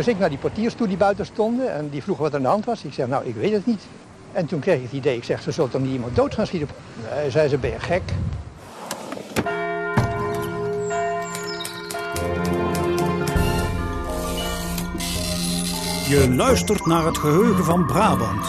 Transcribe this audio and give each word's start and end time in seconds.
Dus 0.00 0.08
ik 0.08 0.18
naar 0.18 0.28
die 0.28 0.38
portiers 0.38 0.74
toe 0.74 0.88
die 0.88 0.96
buiten 0.96 1.26
stonden 1.26 1.74
en 1.74 1.88
die 1.90 2.02
vroegen 2.02 2.24
wat 2.24 2.32
er 2.32 2.38
aan 2.38 2.44
de 2.44 2.50
hand 2.50 2.64
was. 2.64 2.84
Ik 2.84 2.92
zeg, 2.92 3.06
nou, 3.06 3.26
ik 3.26 3.34
weet 3.34 3.52
het 3.52 3.66
niet. 3.66 3.82
En 4.32 4.46
toen 4.46 4.60
kreeg 4.60 4.76
ik 4.76 4.82
het 4.82 4.92
idee, 4.92 5.16
ik 5.16 5.24
zeg, 5.24 5.42
ze 5.42 5.50
zullen 5.50 5.70
toch 5.70 5.80
niet 5.80 5.92
iemand 5.92 6.16
dood 6.16 6.34
gaan 6.34 6.46
schieten? 6.46 6.68
Nee, 7.14 7.30
zei 7.30 7.48
ze, 7.48 7.58
ben 7.58 7.70
je 7.70 7.78
gek? 7.78 8.02
Je 16.08 16.34
luistert 16.34 16.86
naar 16.86 17.04
het 17.04 17.18
geheugen 17.18 17.64
van 17.64 17.86
Brabant. 17.86 18.46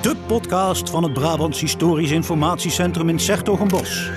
De 0.00 0.16
podcast 0.26 0.90
van 0.90 1.02
het 1.02 1.12
Brabants 1.12 1.60
Historisch 1.60 2.10
Informatiecentrum 2.10 3.08
in 3.08 3.18
Sertogenbos. 3.18 4.10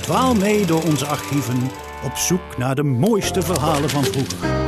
Dwaal 0.00 0.34
mee 0.34 0.66
door 0.66 0.82
onze 0.82 1.06
archieven 1.06 1.70
op 2.04 2.16
zoek 2.16 2.56
naar 2.58 2.74
de 2.74 2.82
mooiste 2.82 3.42
verhalen 3.42 3.90
van 3.90 4.04
vroeger. 4.04 4.59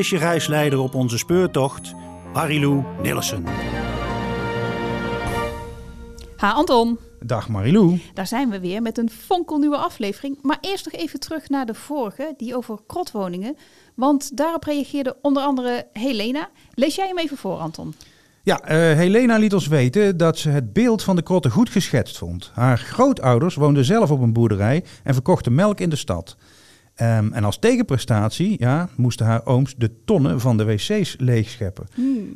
Is 0.00 0.10
je 0.10 0.18
reisleider 0.18 0.78
op 0.78 0.94
onze 0.94 1.18
speurtocht, 1.18 1.94
Marilou 2.32 2.84
Nillissen. 3.02 3.44
Ha 6.36 6.52
Anton, 6.52 6.98
Dag 7.24 7.48
Marilou. 7.48 8.00
daar 8.14 8.26
zijn 8.26 8.50
we 8.50 8.60
weer 8.60 8.82
met 8.82 8.98
een 8.98 9.10
fonkelnieuwe 9.10 9.76
aflevering. 9.76 10.38
Maar 10.42 10.58
eerst 10.60 10.84
nog 10.84 10.94
even 10.94 11.20
terug 11.20 11.48
naar 11.48 11.66
de 11.66 11.74
vorige, 11.74 12.34
die 12.36 12.56
over 12.56 12.78
krotwoningen. 12.86 13.56
Want 13.94 14.36
daarop 14.36 14.64
reageerde 14.64 15.16
onder 15.22 15.42
andere 15.42 15.86
Helena. 15.92 16.48
Lees 16.74 16.94
jij 16.94 17.06
hem 17.06 17.18
even 17.18 17.36
voor, 17.36 17.56
Anton? 17.58 17.94
Ja, 18.42 18.60
eh, 18.60 18.76
Helena 18.76 19.36
liet 19.36 19.54
ons 19.54 19.66
weten 19.66 20.16
dat 20.16 20.38
ze 20.38 20.48
het 20.48 20.72
beeld 20.72 21.02
van 21.02 21.16
de 21.16 21.22
krotten 21.22 21.50
goed 21.50 21.70
geschetst 21.70 22.18
vond. 22.18 22.50
Haar 22.54 22.78
grootouders 22.78 23.54
woonden 23.54 23.84
zelf 23.84 24.10
op 24.10 24.20
een 24.20 24.32
boerderij 24.32 24.84
en 25.02 25.14
verkochten 25.14 25.54
melk 25.54 25.80
in 25.80 25.90
de 25.90 25.96
stad. 25.96 26.36
Ehm, 27.00 27.32
en 27.32 27.44
als 27.44 27.58
tegenprestatie 27.58 28.56
ja, 28.58 28.88
moesten 28.96 29.26
haar 29.26 29.46
ooms 29.46 29.74
de 29.76 30.04
tonnen 30.04 30.40
van 30.40 30.56
de 30.56 30.64
wc's 30.64 31.16
leegscheppen. 31.18 31.86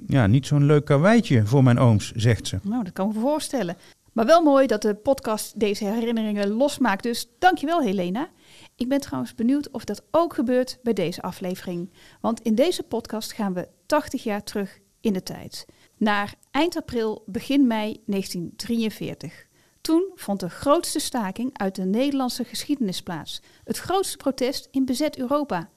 Ja, 0.06 0.27
niet 0.27 0.47
zo'n 0.47 0.67
leuk 0.67 0.84
karweitje 0.84 1.47
voor 1.47 1.62
mijn 1.62 1.79
ooms, 1.79 2.12
zegt 2.12 2.47
ze. 2.47 2.59
Nou, 2.62 2.84
dat 2.84 2.93
kan 2.93 3.09
ik 3.09 3.15
me 3.15 3.21
voorstellen. 3.21 3.77
Maar 4.12 4.27
wel 4.27 4.43
mooi 4.43 4.67
dat 4.67 4.83
de 4.83 4.95
podcast 4.95 5.61
deze 5.61 5.84
herinneringen 5.84 6.48
losmaakt. 6.48 7.03
Dus 7.03 7.29
dankjewel 7.39 7.83
Helena. 7.83 8.29
Ik 8.77 8.89
ben 8.89 9.01
trouwens 9.01 9.34
benieuwd 9.34 9.71
of 9.71 9.84
dat 9.84 10.03
ook 10.11 10.34
gebeurt 10.34 10.78
bij 10.83 10.93
deze 10.93 11.23
aflevering. 11.23 11.93
Want 12.21 12.41
in 12.41 12.55
deze 12.55 12.83
podcast 12.83 13.33
gaan 13.33 13.55
we 13.55 13.69
80 13.87 14.23
jaar 14.23 14.43
terug 14.43 14.78
in 15.01 15.12
de 15.12 15.23
tijd. 15.23 15.67
Naar 15.97 16.34
eind 16.51 16.77
april, 16.77 17.23
begin 17.27 17.67
mei 17.67 18.01
1943. 18.06 19.47
Toen 19.85 20.11
vond 20.15 20.41
de 20.41 20.51
grootste 20.51 20.99
staking 20.99 21.59
uit 21.59 21.75
de 21.75 21.85
Nederlandse 21.85 22.45
geschiedenis 22.45 23.03
plaats. 23.03 23.41
Het 23.65 23.79
grootste 23.79 24.17
protest 24.17 24.69
in 24.71 24.85
bezet 24.85 25.19
Europa. 25.19 25.71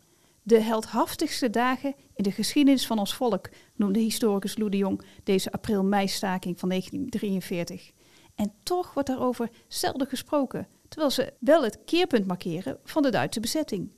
De 0.43 0.59
heldhaftigste 0.59 1.49
dagen 1.49 1.95
in 2.15 2.23
de 2.23 2.31
geschiedenis 2.31 2.87
van 2.87 2.99
ons 2.99 3.15
volk, 3.15 3.49
noemde 3.75 3.99
historicus 3.99 4.57
Lou 4.57 4.69
de 4.69 4.77
Jong 4.77 5.01
deze 5.23 5.51
april-mei-staking 5.51 6.59
van 6.59 6.69
1943. 6.69 7.91
En 8.35 8.53
toch 8.63 8.93
wordt 8.93 9.09
daarover 9.09 9.49
zelden 9.67 10.07
gesproken, 10.07 10.67
terwijl 10.87 11.11
ze 11.11 11.33
wel 11.39 11.63
het 11.63 11.79
keerpunt 11.85 12.27
markeren 12.27 12.79
van 12.83 13.03
de 13.03 13.09
Duitse 13.09 13.39
bezetting. 13.39 13.91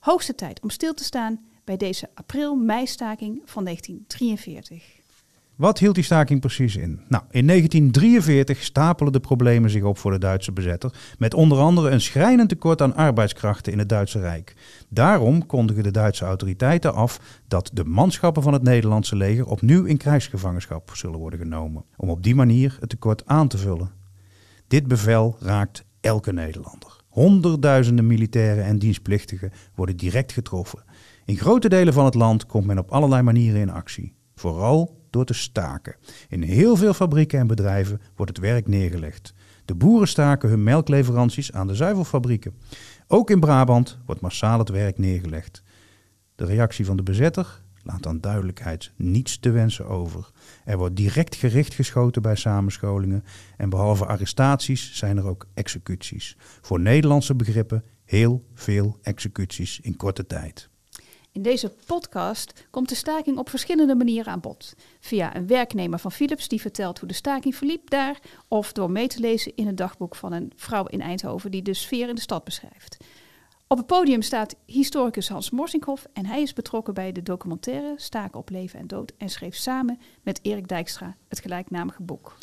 Hoogste 0.00 0.34
tijd 0.34 0.62
om 0.62 0.70
stil 0.70 0.94
te 0.94 1.04
staan 1.04 1.46
bij 1.64 1.76
deze 1.76 2.10
april-mei-staking 2.14 3.42
van 3.44 3.64
1943. 3.64 4.95
Wat 5.56 5.78
hield 5.78 5.94
die 5.94 6.04
staking 6.04 6.40
precies 6.40 6.76
in? 6.76 7.00
Nou, 7.08 7.24
in 7.30 7.46
1943 7.46 8.62
stapelen 8.62 9.12
de 9.12 9.20
problemen 9.20 9.70
zich 9.70 9.82
op 9.82 9.98
voor 9.98 10.10
de 10.10 10.18
Duitse 10.18 10.52
bezetter, 10.52 10.92
met 11.18 11.34
onder 11.34 11.58
andere 11.58 11.90
een 11.90 12.00
schrijnend 12.00 12.48
tekort 12.48 12.82
aan 12.82 12.94
arbeidskrachten 12.94 13.72
in 13.72 13.78
het 13.78 13.88
Duitse 13.88 14.18
Rijk. 14.18 14.54
Daarom 14.88 15.46
kondigen 15.46 15.82
de 15.82 15.90
Duitse 15.90 16.24
autoriteiten 16.24 16.94
af 16.94 17.20
dat 17.48 17.70
de 17.72 17.84
manschappen 17.84 18.42
van 18.42 18.52
het 18.52 18.62
Nederlandse 18.62 19.16
leger 19.16 19.46
opnieuw 19.46 19.84
in 19.84 19.96
krijgsgevangenschap 19.96 20.90
zullen 20.94 21.18
worden 21.18 21.38
genomen, 21.38 21.84
om 21.96 22.10
op 22.10 22.22
die 22.22 22.34
manier 22.34 22.76
het 22.80 22.88
tekort 22.88 23.26
aan 23.26 23.48
te 23.48 23.58
vullen. 23.58 23.90
Dit 24.66 24.86
bevel 24.86 25.36
raakt 25.40 25.84
elke 26.00 26.32
Nederlander. 26.32 27.00
Honderdduizenden 27.08 28.06
militairen 28.06 28.64
en 28.64 28.78
dienstplichtigen 28.78 29.52
worden 29.74 29.96
direct 29.96 30.32
getroffen. 30.32 30.84
In 31.24 31.36
grote 31.36 31.68
delen 31.68 31.92
van 31.92 32.04
het 32.04 32.14
land 32.14 32.46
komt 32.46 32.66
men 32.66 32.78
op 32.78 32.90
allerlei 32.90 33.22
manieren 33.22 33.60
in 33.60 33.70
actie. 33.70 34.14
Vooral 34.34 35.04
door 35.16 35.24
te 35.24 35.34
staken. 35.34 35.96
In 36.28 36.42
heel 36.42 36.76
veel 36.76 36.94
fabrieken 36.94 37.38
en 37.38 37.46
bedrijven 37.46 38.00
wordt 38.16 38.36
het 38.36 38.44
werk 38.44 38.68
neergelegd. 38.68 39.34
De 39.64 39.74
boeren 39.74 40.08
staken 40.08 40.48
hun 40.48 40.62
melkleveranties 40.62 41.52
aan 41.52 41.66
de 41.66 41.74
zuivelfabrieken. 41.74 42.54
Ook 43.06 43.30
in 43.30 43.40
Brabant 43.40 43.98
wordt 44.06 44.20
massaal 44.20 44.58
het 44.58 44.68
werk 44.68 44.98
neergelegd. 44.98 45.62
De 46.34 46.44
reactie 46.44 46.84
van 46.84 46.96
de 46.96 47.02
bezetter 47.02 47.62
laat 47.82 48.06
aan 48.06 48.20
duidelijkheid 48.20 48.92
niets 48.96 49.38
te 49.38 49.50
wensen 49.50 49.86
over. 49.86 50.30
Er 50.64 50.78
wordt 50.78 50.96
direct 50.96 51.34
gericht 51.34 51.74
geschoten 51.74 52.22
bij 52.22 52.36
samenscholingen 52.36 53.24
en 53.56 53.68
behalve 53.68 54.06
arrestaties 54.06 54.94
zijn 54.94 55.16
er 55.16 55.26
ook 55.26 55.46
executies. 55.54 56.36
Voor 56.60 56.80
Nederlandse 56.80 57.34
begrippen 57.34 57.84
heel 58.04 58.44
veel 58.54 58.98
executies 59.02 59.80
in 59.80 59.96
korte 59.96 60.26
tijd. 60.26 60.68
In 61.36 61.42
deze 61.42 61.72
podcast 61.86 62.66
komt 62.70 62.88
de 62.88 62.94
staking 62.94 63.38
op 63.38 63.48
verschillende 63.48 63.94
manieren 63.94 64.32
aan 64.32 64.40
bod. 64.40 64.74
Via 65.00 65.36
een 65.36 65.46
werknemer 65.46 65.98
van 65.98 66.12
Philips 66.12 66.48
die 66.48 66.60
vertelt 66.60 66.98
hoe 66.98 67.08
de 67.08 67.14
staking 67.14 67.56
verliep 67.56 67.90
daar, 67.90 68.20
of 68.48 68.72
door 68.72 68.90
mee 68.90 69.06
te 69.06 69.20
lezen 69.20 69.52
in 69.54 69.66
het 69.66 69.76
dagboek 69.76 70.14
van 70.14 70.32
een 70.32 70.52
vrouw 70.56 70.86
in 70.86 71.00
Eindhoven 71.00 71.50
die 71.50 71.62
de 71.62 71.74
sfeer 71.74 72.08
in 72.08 72.14
de 72.14 72.20
stad 72.20 72.44
beschrijft. 72.44 72.96
Op 73.66 73.76
het 73.76 73.86
podium 73.86 74.22
staat 74.22 74.56
historicus 74.66 75.28
Hans 75.28 75.50
Morsinghoff 75.50 76.06
en 76.12 76.26
hij 76.26 76.42
is 76.42 76.52
betrokken 76.52 76.94
bij 76.94 77.12
de 77.12 77.22
documentaire 77.22 77.94
Staken 77.96 78.38
op 78.38 78.50
leven 78.50 78.78
en 78.78 78.86
dood 78.86 79.12
en 79.18 79.28
schreef 79.28 79.54
samen 79.54 80.00
met 80.22 80.38
Erik 80.42 80.68
Dijkstra 80.68 81.16
het 81.28 81.40
gelijknamige 81.40 82.02
boek. 82.02 82.36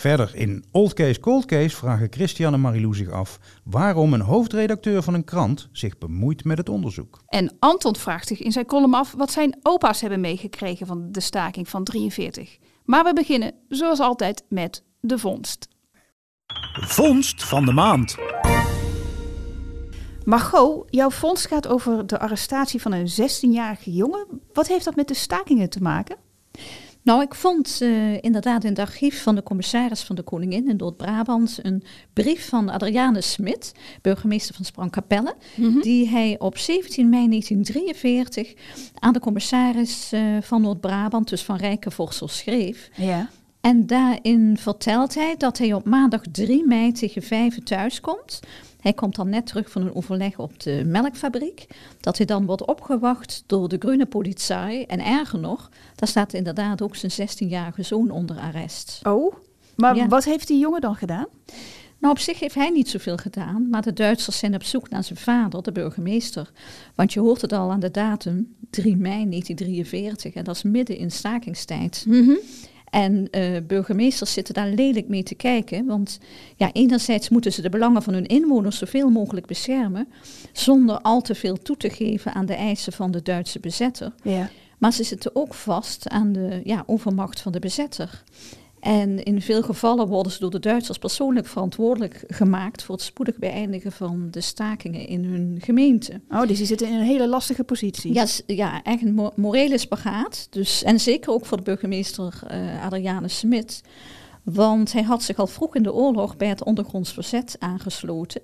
Verder 0.00 0.30
in 0.34 0.64
Old 0.70 0.92
Case 0.92 1.20
Cold 1.20 1.44
Case 1.44 1.76
vragen 1.76 2.06
Christian 2.10 2.52
en 2.52 2.60
Marilou 2.60 2.94
zich 2.94 3.10
af 3.10 3.38
waarom 3.64 4.12
een 4.12 4.20
hoofdredacteur 4.20 5.02
van 5.02 5.14
een 5.14 5.24
krant 5.24 5.68
zich 5.72 5.98
bemoeit 5.98 6.44
met 6.44 6.58
het 6.58 6.68
onderzoek. 6.68 7.22
En 7.26 7.56
Anton 7.58 7.96
vraagt 7.96 8.28
zich 8.28 8.40
in 8.40 8.52
zijn 8.52 8.66
column 8.66 8.94
af 8.94 9.14
wat 9.16 9.30
zijn 9.30 9.58
opa's 9.62 10.00
hebben 10.00 10.20
meegekregen 10.20 10.86
van 10.86 11.12
de 11.12 11.20
staking 11.20 11.68
van 11.68 11.84
43. 11.84 12.58
Maar 12.84 13.04
we 13.04 13.12
beginnen 13.12 13.54
zoals 13.68 14.00
altijd 14.00 14.44
met 14.48 14.84
de 15.00 15.18
vondst. 15.18 15.68
Vondst 16.72 17.44
van 17.44 17.64
de 17.64 17.72
maand. 17.72 18.16
Margot, 20.24 20.84
jouw 20.90 21.10
vondst 21.10 21.46
gaat 21.46 21.68
over 21.68 22.06
de 22.06 22.18
arrestatie 22.18 22.80
van 22.80 22.92
een 22.92 23.10
16-jarige 23.10 23.92
jongen. 23.92 24.26
Wat 24.52 24.68
heeft 24.68 24.84
dat 24.84 24.96
met 24.96 25.08
de 25.08 25.14
stakingen 25.14 25.70
te 25.70 25.82
maken? 25.82 26.16
Nou, 27.10 27.22
ik 27.22 27.34
vond 27.34 27.78
uh, 27.82 28.22
inderdaad 28.22 28.64
in 28.64 28.70
het 28.70 28.78
archief 28.78 29.22
van 29.22 29.34
de 29.34 29.42
commissaris 29.42 30.02
van 30.02 30.16
de 30.16 30.22
Koningin 30.22 30.68
in 30.68 30.76
Noord-Brabant 30.76 31.58
een 31.62 31.82
brief 32.12 32.48
van 32.48 32.68
Adriane 32.68 33.20
Smit, 33.20 33.72
burgemeester 34.02 34.54
van 34.54 34.64
Sprangkapelle, 34.64 35.34
Mhm. 35.56 35.80
die 35.80 36.08
hij 36.08 36.36
op 36.38 36.58
17 36.58 37.08
mei 37.08 37.28
1943 37.28 38.54
aan 38.98 39.12
de 39.12 39.20
commissaris 39.20 40.10
uh, 40.14 40.20
van 40.40 40.62
Noord-Brabant, 40.62 41.28
dus 41.28 41.42
van 41.42 41.56
Rijkenvorsel, 41.56 42.28
schreef. 42.28 42.90
Ja. 42.96 43.28
En 43.60 43.86
daarin 43.86 44.56
vertelt 44.58 45.14
hij 45.14 45.34
dat 45.38 45.58
hij 45.58 45.72
op 45.72 45.84
maandag 45.84 46.20
3 46.32 46.66
mei 46.66 46.92
tegen 46.92 47.22
5 47.22 47.58
thuis 47.62 48.00
komt. 48.00 48.40
Hij 48.80 48.92
komt 48.92 49.14
dan 49.16 49.28
net 49.28 49.46
terug 49.46 49.70
van 49.70 49.82
een 49.82 49.94
overleg 49.94 50.38
op 50.38 50.60
de 50.60 50.82
melkfabriek. 50.86 51.66
Dat 52.00 52.16
hij 52.16 52.26
dan 52.26 52.46
wordt 52.46 52.66
opgewacht 52.66 53.42
door 53.46 53.68
de 53.68 53.76
groene 53.78 54.06
politie. 54.06 54.86
En 54.86 55.04
erger 55.04 55.38
nog, 55.38 55.70
daar 55.94 56.08
staat 56.08 56.32
inderdaad 56.32 56.82
ook 56.82 56.96
zijn 56.96 57.28
16-jarige 57.30 57.82
zoon 57.82 58.10
onder 58.10 58.38
arrest. 58.38 59.00
Oh, 59.02 59.34
maar 59.76 59.96
Ja. 59.96 60.06
wat 60.08 60.24
heeft 60.24 60.46
die 60.46 60.58
jongen 60.58 60.80
dan 60.80 60.94
gedaan? 60.94 61.26
Nou, 61.98 62.12
op 62.12 62.18
zich 62.20 62.40
heeft 62.40 62.54
hij 62.54 62.70
niet 62.70 62.88
zoveel 62.88 63.16
gedaan, 63.16 63.68
maar 63.70 63.82
de 63.82 63.92
Duitsers 63.92 64.38
zijn 64.38 64.54
op 64.54 64.62
zoek 64.62 64.88
naar 64.90 65.04
zijn 65.04 65.18
vader, 65.18 65.62
de 65.62 65.72
burgemeester. 65.72 66.50
Want 66.94 67.12
je 67.12 67.20
hoort 67.20 67.40
het 67.40 67.52
al 67.52 67.70
aan 67.70 67.80
de 67.80 67.90
datum, 67.90 68.54
3 68.70 68.96
mei 68.96 69.28
1943, 69.28 70.34
en 70.34 70.44
dat 70.44 70.54
is 70.56 70.62
midden 70.62 70.96
in 70.96 71.10
stakingstijd. 71.10 72.04
En 72.90 73.30
eh, 73.30 73.60
burgemeesters 73.66 74.32
zitten 74.32 74.54
daar 74.54 74.68
lelijk 74.68 75.08
mee 75.08 75.22
te 75.22 75.34
kijken, 75.34 75.86
want 75.86 76.18
ja, 76.56 76.72
enerzijds 76.72 77.28
moeten 77.28 77.52
ze 77.52 77.62
de 77.62 77.68
belangen 77.68 78.02
van 78.02 78.14
hun 78.14 78.26
inwoners 78.26 78.78
zoveel 78.78 79.10
mogelijk 79.10 79.46
beschermen, 79.46 80.08
zonder 80.52 81.00
al 81.00 81.20
te 81.20 81.34
veel 81.34 81.62
toe 81.62 81.76
te 81.76 81.90
geven 81.90 82.34
aan 82.34 82.46
de 82.46 82.54
eisen 82.54 82.92
van 82.92 83.10
de 83.10 83.22
Duitse 83.22 83.60
bezetter. 83.60 84.12
Ja. 84.22 84.50
Maar 84.78 84.92
ze 84.92 85.04
zitten 85.04 85.36
ook 85.36 85.54
vast 85.54 86.08
aan 86.08 86.32
de 86.32 86.60
ja, 86.64 86.82
overmacht 86.86 87.40
van 87.40 87.52
de 87.52 87.58
bezetter. 87.58 88.22
En 88.80 89.22
in 89.22 89.42
veel 89.42 89.62
gevallen 89.62 90.06
worden 90.08 90.32
ze 90.32 90.38
door 90.40 90.50
de 90.50 90.58
Duitsers 90.58 90.98
persoonlijk 90.98 91.46
verantwoordelijk 91.46 92.24
gemaakt 92.26 92.82
voor 92.82 92.94
het 92.94 93.04
spoedig 93.04 93.38
beëindigen 93.38 93.92
van 93.92 94.28
de 94.30 94.40
stakingen 94.40 95.06
in 95.06 95.24
hun 95.24 95.58
gemeente. 95.60 96.20
Oh, 96.30 96.46
dus 96.46 96.56
die 96.56 96.66
zitten 96.66 96.86
in 96.88 96.94
een 96.94 97.04
hele 97.04 97.28
lastige 97.28 97.64
positie. 97.64 98.14
Ja, 98.14 98.26
ja 98.46 98.82
echt 98.82 99.02
een 99.02 99.14
mo- 99.14 99.32
morele 99.36 99.78
spagaat. 99.78 100.46
Dus, 100.50 100.82
en 100.82 101.00
zeker 101.00 101.32
ook 101.32 101.46
voor 101.46 101.56
de 101.56 101.62
burgemeester 101.62 102.40
eh 102.46 102.84
Adriane 102.84 103.28
Smit. 103.28 103.82
Want 104.42 104.92
hij 104.92 105.02
had 105.02 105.22
zich 105.22 105.36
al 105.36 105.46
vroeg 105.46 105.74
in 105.76 105.82
de 105.82 105.92
oorlog 105.92 106.36
bij 106.36 106.48
het 106.48 106.64
ondergronds 106.64 107.12
verzet 107.12 107.56
aangesloten. 107.58 108.40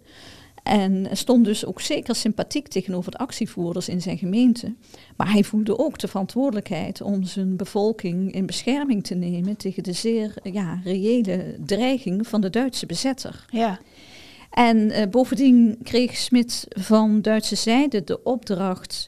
En 0.66 1.06
stond 1.12 1.44
dus 1.44 1.66
ook 1.66 1.80
zeker 1.80 2.14
sympathiek 2.14 2.68
tegenover 2.68 3.10
de 3.10 3.18
actievoerders 3.18 3.88
in 3.88 4.02
zijn 4.02 4.18
gemeente. 4.18 4.74
Maar 5.16 5.32
hij 5.32 5.44
voelde 5.44 5.78
ook 5.78 5.98
de 5.98 6.08
verantwoordelijkheid 6.08 7.00
om 7.00 7.24
zijn 7.24 7.56
bevolking 7.56 8.32
in 8.32 8.46
bescherming 8.46 9.04
te 9.04 9.14
nemen 9.14 9.56
tegen 9.56 9.82
de 9.82 9.92
zeer 9.92 10.34
ja, 10.42 10.80
reële 10.84 11.56
dreiging 11.66 12.26
van 12.26 12.40
de 12.40 12.50
Duitse 12.50 12.86
bezetter. 12.86 13.44
Ja. 13.50 13.78
En 14.50 14.76
uh, 14.76 15.02
bovendien 15.10 15.78
kreeg 15.82 16.16
Smit 16.16 16.66
van 16.68 17.22
Duitse 17.22 17.56
zijde 17.56 18.04
de 18.04 18.22
opdracht 18.22 19.06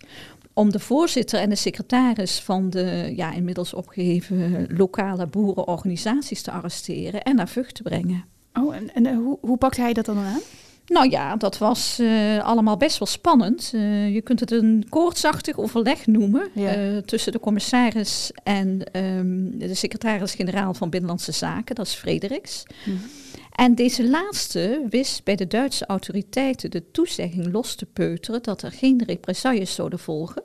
om 0.53 0.71
de 0.73 0.81
voorzitter 0.81 1.41
en 1.41 1.49
de 1.49 1.57
secretaris 1.57 2.41
van 2.41 2.71
de 2.71 3.13
ja, 3.17 3.33
inmiddels 3.33 3.75
opgeheven 3.75 4.67
lokale 4.77 5.27
boerenorganisaties 5.27 6.43
te 6.43 6.51
arresteren 6.51 7.23
en 7.23 7.37
naar 7.37 7.49
Vught 7.49 7.75
te 7.75 7.83
brengen. 7.83 8.25
Oh, 8.53 8.77
en, 8.77 8.95
en 8.95 9.15
hoe, 9.15 9.39
hoe 9.41 9.57
pakte 9.57 9.81
hij 9.81 9.93
dat 9.93 10.05
dan 10.05 10.19
aan? 10.19 10.41
Nou 10.89 11.11
ja, 11.11 11.37
dat 11.37 11.59
was 11.59 11.99
uh, 12.01 12.45
allemaal 12.45 12.77
best 12.77 12.99
wel 12.99 13.09
spannend. 13.09 13.71
Uh, 13.75 14.15
je 14.15 14.23
kunt 14.23 14.41
het 14.41 14.51
een 14.51 14.87
koortsachtig 14.89 15.59
overleg 15.59 16.07
noemen 16.07 16.49
ja. 16.55 16.77
uh, 16.77 16.97
tussen 16.97 17.33
de 17.33 17.41
commissaris 17.41 18.31
en 18.43 18.83
um, 18.93 19.59
de 19.59 19.75
secretaris-generaal 19.75 20.75
van 20.75 20.91
Binnenlandse 20.91 21.33
Zaken, 21.33 21.75
dat 21.75 21.87
is 21.87 21.95
Frederiks. 21.95 22.63
Mm 22.85 22.95
-hmm. 22.97 23.11
En 23.59 23.75
deze 23.75 24.09
laatste 24.09 24.87
wist 24.91 25.25
bij 25.25 25.37
de 25.37 25.47
Duitse 25.47 25.87
autoriteiten 25.87 26.71
de 26.71 26.91
toezegging 26.91 27.53
los 27.53 27.75
te 27.75 27.87
peuteren 27.87 28.43
dat 28.43 28.63
er 28.63 28.73
geen 28.73 29.03
represailles 29.07 29.75
zouden 29.75 29.99
volgen 29.99 30.43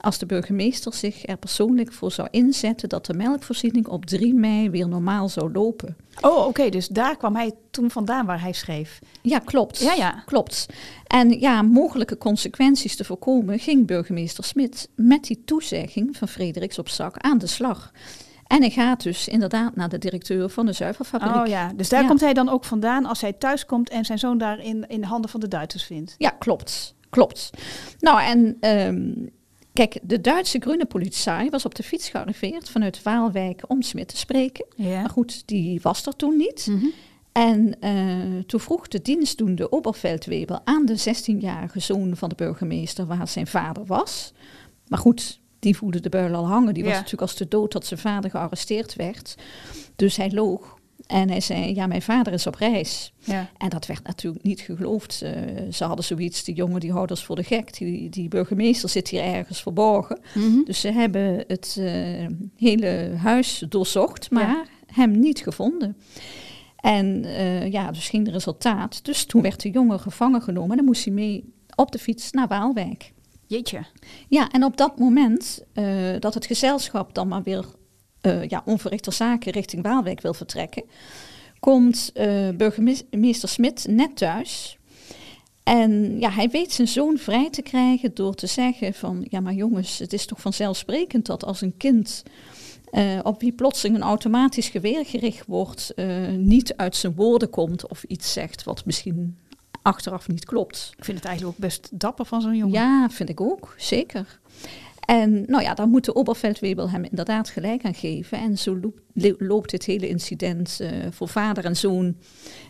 als 0.00 0.18
de 0.18 0.26
burgemeester 0.26 0.94
zich 0.94 1.26
er 1.26 1.36
persoonlijk 1.36 1.92
voor 1.92 2.12
zou 2.12 2.28
inzetten 2.30 2.88
dat 2.88 3.06
de 3.06 3.14
melkvoorziening 3.14 3.86
op 3.86 4.06
3 4.06 4.34
mei 4.34 4.70
weer 4.70 4.88
normaal 4.88 5.28
zou 5.28 5.52
lopen. 5.52 5.96
Oh, 6.20 6.36
oké, 6.36 6.46
okay, 6.46 6.70
dus 6.70 6.88
daar 6.88 7.16
kwam 7.16 7.36
hij 7.36 7.52
toen 7.70 7.90
vandaan 7.90 8.26
waar 8.26 8.40
hij 8.40 8.52
schreef. 8.52 8.98
Ja, 9.22 9.38
klopt. 9.38 9.78
Ja, 9.78 9.94
ja. 9.94 10.22
Klopt. 10.26 10.66
En 11.06 11.40
ja, 11.40 11.62
mogelijke 11.62 12.18
consequenties 12.18 12.96
te 12.96 13.04
voorkomen 13.04 13.58
ging 13.58 13.86
burgemeester 13.86 14.44
Smit 14.44 14.88
met 14.94 15.24
die 15.24 15.42
toezegging 15.44 16.16
van 16.16 16.28
Frederiks 16.28 16.78
op 16.78 16.88
zak 16.88 17.16
aan 17.16 17.38
de 17.38 17.46
slag. 17.46 17.92
En 18.50 18.60
hij 18.60 18.70
gaat 18.70 19.02
dus 19.02 19.28
inderdaad 19.28 19.76
naar 19.76 19.88
de 19.88 19.98
directeur 19.98 20.48
van 20.48 20.66
de 20.66 20.72
zuivelfabriek. 20.72 21.34
Oh 21.34 21.46
ja, 21.46 21.72
dus 21.76 21.88
daar 21.88 22.02
ja. 22.02 22.08
komt 22.08 22.20
hij 22.20 22.32
dan 22.32 22.48
ook 22.48 22.64
vandaan 22.64 23.06
als 23.06 23.20
hij 23.20 23.32
thuis 23.32 23.66
komt 23.66 23.88
en 23.88 24.04
zijn 24.04 24.18
zoon 24.18 24.38
daar 24.38 24.58
in, 24.58 24.84
in 24.88 25.00
de 25.00 25.06
handen 25.06 25.30
van 25.30 25.40
de 25.40 25.48
Duitsers 25.48 25.84
vindt. 25.84 26.14
Ja, 26.18 26.30
klopt. 26.30 26.94
Klopt. 27.10 27.50
Nou, 27.98 28.22
en 28.22 28.70
um, 28.86 29.30
kijk, 29.72 29.98
de 30.02 30.20
Duitse 30.20 30.60
groene 30.60 30.84
politie 30.84 31.50
was 31.50 31.64
op 31.64 31.74
de 31.74 31.82
fiets 31.82 32.08
gearriveerd 32.08 32.70
vanuit 32.70 33.02
Waalwijk 33.02 33.62
om 33.66 33.82
Smit 33.82 34.08
te 34.08 34.16
spreken. 34.16 34.66
Ja. 34.76 35.00
Maar 35.00 35.10
goed, 35.10 35.42
die 35.46 35.80
was 35.82 36.06
er 36.06 36.16
toen 36.16 36.36
niet. 36.36 36.66
Mm 36.66 36.78
-hmm. 36.78 36.92
En 37.32 37.76
uh, 37.80 38.42
toen 38.46 38.60
vroeg 38.60 38.88
de 38.88 39.02
dienstdoende 39.02 39.72
Oberveldwebel 39.72 40.60
aan 40.64 40.86
de 40.86 40.98
16-jarige 40.98 41.80
zoon 41.80 42.16
van 42.16 42.28
de 42.28 42.34
burgemeester 42.34 43.06
waar 43.06 43.28
zijn 43.28 43.46
vader 43.46 43.86
was. 43.86 44.32
Maar 44.88 44.98
goed, 44.98 45.39
die 45.60 45.76
voelde 45.76 46.00
de 46.00 46.08
buil 46.08 46.34
al 46.34 46.46
hangen. 46.46 46.74
Die 46.74 46.84
was 46.84 46.92
natuurlijk 46.92 47.22
als 47.22 47.36
de 47.36 47.48
dood 47.48 47.72
dat 47.72 47.86
zijn 47.86 48.00
vader 48.00 48.30
gearresteerd 48.30 48.94
werd. 48.94 49.34
Dus 49.96 50.16
hij 50.16 50.30
loog. 50.30 50.78
En 51.06 51.28
hij 51.28 51.40
zei, 51.40 51.74
ja, 51.74 51.86
mijn 51.86 52.02
vader 52.02 52.32
is 52.32 52.46
op 52.46 52.54
reis. 52.54 53.12
Ja. 53.18 53.50
En 53.56 53.68
dat 53.68 53.86
werd 53.86 54.06
natuurlijk 54.06 54.44
niet 54.44 54.60
geloofd. 54.60 55.22
Eh, 55.22 55.32
ze 55.72 55.84
hadden 55.84 56.04
zoiets, 56.04 56.44
die 56.44 56.54
jongen 56.54 56.80
die 56.80 56.92
houders 56.92 57.24
voor 57.24 57.36
de 57.36 57.42
gek. 57.42 57.78
Die, 57.78 58.08
die 58.08 58.28
burgemeester 58.28 58.88
zit 58.88 59.08
hier 59.08 59.22
ergens 59.22 59.62
verborgen. 59.62 60.20
Mhm. 60.34 60.62
Dus 60.64 60.80
ze 60.80 60.92
hebben 60.92 61.44
het 61.46 61.76
eh, 61.78 62.26
hele 62.56 63.12
huis 63.16 63.64
doorzocht, 63.68 64.30
maar 64.30 64.68
hem 64.86 65.18
niet 65.18 65.40
gevonden. 65.40 65.96
En 66.76 67.24
eh, 67.24 67.72
ja, 67.72 67.90
dus 67.90 68.08
ging 68.08 68.24
de 68.24 68.30
resultaat. 68.30 69.04
Dus 69.04 69.24
toen 69.24 69.42
werd 69.42 69.62
de 69.62 69.70
jongen 69.70 70.00
gevangen 70.00 70.42
genomen 70.42 70.70
en 70.70 70.76
dan 70.76 70.84
moest 70.84 71.04
hij 71.04 71.14
mee 71.14 71.44
op 71.74 71.92
de 71.92 71.98
fiets 71.98 72.30
naar 72.30 72.48
Waalwijk. 72.48 73.12
Jeetje. 73.50 73.84
Ja, 74.28 74.50
en 74.50 74.64
op 74.64 74.76
dat 74.76 74.98
moment 74.98 75.64
eh, 75.72 75.84
dat 76.18 76.34
het 76.34 76.46
gezelschap 76.46 77.14
dan 77.14 77.28
maar 77.28 77.42
weer 77.42 77.64
uh, 78.22 78.48
ja, 78.48 78.62
onverrichter 78.64 79.12
zaken 79.12 79.52
richting 79.52 79.82
Waalwijk 79.82 80.20
wil 80.20 80.34
vertrekken, 80.34 80.84
komt 81.60 82.10
uh, 82.14 82.48
burgemeester 82.48 83.48
Smit 83.48 83.86
net 83.88 84.16
thuis. 84.16 84.78
En 85.62 86.20
ja, 86.20 86.30
hij 86.30 86.48
weet 86.48 86.72
zijn 86.72 86.88
zoon 86.88 87.18
vrij 87.18 87.50
te 87.50 87.62
krijgen 87.62 88.14
door 88.14 88.34
te 88.34 88.46
zeggen 88.46 88.94
van, 88.94 89.26
ja 89.28 89.40
maar 89.40 89.54
jongens, 89.54 89.98
het 89.98 90.12
is 90.12 90.26
toch 90.26 90.40
vanzelfsprekend 90.40 91.26
dat 91.26 91.44
als 91.44 91.60
een 91.60 91.76
kind 91.76 92.22
op 93.22 93.40
wie 93.40 93.52
plotseling 93.52 93.96
een 93.96 94.02
automatisch 94.02 94.68
geweer 94.68 95.06
gericht 95.06 95.46
wordt, 95.46 95.94
niet 96.36 96.76
uit 96.76 96.96
zijn 96.96 97.14
woorden 97.14 97.50
komt 97.50 97.88
of 97.88 98.04
iets 98.04 98.32
zegt 98.32 98.64
wat 98.64 98.84
misschien 98.84 99.36
achteraf 99.82 100.28
niet 100.28 100.44
klopt. 100.44 100.92
Ik 100.96 101.04
vind 101.04 101.16
het 101.16 101.26
eigenlijk 101.26 101.56
ook 101.56 101.64
best 101.64 101.88
dapper 101.92 102.24
van 102.24 102.40
zo'n 102.40 102.56
jongen. 102.56 102.80
Ja, 102.80 103.10
vind 103.10 103.28
ik 103.28 103.40
ook, 103.40 103.74
zeker. 103.76 104.40
En 105.00 105.44
nou 105.46 105.62
ja, 105.62 105.74
dan 105.74 105.90
moet 105.90 106.04
de 106.04 106.14
Oberveldwebel 106.14 106.90
hem 106.90 107.04
inderdaad 107.04 107.48
gelijk 107.48 107.84
aan 107.84 107.94
geven. 107.94 108.38
En 108.38 108.58
zo 108.58 108.78
loopt, 108.78 109.40
loopt 109.40 109.70
dit 109.70 109.84
hele 109.84 110.08
incident 110.08 110.78
uh, 110.80 110.88
voor 111.10 111.28
vader 111.28 111.64
en 111.64 111.76
zoon 111.76 112.16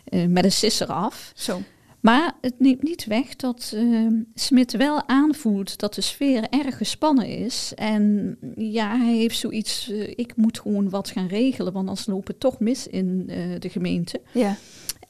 uh, 0.09 0.27
met 0.27 0.43
een 0.43 0.51
sisser 0.51 0.87
af. 0.87 1.31
Zo. 1.35 1.61
Maar 1.99 2.33
het 2.41 2.59
neemt 2.59 2.83
niet 2.83 3.05
weg 3.05 3.35
dat 3.35 3.71
uh, 3.75 4.07
Smit 4.33 4.77
wel 4.77 5.07
aanvoelt 5.07 5.79
dat 5.79 5.93
de 5.93 6.01
sfeer 6.01 6.47
erg 6.49 6.77
gespannen 6.77 7.27
is. 7.27 7.71
En 7.75 8.37
ja, 8.55 8.97
hij 8.97 9.15
heeft 9.15 9.37
zoiets, 9.37 9.89
uh, 9.89 10.07
ik 10.15 10.35
moet 10.35 10.59
gewoon 10.59 10.89
wat 10.89 11.09
gaan 11.09 11.27
regelen, 11.27 11.73
want 11.73 11.87
anders 11.87 12.07
lopen 12.07 12.37
toch 12.37 12.59
mis 12.59 12.87
in 12.87 13.25
uh, 13.29 13.59
de 13.59 13.69
gemeente. 13.69 14.21
Ja. 14.31 14.57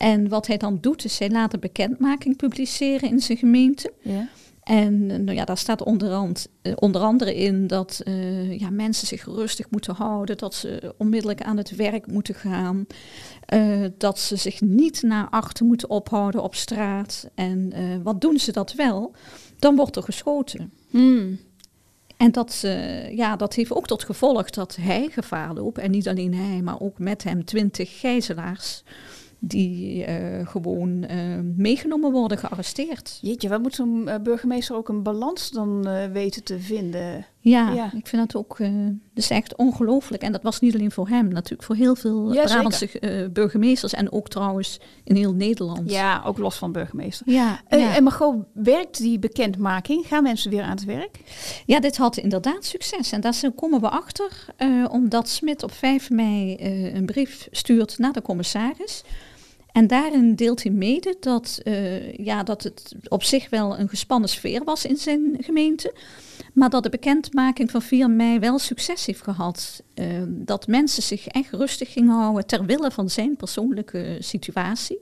En 0.01 0.29
wat 0.29 0.47
hij 0.47 0.57
dan 0.57 0.77
doet, 0.81 1.05
is 1.05 1.19
hij 1.19 1.29
laat 1.29 1.53
een 1.53 1.59
bekendmaking 1.59 2.37
publiceren 2.37 3.09
in 3.09 3.19
zijn 3.19 3.37
gemeente. 3.37 3.93
Ja. 4.01 4.29
En 4.63 5.05
nou 5.07 5.33
ja, 5.33 5.45
daar 5.45 5.57
staat 5.57 5.83
onderhand, 5.83 6.47
uh, 6.61 6.73
onder 6.75 7.01
andere 7.01 7.35
in 7.35 7.67
dat 7.67 8.01
uh, 8.03 8.59
ja, 8.59 8.69
mensen 8.69 9.07
zich 9.07 9.25
rustig 9.25 9.69
moeten 9.69 9.95
houden, 9.95 10.37
dat 10.37 10.53
ze 10.53 10.93
onmiddellijk 10.97 11.41
aan 11.41 11.57
het 11.57 11.75
werk 11.75 12.07
moeten 12.07 12.35
gaan, 12.35 12.85
uh, 13.53 13.85
dat 13.97 14.19
ze 14.19 14.35
zich 14.35 14.61
niet 14.61 15.01
naar 15.01 15.27
achter 15.29 15.65
moeten 15.65 15.89
ophouden 15.89 16.43
op 16.43 16.55
straat. 16.55 17.29
En 17.35 17.73
wat 18.03 18.21
doen 18.21 18.39
ze 18.39 18.51
dat 18.51 18.73
wel? 18.73 19.13
Dan 19.59 19.75
wordt 19.75 19.95
er 19.95 20.03
geschoten. 20.03 20.73
Hmm. 20.89 21.39
En 22.17 22.31
dat, 22.31 22.59
ja, 23.11 23.35
dat 23.35 23.53
heeft 23.53 23.73
ook 23.73 23.87
tot 23.87 24.03
gevolg 24.03 24.49
dat 24.49 24.75
hij 24.75 25.09
gevaar 25.11 25.53
loopt, 25.53 25.77
en 25.77 25.91
niet 25.91 26.07
alleen 26.07 26.33
hij, 26.33 26.61
maar 26.61 26.79
ook 26.79 26.99
met 26.99 27.23
hem 27.23 27.45
twintig 27.45 27.99
gijzelaars 27.99 28.83
die 29.43 30.07
uh, 30.07 30.47
gewoon 30.47 31.05
uh, 31.11 31.39
meegenomen 31.55 32.11
worden, 32.11 32.37
gearresteerd. 32.37 33.19
Jeetje, 33.21 33.49
wat 33.49 33.61
moet 33.61 33.75
zo'n 33.75 34.03
uh, 34.07 34.15
burgemeester 34.23 34.75
ook 34.75 34.89
een 34.89 35.03
balans 35.03 35.51
dan 35.51 35.87
weten 36.11 36.43
te 36.43 36.59
vinden? 36.59 37.25
Ja, 37.39 37.71
ja, 37.71 37.85
ik 37.95 38.07
vind 38.07 38.31
dat 38.31 38.35
ook 38.35 38.57
dus 39.13 39.29
echt 39.29 39.55
ongelooflijk. 39.55 40.23
En 40.23 40.31
dat 40.31 40.43
was 40.43 40.59
niet 40.59 40.73
alleen 40.73 40.91
voor 40.91 41.07
hem, 41.07 41.27
natuurlijk 41.27 41.63
voor 41.63 41.75
heel 41.75 41.95
veel 41.95 42.33
ja, 42.33 42.43
Brabantse 42.43 43.29
burgemeesters 43.33 43.93
en 43.93 44.11
ook 44.11 44.29
trouwens 44.29 44.79
in 45.03 45.15
heel 45.15 45.33
Nederland. 45.33 45.91
Ja, 45.91 46.21
ook 46.25 46.37
los 46.37 46.55
van 46.55 46.71
burgemeester. 46.71 47.31
Ja, 47.31 47.61
ja. 47.69 47.95
En 47.95 48.03
Margot, 48.03 48.35
werkt 48.53 48.97
die 48.97 49.19
bekendmaking? 49.19 50.07
Gaan 50.07 50.23
mensen 50.23 50.51
weer 50.51 50.63
aan 50.63 50.69
het 50.69 50.85
werk? 50.85 51.19
Ja, 51.65 51.79
dit 51.79 51.97
had 51.97 52.17
inderdaad 52.17 52.65
succes. 52.65 53.11
En 53.11 53.21
daar 53.21 53.39
komen 53.55 53.81
we 53.81 53.89
achter, 53.89 54.45
omdat 54.89 55.29
Smit 55.29 55.63
op 55.63 55.71
5 55.71 56.09
mei 56.09 56.57
een 56.93 57.05
brief 57.05 57.47
stuurt 57.51 57.97
naar 57.97 58.13
de 58.13 58.21
commissaris. 58.21 59.03
En 59.71 59.87
daarin 59.87 60.35
deelt 60.35 60.63
hij 60.63 60.71
mede 60.71 61.15
dat, 61.19 61.59
uh, 61.63 62.13
ja, 62.13 62.43
dat 62.43 62.63
het 62.63 62.95
op 63.07 63.23
zich 63.23 63.49
wel 63.49 63.79
een 63.79 63.89
gespannen 63.89 64.29
sfeer 64.29 64.63
was 64.63 64.85
in 64.85 64.97
zijn 64.97 65.37
gemeente. 65.39 65.93
Maar 66.53 66.69
dat 66.69 66.83
de 66.83 66.89
bekendmaking 66.89 67.71
van 67.71 67.81
4 67.81 68.09
mei 68.09 68.39
wel 68.39 68.59
succes 68.59 69.05
heeft 69.05 69.23
gehad. 69.23 69.83
Uh, 69.95 70.05
dat 70.27 70.67
mensen 70.67 71.03
zich 71.03 71.27
echt 71.27 71.51
rustig 71.51 71.91
gingen 71.91 72.15
houden 72.15 72.45
ter 72.45 72.65
wille 72.65 72.91
van 72.91 73.09
zijn 73.09 73.35
persoonlijke 73.35 74.17
situatie. 74.19 74.99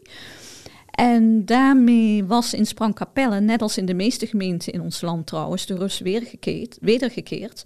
En 0.92 1.46
daarmee 1.46 2.26
was 2.26 2.54
in 2.54 2.66
Sprangkapelle, 2.66 3.40
net 3.40 3.62
als 3.62 3.78
in 3.78 3.86
de 3.86 3.94
meeste 3.94 4.28
gemeenten 4.28 4.74
in 4.74 4.82
ons 4.82 5.02
land 5.02 5.28
trouwens, 5.28 5.66
de 5.66 5.76
rust 5.78 6.00
weergekeerd, 6.00 6.78
wedergekeerd. 6.82 7.64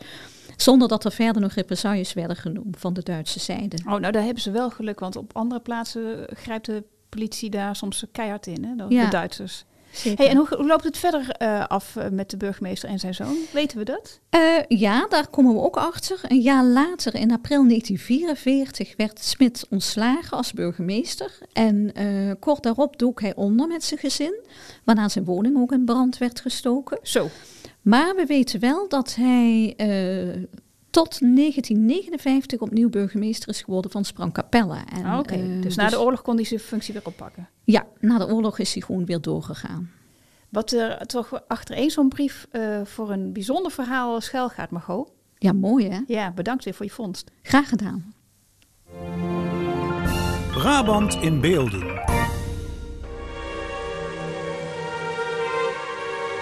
Zonder 0.56 0.88
dat 0.88 1.06
er 1.06 1.12
verder 1.12 1.42
nog 1.42 1.54
represailles 1.54 2.14
werden 2.14 2.36
genomen 2.36 2.78
van 2.78 2.94
de 2.94 3.04
Duitse 3.04 3.40
zijde. 3.40 3.78
Oh, 3.78 3.96
nou 3.96 4.12
daar 4.12 4.24
hebben 4.24 4.42
ze 4.42 4.52
wel 4.52 4.70
geluk, 4.70 5.00
want 5.00 5.16
op 5.16 5.36
andere 5.36 5.62
plaatsen 5.62 6.28
grijpt 6.36 6.66
de 6.66 6.84
politie 7.14 7.50
daar 7.50 7.76
soms 7.76 8.06
keihard 8.12 8.48
in, 8.48 8.64
hè, 8.64 8.76
de, 8.76 8.86
ja. 8.96 9.04
de 9.04 9.10
Duitsers. 9.10 9.66
Hey, 10.02 10.30
en 10.30 10.38
hoe, 10.38 10.48
hoe, 10.56 10.66
loopt 10.66 10.84
het 10.84 10.98
verder 10.98 11.36
uh, 11.42 11.66
af 11.68 11.96
uh, 11.96 12.08
met 12.12 12.30
de 12.30 12.38
burgemeester 12.38 12.90
en 12.90 13.00
zijn 13.00 13.14
zoon? 13.14 13.38
Weten 13.52 13.78
we 13.78 13.84
dat? 13.84 14.20
Uh, 14.36 14.80
ja, 14.80 15.08
daar 15.08 15.28
komen 15.28 15.54
we 15.54 15.62
ook 15.62 15.78
achter. 15.78 16.20
Een 16.28 16.42
jaar 16.42 16.64
later, 16.64 17.16
in 17.16 17.32
april 17.32 17.68
1944, 17.68 18.94
werd 18.98 19.20
Smit 19.20 19.66
ontslagen 19.70 20.38
als 20.38 20.54
burgemeester. 20.54 21.38
En 21.54 21.94
kort 22.40 22.64
daarop 22.64 23.00
dook 23.00 23.22
hij 23.22 23.36
onder 23.36 23.68
met 23.68 23.84
zijn 23.84 24.00
gezin, 24.00 24.40
waarna 24.84 25.10
zijn 25.10 25.26
woning 25.26 25.58
ook 25.58 25.72
in 25.72 25.86
brand 25.86 26.18
werd 26.18 26.40
gestoken. 26.40 27.00
Zo. 27.02 27.30
Maar 27.82 28.16
we 28.16 28.26
weten 28.26 28.60
wel 28.60 28.88
dat 28.90 29.16
hij 29.16 29.76
tot 30.94 31.20
1959 31.20 32.60
opnieuw 32.60 32.90
burgemeester 32.90 33.50
is 33.50 33.62
geworden 33.62 33.92
van 33.92 34.06
Sprangkapelle. 34.06 34.78
Ah, 34.94 35.18
Oké, 35.20 35.20
okay. 35.20 35.42
uh, 35.42 35.62
dus 35.62 35.76
na 35.76 35.84
dus, 35.84 35.94
de 35.94 36.00
oorlog 36.00 36.22
kon 36.22 36.36
hij 36.36 36.46
zijn 36.46 36.60
functie 36.60 36.94
weer 36.94 37.06
oppakken? 37.06 37.50
Ja, 37.64 37.86
na 38.00 38.18
de 38.18 38.28
oorlog 38.28 38.60
is 38.60 38.74
hij 38.74 38.82
gewoon 38.82 39.06
weer 39.06 39.22
doorgegaan. 39.22 39.92
Wat 40.50 40.72
er 40.72 41.06
toch 41.06 41.42
achtereen 41.48 41.90
zo'n 41.90 42.10
brief 42.10 42.48
uh, 42.52 42.82
voor 42.84 43.12
een 43.12 43.34
bijzonder 43.34 43.72
verhaal 43.72 44.22
schuil 44.22 44.50
gaat, 44.50 44.70
Margot. 44.70 45.12
Ja, 45.38 45.54
mooi 45.54 45.90
hè? 45.90 46.00
Ja, 46.08 46.32
bedankt 46.32 46.64
weer 46.64 46.74
voor 46.74 46.86
je 46.86 46.92
vondst. 46.92 47.32
Graag 47.42 47.70
gedaan. 47.70 48.14
Brabant 50.52 51.14
in 51.14 51.42
beelden. 51.42 52.02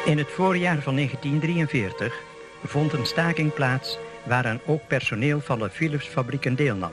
In 0.05 0.17
het 0.17 0.31
voorjaar 0.31 0.81
van 0.81 0.95
1943 0.95 2.23
vond 2.63 2.93
een 2.93 3.05
staking 3.05 3.53
plaats 3.53 3.97
waaraan 4.23 4.59
ook 4.65 4.87
personeel 4.87 5.41
van 5.41 5.59
de 5.59 5.69
Philips-fabrieken 5.69 6.55
deelnam. 6.55 6.91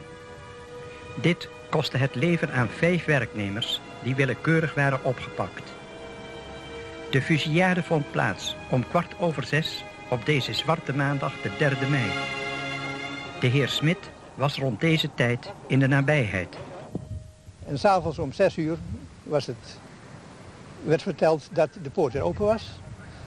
Dit 1.20 1.48
kostte 1.70 1.96
het 1.96 2.14
leven 2.14 2.52
aan 2.52 2.68
vijf 2.68 3.04
werknemers 3.04 3.80
die 4.02 4.14
willekeurig 4.14 4.74
waren 4.74 5.04
opgepakt. 5.04 5.72
De 7.10 7.22
fusillade 7.22 7.82
vond 7.82 8.10
plaats 8.10 8.56
om 8.70 8.88
kwart 8.88 9.14
over 9.18 9.44
zes 9.44 9.84
op 10.08 10.26
deze 10.26 10.52
zwarte 10.52 10.94
maandag 10.94 11.32
de 11.42 11.56
3 11.56 11.90
mei. 11.90 12.10
De 13.40 13.46
heer 13.46 13.68
Smit 13.68 14.10
was 14.34 14.58
rond 14.58 14.80
deze 14.80 15.10
tijd 15.14 15.52
in 15.66 15.78
de 15.78 15.88
nabijheid. 15.88 16.56
En 17.66 17.78
s'avonds 17.78 18.18
om 18.18 18.32
zes 18.32 18.56
uur 18.56 18.76
was 19.22 19.46
het, 19.46 19.78
werd 20.84 21.02
verteld 21.02 21.48
dat 21.52 21.68
de 21.82 21.90
poort 21.90 22.12
weer 22.12 22.22
open 22.22 22.44
was. 22.44 22.70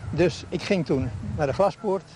Dus 0.10 0.44
ik 0.50 0.62
ging 0.62 0.86
toen 0.86 1.10
naar 1.38 1.48
de 1.48 1.54
glaspoort 1.54 2.10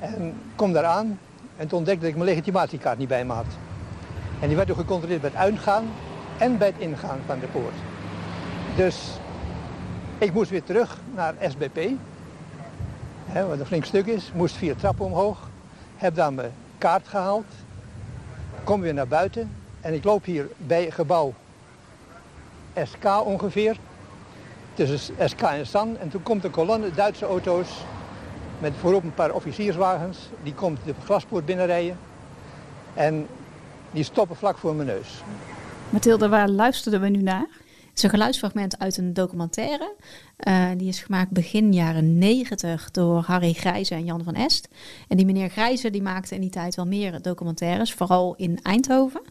en 0.00 0.34
kom 0.56 0.72
daar 0.72 0.84
aan 0.84 1.18
en 1.56 1.68
toen 1.68 1.78
ontdekte 1.78 2.00
dat 2.00 2.10
ik 2.10 2.16
mijn 2.16 2.28
legitimatiekaart 2.28 2.98
niet 2.98 3.08
bij 3.08 3.24
me 3.24 3.32
had. 3.32 3.46
En 4.40 4.46
die 4.46 4.56
werd 4.56 4.68
toen 4.68 4.76
gecontroleerd 4.76 5.20
bij 5.20 5.30
het 5.30 5.38
uitgaan 5.38 5.84
en 6.38 6.58
bij 6.58 6.66
het 6.66 6.78
ingaan 6.78 7.18
van 7.26 7.38
de 7.40 7.46
poort. 7.46 7.74
Dus 8.76 9.18
ik 10.18 10.32
moest 10.32 10.50
weer 10.50 10.62
terug 10.62 10.98
naar 11.14 11.34
SBP, 11.48 11.90
hè, 13.26 13.46
wat 13.46 13.58
een 13.58 13.66
flink 13.66 13.84
stuk 13.84 14.06
is. 14.06 14.30
Moest 14.34 14.56
vier 14.56 14.76
trappen 14.76 15.04
omhoog. 15.04 15.48
Heb 15.96 16.14
daar 16.14 16.32
mijn 16.32 16.52
kaart 16.78 17.08
gehaald. 17.08 17.46
Kom 18.64 18.80
weer 18.80 18.94
naar 18.94 19.08
buiten. 19.08 19.50
En 19.80 19.94
ik 19.94 20.04
loop 20.04 20.24
hier 20.24 20.48
bij 20.56 20.90
gebouw 20.90 21.34
SK 22.84 23.24
ongeveer. 23.24 23.76
Tussen 24.74 25.28
SK 25.28 25.40
en 25.40 25.66
San. 25.66 25.98
En 25.98 26.08
toen 26.08 26.22
komt 26.22 26.44
een 26.44 26.50
kolonne 26.50 26.90
Duitse 26.90 27.26
auto's 27.26 27.68
met 28.60 28.72
voorop 28.80 29.02
een 29.02 29.14
paar 29.14 29.32
officierswagens. 29.32 30.18
Die 30.42 30.54
komt 30.54 30.78
de 30.84 30.94
glaspoort 31.04 31.44
binnenrijden. 31.46 31.98
En 32.94 33.26
die 33.90 34.04
stoppen 34.04 34.36
vlak 34.36 34.58
voor 34.58 34.74
mijn 34.74 34.88
neus. 34.88 35.22
Mathilde, 35.90 36.28
waar 36.28 36.48
luisterden 36.48 37.00
we 37.00 37.08
nu 37.08 37.22
naar? 37.22 37.46
Het 37.88 37.98
is 37.98 38.02
een 38.02 38.10
geluidsfragment 38.10 38.78
uit 38.78 38.96
een 38.96 39.12
documentaire. 39.12 39.94
Uh, 40.48 40.68
die 40.76 40.88
is 40.88 41.00
gemaakt 41.00 41.30
begin 41.30 41.72
jaren 41.72 42.18
90 42.18 42.90
door 42.90 43.22
Harry 43.22 43.52
Grijze 43.52 43.94
en 43.94 44.04
Jan 44.04 44.24
van 44.24 44.34
Est. 44.34 44.68
En 45.08 45.16
die 45.16 45.26
meneer 45.26 45.48
Grijze 45.48 45.90
die 45.90 46.02
maakte 46.02 46.34
in 46.34 46.40
die 46.40 46.50
tijd 46.50 46.74
wel 46.74 46.86
meer 46.86 47.22
documentaires, 47.22 47.92
vooral 47.92 48.34
in 48.36 48.58
Eindhoven. 48.62 49.22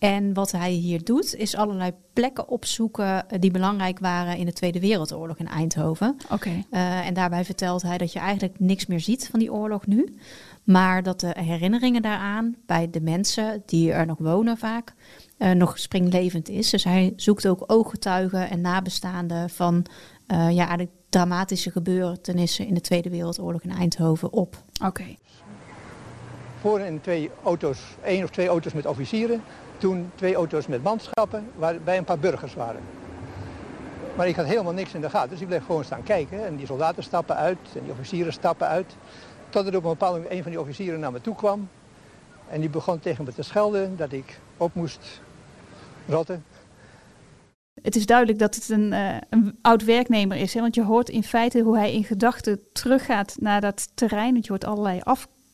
En 0.00 0.34
wat 0.34 0.52
hij 0.52 0.70
hier 0.70 1.04
doet, 1.04 1.34
is 1.34 1.56
allerlei 1.56 1.92
plekken 2.12 2.48
opzoeken 2.48 3.26
die 3.40 3.50
belangrijk 3.50 3.98
waren 3.98 4.36
in 4.36 4.46
de 4.46 4.52
Tweede 4.52 4.80
Wereldoorlog 4.80 5.36
in 5.36 5.48
Eindhoven. 5.48 6.16
Oké. 6.30 6.48
Uh, 6.70 7.06
en 7.06 7.14
daarbij 7.14 7.44
vertelt 7.44 7.82
hij 7.82 7.98
dat 7.98 8.12
je 8.12 8.18
eigenlijk 8.18 8.60
niks 8.60 8.86
meer 8.86 9.00
ziet 9.00 9.28
van 9.30 9.38
die 9.38 9.52
oorlog 9.52 9.86
nu. 9.86 10.14
Maar 10.64 11.02
dat 11.02 11.20
de 11.20 11.34
herinneringen 11.38 12.02
daaraan 12.02 12.56
bij 12.66 12.90
de 12.90 13.00
mensen 13.00 13.62
die 13.66 13.92
er 13.92 14.06
nog 14.06 14.18
wonen 14.18 14.58
vaak 14.58 14.94
uh, 15.38 15.50
nog 15.50 15.78
springlevend 15.78 16.48
is. 16.48 16.70
Dus 16.70 16.84
hij 16.84 17.12
zoekt 17.16 17.46
ook 17.46 17.64
ooggetuigen 17.66 18.50
en 18.50 18.60
nabestaanden 18.60 19.50
van 19.50 19.74
uh, 20.28 20.50
ja, 20.50 20.66
eigenlijk 20.66 20.90
dramatische 21.08 21.70
gebeurtenissen 21.70 22.66
in 22.66 22.74
de 22.74 22.80
Tweede 22.80 23.10
Wereldoorlog 23.10 23.62
in 23.62 23.70
Eindhoven 23.70 24.32
op. 24.32 24.62
Oké. 24.74 24.86
Okay. 24.86 25.18
Voorin 26.60 27.00
twee 27.00 27.30
auto's, 27.44 27.78
één 28.04 28.24
of 28.24 28.30
twee 28.30 28.48
auto's 28.48 28.72
met 28.72 28.86
officieren. 28.86 29.42
Toen 29.80 30.10
twee 30.14 30.34
auto's 30.34 30.66
met 30.66 30.82
manschappen, 30.82 31.50
waarbij 31.56 31.98
een 31.98 32.04
paar 32.04 32.18
burgers 32.18 32.54
waren. 32.54 32.80
Maar 34.16 34.28
ik 34.28 34.36
had 34.36 34.46
helemaal 34.46 34.72
niks 34.72 34.94
in 34.94 35.00
de 35.00 35.10
gaten, 35.10 35.30
dus 35.30 35.40
ik 35.40 35.46
bleef 35.46 35.64
gewoon 35.64 35.84
staan 35.84 36.02
kijken. 36.02 36.46
En 36.46 36.56
die 36.56 36.66
soldaten 36.66 37.02
stappen 37.02 37.36
uit 37.36 37.58
en 37.74 37.82
die 37.82 37.92
officieren 37.92 38.32
stappen 38.32 38.66
uit. 38.66 38.96
Tot 39.48 39.66
er 39.66 39.76
op 39.76 39.84
een 39.84 39.90
bepaald 39.90 40.14
moment 40.14 40.32
een 40.32 40.42
van 40.42 40.50
die 40.50 40.60
officieren 40.60 41.00
naar 41.00 41.12
me 41.12 41.20
toe 41.20 41.34
kwam. 41.34 41.68
En 42.48 42.60
die 42.60 42.70
begon 42.70 43.00
tegen 43.00 43.24
me 43.24 43.32
te 43.32 43.42
schelden 43.42 43.96
dat 43.96 44.12
ik 44.12 44.40
op 44.56 44.74
moest 44.74 45.20
rotten. 46.08 46.44
Het 47.82 47.96
is 47.96 48.06
duidelijk 48.06 48.38
dat 48.38 48.54
het 48.54 48.68
een, 48.68 48.92
uh, 48.92 49.16
een 49.30 49.58
oud 49.62 49.84
werknemer 49.84 50.36
is. 50.36 50.54
Hè? 50.54 50.60
Want 50.60 50.74
je 50.74 50.84
hoort 50.84 51.08
in 51.08 51.22
feite 51.22 51.60
hoe 51.60 51.76
hij 51.76 51.92
in 51.92 52.04
gedachten 52.04 52.60
teruggaat 52.72 53.36
naar 53.38 53.60
dat 53.60 53.90
terrein. 53.94 54.32
Want 54.32 54.44
je 54.44 54.50
hoort 54.50 54.64
allerlei 54.64 55.00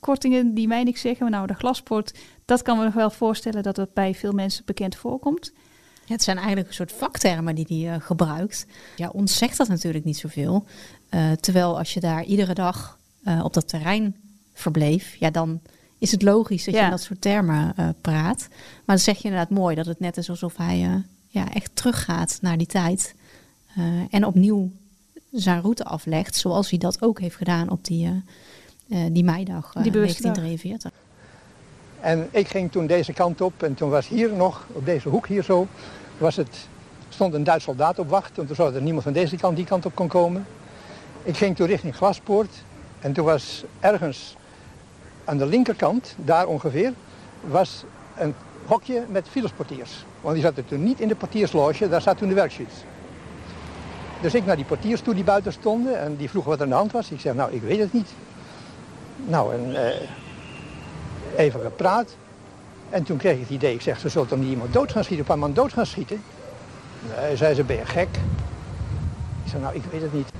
afkortingen 0.06 0.54
die 0.54 0.68
mij 0.68 0.82
niks 0.82 1.00
zeggen. 1.00 1.22
Maar 1.22 1.30
nou, 1.30 1.46
de 1.46 1.54
glaspoort, 1.54 2.14
dat 2.44 2.62
kan 2.62 2.78
me 2.78 2.84
nog 2.84 2.94
wel 2.94 3.10
voorstellen 3.10 3.62
dat 3.62 3.76
dat 3.76 3.94
bij 3.94 4.14
veel 4.14 4.32
mensen 4.32 4.64
bekend 4.64 4.96
voorkomt. 4.96 5.52
Ja, 6.04 6.12
het 6.12 6.22
zijn 6.22 6.36
eigenlijk 6.36 6.68
een 6.68 6.74
soort 6.74 6.92
vaktermen 6.92 7.54
die 7.54 7.66
hij 7.68 7.96
uh, 7.96 8.02
gebruikt. 8.02 8.66
Ja, 8.96 9.08
ons 9.08 9.36
zegt 9.36 9.56
dat 9.56 9.68
natuurlijk 9.68 10.04
niet 10.04 10.16
zoveel. 10.16 10.64
Uh, 11.10 11.32
terwijl 11.32 11.78
als 11.78 11.94
je 11.94 12.00
daar 12.00 12.24
iedere 12.24 12.54
dag 12.54 12.98
op 13.42 13.52
dat 13.54 13.68
terrein 13.68 14.16
verbleef, 14.52 15.14
ja, 15.14 15.30
dan 15.30 15.60
is 15.98 16.10
het 16.10 16.22
logisch 16.22 16.64
dat 16.64 16.74
je 16.74 16.80
in 16.80 16.90
dat 16.90 17.02
soort 17.02 17.20
termen 17.20 17.74
praat. 18.00 18.46
Maar 18.50 18.96
dan 18.96 18.98
zeg 18.98 19.16
je 19.16 19.28
inderdaad 19.28 19.50
mooi 19.50 19.74
dat 19.74 19.86
het 19.86 20.00
net 20.00 20.16
is 20.16 20.30
alsof 20.30 20.56
hij 20.56 21.04
ja, 21.28 21.52
echt 21.52 21.76
teruggaat 21.76 22.38
naar 22.40 22.58
die 22.58 22.66
tijd. 22.66 23.14
En 24.10 24.24
opnieuw 24.24 24.70
zijn 25.32 25.60
route 25.60 25.84
aflegt, 25.84 26.36
zoals 26.36 26.70
hij 26.70 26.78
dat 26.78 27.02
ook 27.02 27.20
heeft 27.20 27.36
gedaan 27.36 27.70
op 27.70 27.84
die, 27.84 28.22
die 28.86 29.24
meidag 29.24 29.72
die 29.72 29.92
1943. 29.92 30.90
En 32.00 32.28
ik 32.30 32.48
ging 32.48 32.72
toen 32.72 32.86
deze 32.86 33.12
kant 33.12 33.40
op 33.40 33.62
en 33.62 33.74
toen 33.74 33.90
was 33.90 34.08
hier 34.08 34.32
nog, 34.32 34.66
op 34.72 34.84
deze 34.84 35.08
hoek 35.08 35.26
hier 35.26 35.42
zo, 35.42 35.66
was 36.18 36.36
het, 36.36 36.68
stond 37.08 37.34
een 37.34 37.44
Duits 37.44 37.64
soldaat 37.64 37.98
op 37.98 38.08
wacht. 38.08 38.38
En 38.38 38.46
toen 38.46 38.56
zou 38.56 38.74
er 38.74 38.82
niemand 38.82 39.02
van 39.02 39.12
deze 39.12 39.36
kant 39.36 39.56
die 39.56 39.64
kant 39.64 39.86
op 39.86 39.94
kon 39.94 40.08
komen. 40.08 40.46
Ik 41.22 41.36
ging 41.36 41.56
toen 41.56 41.66
richting 41.66 41.96
Glaspoort 41.96 42.64
en 43.00 43.12
toen 43.12 43.24
was 43.24 43.64
ergens 43.80 44.36
aan 45.24 45.38
de 45.38 45.46
linkerkant, 45.46 46.14
daar 46.24 46.46
ongeveer, 46.46 46.92
was 47.40 47.84
een 48.16 48.34
hokje 48.66 49.04
met 49.08 49.28
filesportiers. 49.28 50.04
Want 50.20 50.34
die 50.34 50.44
zaten 50.44 50.66
toen 50.66 50.84
niet 50.84 51.00
in 51.00 51.08
de 51.08 51.14
portiersloge, 51.14 51.88
daar 51.88 52.02
zat 52.02 52.18
toen 52.18 52.28
de 52.28 52.34
werkschuit. 52.34 52.84
Dus 54.20 54.34
ik 54.34 54.46
naar 54.46 54.56
die 54.56 54.64
portiers 54.64 55.00
toe 55.00 55.14
die 55.14 55.24
buiten 55.24 55.52
stonden 55.52 56.00
en 56.00 56.16
die 56.16 56.30
vroegen 56.30 56.50
wat 56.50 56.60
er 56.60 56.64
aan 56.64 56.70
de 56.70 56.76
hand 56.76 56.92
was. 56.92 57.10
Ik 57.10 57.20
zeg, 57.20 57.34
nou, 57.34 57.52
ik 57.52 57.62
weet 57.62 57.78
het 57.78 57.92
niet. 57.92 58.08
Nou, 59.24 59.54
en 59.54 59.70
uh, 59.70 61.38
even 61.38 61.60
gepraat. 61.60 62.16
En 62.90 63.02
toen 63.02 63.16
kreeg 63.16 63.34
ik 63.34 63.40
het 63.40 63.50
idee, 63.50 63.74
ik 63.74 63.80
zeg, 63.80 64.00
ze 64.00 64.08
zullen 64.08 64.28
toch 64.28 64.38
niet 64.38 64.48
iemand 64.48 64.72
dood 64.72 64.92
gaan 64.92 65.04
schieten, 65.04 65.24
een 65.24 65.30
paar 65.30 65.38
man 65.38 65.54
dood 65.54 65.72
gaan 65.72 65.86
schieten? 65.86 66.22
Nee, 67.20 67.36
zei 67.36 67.54
ze, 67.54 67.64
ben 67.64 67.76
je 67.76 67.84
gek? 67.84 68.08
Ik 69.44 69.50
zeg, 69.50 69.60
nou, 69.60 69.74
ik 69.74 69.82
weet 69.90 70.02
het 70.02 70.12
niet. 70.12 70.30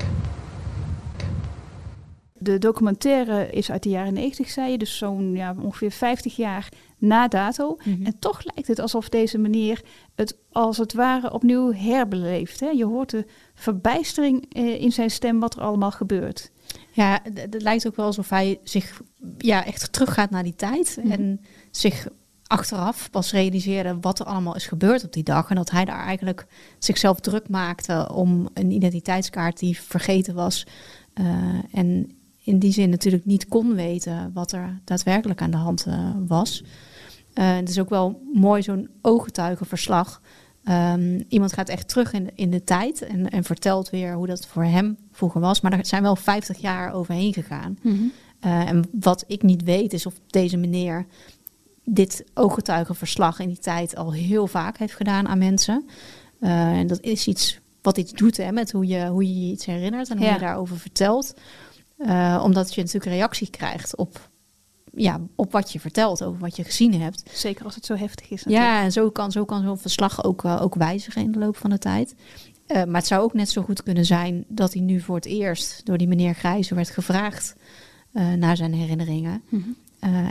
De 2.33 2.59
documentaire 2.59 3.50
is 3.50 3.71
uit 3.71 3.83
de 3.83 3.88
jaren 3.88 4.12
90, 4.12 4.49
zei 4.49 4.71
je, 4.71 4.78
dus 4.78 4.99
zo'n 4.99 5.35
ja, 5.35 5.54
ongeveer 5.62 5.90
50 5.90 6.37
jaar 6.37 6.68
na 6.99 7.28
dato. 7.28 7.76
Mm 7.85 7.95
-hmm. 7.95 8.06
En 8.06 8.18
toch 8.18 8.45
lijkt 8.45 8.68
het 8.68 8.78
alsof 8.78 9.09
deze 9.09 9.38
meneer 9.38 9.83
het 10.14 10.37
als 10.52 10.76
het 10.76 10.92
ware 10.92 11.33
opnieuw 11.33 11.73
herbeleeft. 11.73 12.61
Hè? 12.61 12.68
Je 12.68 12.85
hoort 12.85 13.11
de 13.11 13.26
verbijstering 13.54 14.54
eh, 14.54 14.80
in 14.80 14.92
zijn 14.92 15.11
stem 15.11 15.40
wat 15.40 15.56
er 15.56 15.62
allemaal 15.62 15.90
gebeurt. 15.90 16.50
Ja, 16.92 17.20
het 17.35 17.62
lijkt 17.62 17.87
ook 17.87 17.96
wel 17.96 18.06
alsof 18.06 18.30
hij 18.30 18.61
zich 18.64 19.00
ja, 19.38 19.64
echt 19.64 19.92
teruggaat 19.92 20.30
naar 20.30 20.42
die 20.42 20.56
tijd. 20.56 20.96
Mm 20.96 21.02
-hmm. 21.02 21.12
En 21.12 21.40
zich 21.70 22.08
achteraf 22.46 23.11
pas 23.11 23.32
realiseerde 23.32 23.96
wat 24.00 24.18
er 24.18 24.26
allemaal 24.26 24.56
is 24.56 24.66
gebeurd 24.66 25.04
op 25.04 25.12
die 25.12 25.23
dag. 25.23 25.50
En 25.50 25.56
dat 25.56 25.70
hij 25.70 25.85
daar 25.85 26.04
eigenlijk 26.04 26.46
zichzelf 26.78 27.20
druk 27.20 27.49
maakte 27.49 28.11
om 28.12 28.49
een 28.54 28.70
identiteitskaart 28.70 29.58
die 29.58 29.80
vergeten 29.80 30.35
was. 30.35 30.66
Uh, 31.14 31.26
en 31.73 32.16
in 32.42 32.58
die 32.58 32.73
zin 32.73 32.90
natuurlijk 32.90 33.25
niet 33.25 33.49
kon 33.49 33.75
weten 33.75 34.30
wat 34.35 34.52
er 34.52 34.80
daadwerkelijk 34.85 35.42
aan 35.42 35.50
de 35.50 35.56
hand 35.56 35.87
uh, 35.87 36.11
was. 36.26 36.62
Uh, 37.35 37.54
het 37.56 37.68
is 37.68 37.78
ook 37.78 37.88
wel 37.88 38.20
mooi 38.35 38.62
zo'n 38.62 38.88
ooggetuigenverslag. 39.02 40.23
Um, 40.68 41.25
iemand 41.28 41.52
gaat 41.52 41.68
echt 41.68 41.88
terug 41.88 42.12
in 42.12 42.25
de, 42.25 42.32
in 42.35 42.50
de 42.50 42.64
tijd 42.64 43.02
en, 43.02 43.30
en, 43.30 43.44
vertelt 43.44 43.90
weer 43.90 44.14
hoe 44.14 44.26
dat 44.26 44.46
voor 44.46 44.64
hem 44.64 44.99
vroeger 45.12 45.40
was. 45.40 45.61
Maar 45.61 45.73
er 45.73 45.87
zijn 45.87 46.02
wel 46.02 46.16
50 46.16 46.58
jaar 46.58 46.92
overheen 46.92 47.32
gegaan. 47.32 47.78
Mm 47.82 47.92
-hmm. 47.92 48.12
uh, 48.44 48.68
en 48.68 48.85
wat 49.00 49.25
ik 49.26 49.42
niet 49.42 49.62
weet 49.62 49.92
is 49.92 50.06
of 50.06 50.14
deze 50.26 50.56
meneer 50.56 51.06
dit 51.85 52.25
ooggetuigenverslag 52.35 53.38
in 53.38 53.49
die 53.49 53.58
tijd 53.58 53.96
al 53.96 54.12
heel 54.12 54.46
vaak 54.46 54.78
heeft 54.78 54.94
gedaan 54.94 55.28
aan 55.28 55.38
mensen. 55.38 55.85
en 56.40 56.87
dat 56.87 57.00
is 57.00 57.26
iets 57.26 57.61
wat 57.87 57.99
iets 57.99 58.12
doet 58.12 58.37
hè, 58.37 58.52
met 58.52 58.73
hoe 58.73 58.87
je, 58.87 59.06
hoe 59.06 59.26
je 59.26 59.46
je 59.46 59.52
iets 59.52 59.66
herinnert 59.66 60.11
en 60.11 60.16
hoe 60.16 60.26
ja. 60.26 60.32
je 60.32 60.38
daarover 60.38 60.78
vertelt. 60.78 61.35
Uh, 61.99 62.40
omdat 62.44 62.75
je 62.75 62.80
natuurlijk 62.80 63.14
reactie 63.14 63.50
krijgt 63.50 63.96
op, 63.96 64.30
ja, 64.97 65.21
op 65.35 65.53
wat 65.53 65.73
je 65.73 65.81
vertelt, 65.81 66.25
over 66.25 66.41
wat 66.41 66.57
je 66.57 66.65
gezien 66.65 67.00
hebt. 67.00 67.23
Zeker 67.33 67.65
als 67.65 67.75
het 67.75 67.87
zo 67.87 67.95
heftig 67.95 68.31
is. 68.31 68.45
Natuurlijk. 68.45 68.75
Ja, 68.75 68.83
en 68.83 68.93
zo 68.93 69.11
kan, 69.11 69.33
zo 69.33 69.45
kan 69.45 69.62
zo'n 69.62 69.79
verslag 69.79 70.25
ook, 70.25 70.45
uh, 70.45 70.62
ook 70.62 70.75
wijzigen 70.75 71.23
in 71.23 71.33
de 71.33 71.38
loop 71.38 71.57
van 71.57 71.71
de 71.71 71.79
tijd. 71.79 72.15
Eh, 72.67 72.85
maar 72.85 72.97
het 72.97 73.07
zou 73.07 73.23
ook 73.23 73.35
net 73.35 73.50
zo 73.50 73.62
goed 73.62 73.83
kunnen 73.83 74.05
zijn 74.05 74.45
dat 74.49 74.73
hij 74.73 74.83
nu 74.83 75.00
voor 75.00 75.15
het 75.15 75.25
eerst 75.25 75.87
door 75.87 75.99
die 75.99 76.09
meneer 76.09 76.35
Grijzer 76.35 76.76
werd 76.76 76.91
gevraagd 76.91 77.57
uh, 78.12 78.33
naar 78.33 78.57
zijn 78.57 78.75
herinneringen. 78.75 79.43
Mhm. 79.49 79.69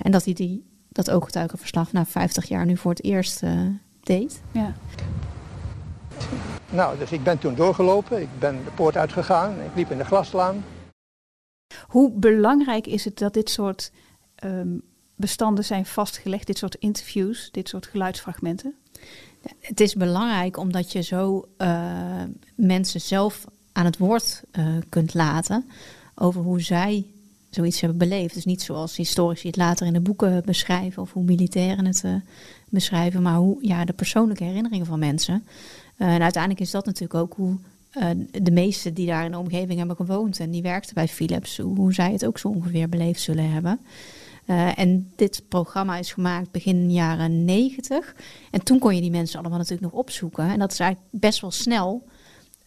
en 0.01 0.12
dat 0.12 0.25
hij 0.25 0.34
die, 0.34 0.65
dat 0.89 1.12
ooggetuigenverslag 1.12 1.91
na 1.91 2.05
50 2.05 2.45
jaar 2.48 2.65
nu 2.65 2.77
voor 2.77 2.91
het 2.91 3.03
eerst 3.03 3.41
deed. 4.03 4.41
Ja. 4.51 4.74
Nou, 6.69 6.98
dus 6.98 7.12
ik 7.12 7.24
ben 7.24 7.39
toen 7.39 7.55
doorgelopen, 7.55 8.22
ik 8.22 8.39
ben 8.39 8.63
de 8.63 8.72
poort 8.72 8.98
uitgegaan, 8.98 9.51
ik 9.51 9.75
liep 9.75 9.91
in 9.91 9.98
de 9.98 10.05
glaslaan. 10.05 10.63
Hoe 11.88 12.12
belangrijk 12.12 12.88
is 12.88 13.05
het 13.05 13.17
dat 13.17 13.34
dit 13.34 13.50
soort 13.50 13.91
ehm, 14.45 14.77
bestanden 15.15 15.63
zijn 15.63 15.85
vastgelegd, 15.85 16.47
dit 16.47 16.57
soort 16.57 16.75
interviews, 16.75 17.49
dit 17.51 17.69
soort 17.69 17.85
geluidsfragmenten? 17.85 18.75
Het 19.59 19.79
is 19.79 19.93
belangrijk 19.93 20.57
omdat 20.57 20.91
je 20.91 21.01
zo 21.01 21.47
uh, 21.57 22.23
mensen 22.55 23.01
zelf 23.01 23.45
aan 23.71 23.85
het 23.85 23.97
woord 23.97 24.43
uh, 24.51 24.67
kunt 24.89 25.13
laten 25.13 25.69
over 26.15 26.41
hoe 26.41 26.61
zij 26.61 27.05
zoiets 27.49 27.81
hebben 27.81 27.99
beleefd. 27.99 28.33
Dus 28.33 28.45
niet 28.45 28.61
zoals 28.61 28.95
historici 28.95 29.47
het 29.47 29.57
later 29.57 29.87
in 29.87 29.93
de 29.93 29.99
boeken 29.99 30.41
beschrijven 30.45 31.01
of 31.01 31.13
hoe 31.13 31.23
militairen 31.23 31.85
het 31.85 32.03
uh, 32.05 32.15
beschrijven, 32.69 33.21
maar 33.21 33.35
hoe 33.35 33.57
ja, 33.61 33.85
de 33.85 33.93
persoonlijke 33.93 34.43
herinneringen 34.43 34.85
van 34.85 34.99
mensen. 34.99 35.45
en 35.97 36.21
uiteindelijk 36.21 36.61
is 36.61 36.71
dat 36.71 36.85
natuurlijk 36.85 37.13
ook 37.13 37.33
hoe 37.33 37.57
de 38.41 38.51
meesten 38.51 38.93
die 38.93 39.07
daar 39.07 39.25
in 39.25 39.31
de 39.31 39.37
omgeving 39.37 39.77
hebben 39.77 39.95
gewoond 39.95 40.39
en 40.39 40.51
die 40.51 40.61
werkten 40.61 40.93
bij 40.93 41.07
Philips, 41.07 41.57
hoe, 41.57 41.75
hoe 41.75 41.93
zij 41.93 42.11
het 42.11 42.25
ook 42.25 42.37
zo 42.37 42.47
ongeveer 42.47 42.89
beleefd 42.89 43.21
zullen 43.21 43.51
hebben. 43.51 43.79
Uh, 44.45 44.79
en 44.79 45.11
dit 45.15 45.43
programma 45.47 45.97
is 45.97 46.13
gemaakt 46.13 46.51
begin 46.51 46.91
jaren 46.91 47.45
90. 47.45 48.15
En 48.51 48.63
toen 48.63 48.79
kon 48.79 48.95
je 48.95 49.01
die 49.01 49.11
mensen 49.11 49.39
allemaal 49.39 49.57
natuurlijk 49.57 49.91
nog 49.91 49.99
opzoeken. 49.99 50.49
En 50.49 50.59
dat 50.59 50.71
is 50.71 50.79
eigenlijk 50.79 51.11
best 51.11 51.41
wel 51.41 51.51
snel. 51.51 52.07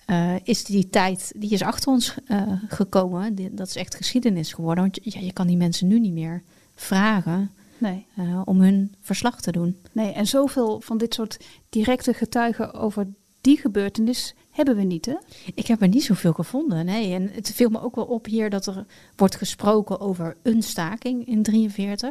Uh, 0.06 0.34
is 0.42 0.64
die 0.64 0.88
tijd, 0.88 1.32
die 1.36 1.50
is 1.50 1.62
achter 1.62 1.88
ons 1.88 2.14
uh, 2.28 2.42
gekomen. 2.68 3.34
Die, 3.34 3.54
dat 3.54 3.68
is 3.68 3.76
echt 3.76 3.94
geschiedenis 3.94 4.52
geworden. 4.52 4.84
Want 4.84 4.98
ja, 5.02 5.20
je 5.20 5.32
kan 5.32 5.46
die 5.46 5.56
mensen 5.56 5.88
nu 5.88 6.00
niet 6.00 6.12
meer 6.12 6.42
vragen 6.74 7.50
nee. 7.78 8.06
om 8.44 8.60
hun 8.60 8.94
verslag 9.00 9.40
te 9.40 9.52
doen. 9.52 9.78
Nee, 9.92 10.12
en 10.12 10.26
zoveel 10.26 10.80
van 10.80 10.98
dit 10.98 11.14
soort 11.14 11.38
directe 11.68 12.14
getuigen 12.14 12.74
over 12.74 13.06
die 13.40 13.56
gebeurtenis 13.56 14.34
hebben 14.58 14.76
we 14.76 14.82
niet, 14.82 15.06
hè? 15.06 15.14
Ik 15.54 15.66
heb 15.66 15.82
er 15.82 15.88
niet 15.88 16.04
zoveel 16.04 16.32
gevonden, 16.32 16.84
nee. 16.84 17.14
En 17.14 17.30
het 17.32 17.52
viel 17.54 17.68
me 17.68 17.82
ook 17.82 17.94
wel 17.94 18.04
op 18.04 18.26
hier 18.26 18.50
dat 18.50 18.66
er 18.66 18.84
wordt 19.16 19.36
gesproken 19.36 20.00
over 20.00 20.36
een 20.42 20.62
staking 20.62 21.26
in 21.26 21.42
43. 21.42 22.10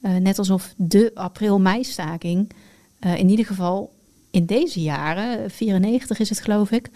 Uh, 0.00 0.16
eh, 0.16 0.22
net 0.22 0.38
alsof 0.38 0.74
de 0.76 1.10
april-mei-staking 1.14 2.52
uh, 3.00 3.18
in 3.18 3.28
ieder 3.28 3.46
geval 3.46 3.92
in 4.30 4.46
deze 4.46 4.82
jaren, 4.82 5.50
94 5.50 6.18
is 6.18 6.28
het 6.28 6.40
geloof 6.40 6.70
ik, 6.70 6.90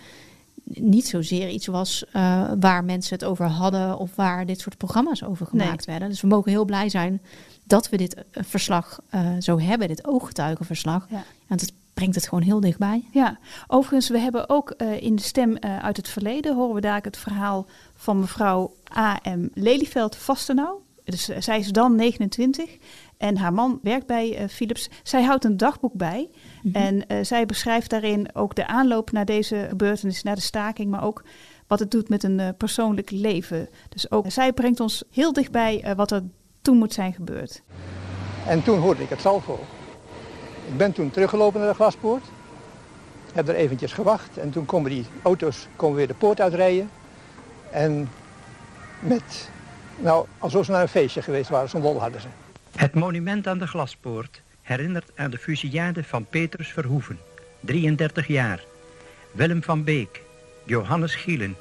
niet 0.65 1.07
zozeer 1.07 1.49
iets 1.49 1.67
was 1.67 2.05
uh, 2.07 2.53
waar 2.61 2.85
mensen 2.85 3.15
het 3.15 3.25
over 3.25 3.47
hadden 3.47 3.99
of 3.99 4.15
waar 4.15 4.47
dit 4.47 4.61
soort 4.61 4.77
programma's 4.77 5.23
over 5.23 5.47
gemaakt 5.47 5.85
werden. 5.85 6.09
Dus 6.09 6.21
we 6.21 6.27
mogen 6.27 6.51
heel 6.51 6.65
blij 6.65 6.89
zijn 6.89 7.21
dat 7.65 7.89
we 7.89 7.97
dit 7.97 8.25
verslag 8.31 9.01
zo 9.39 9.59
hebben, 9.61 9.89
dit 9.89 10.07
ooggetuigenverslag. 10.07 11.07
Ja. 11.11 11.25
Het 11.47 11.73
brengt 12.02 12.21
het 12.21 12.28
gewoon 12.28 12.44
heel 12.44 12.61
dichtbij. 12.61 13.04
Ja, 13.11 13.38
overigens, 13.66 14.09
we 14.09 14.18
hebben 14.18 14.49
ook 14.49 14.75
uh, 14.76 15.02
in 15.02 15.16
de 15.16 15.23
stem 15.23 15.50
uh, 15.50 15.78
uit 15.78 15.97
het 15.97 16.09
verleden, 16.09 16.54
horen 16.54 16.75
we 16.75 16.80
daar 16.80 17.00
het 17.02 17.16
verhaal 17.16 17.66
van 17.94 18.18
mevrouw 18.18 18.75
A.M. 18.97 19.49
Lelyveld 19.54 20.16
Vastenau. 20.16 20.78
Dus 21.04 21.30
uh, 21.30 21.37
zij 21.38 21.59
is 21.59 21.68
dan 21.68 21.97
29 21.97 22.76
en 23.16 23.37
haar 23.37 23.52
man 23.52 23.78
werkt 23.82 24.06
bij 24.06 24.49
Philips. 24.49 24.90
Zij 25.02 25.23
houdt 25.23 25.44
een 25.44 25.56
dagboek 25.56 25.92
bij 25.94 26.28
mm 26.62 26.73
-hmm. 26.73 26.82
en 26.82 27.26
zij 27.26 27.47
beschrijft 27.47 27.90
daarin 27.90 28.35
ook 28.35 28.54
de 28.54 28.66
aanloop 28.66 29.12
naar 29.12 29.25
deze 29.25 29.66
gebeurtenis, 29.68 30.23
naar 30.23 30.35
de 30.35 30.40
staking, 30.40 30.90
maar 30.90 31.04
ook 31.04 31.25
wat 31.66 31.78
het 31.78 31.90
doet 31.90 32.09
met 32.09 32.23
een 32.23 32.54
persoonlijk 32.56 33.11
leven. 33.11 33.68
Dus 33.88 34.11
ook 34.11 34.30
zij 34.30 34.52
brengt 34.52 34.80
ons 34.80 35.04
heel 35.11 35.32
dichtbij 35.32 35.94
wat 35.97 36.11
er 36.11 36.23
toen 36.62 36.76
moet 36.76 36.92
zijn 36.92 37.12
gebeurd. 37.12 37.62
En 38.47 38.62
toen 38.62 38.78
hoorde 38.78 39.02
ik 39.02 39.08
het 39.08 39.21
salvo. 39.21 39.58
Ik 40.67 40.77
ben 40.77 40.93
toen 40.93 41.11
teruggelopen 41.11 41.61
naar 41.61 41.69
de 41.69 41.75
glaspoort. 41.75 42.25
Heb 43.33 43.49
er 43.49 43.55
eventjes 43.55 43.93
gewacht 43.93 44.39
en 44.39 44.51
toen 44.51 44.67
komen 44.67 44.91
die 44.91 45.07
auto's 45.23 45.67
komen 45.77 45.97
weer 45.97 46.07
de 46.07 46.15
poort 46.15 46.41
uitrijden. 46.41 46.91
En 47.71 48.09
met, 49.01 49.51
nou, 49.97 50.27
alsof 50.39 50.65
ze 50.65 50.71
naar 50.71 50.83
een 50.83 50.89
feestje 50.89 51.23
geweest 51.23 51.51
waren, 51.51 51.69
zo'n 51.69 51.83
lol 51.83 52.01
hadden 52.01 52.21
ze. 52.21 52.27
Het 52.77 52.95
monument 52.95 53.47
aan 53.47 53.59
de 53.59 53.67
glaspoort 53.67 54.43
herinnert 54.63 55.11
aan 55.15 55.31
de 55.31 55.39
fusillade 55.39 56.05
van 56.05 56.25
Petrus 56.25 56.69
Verhoeven, 56.69 57.19
33 57.61 58.27
jaar. 58.27 58.65
Willem 59.31 59.63
van 59.63 59.85
Beek, 59.85 60.23
Johannes 60.65 61.15
Gielen, 61.15 61.57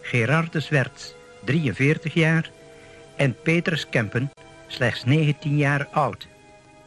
Gerardus 0.00 0.68
Werts, 0.68 1.14
43 1.44 2.14
jaar. 2.14 2.50
En 3.16 3.36
Petrus 3.42 3.88
Kempen, 3.88 4.30
slechts 4.66 5.04
19 5.04 5.56
jaar 5.56 5.88
oud. 5.90 6.26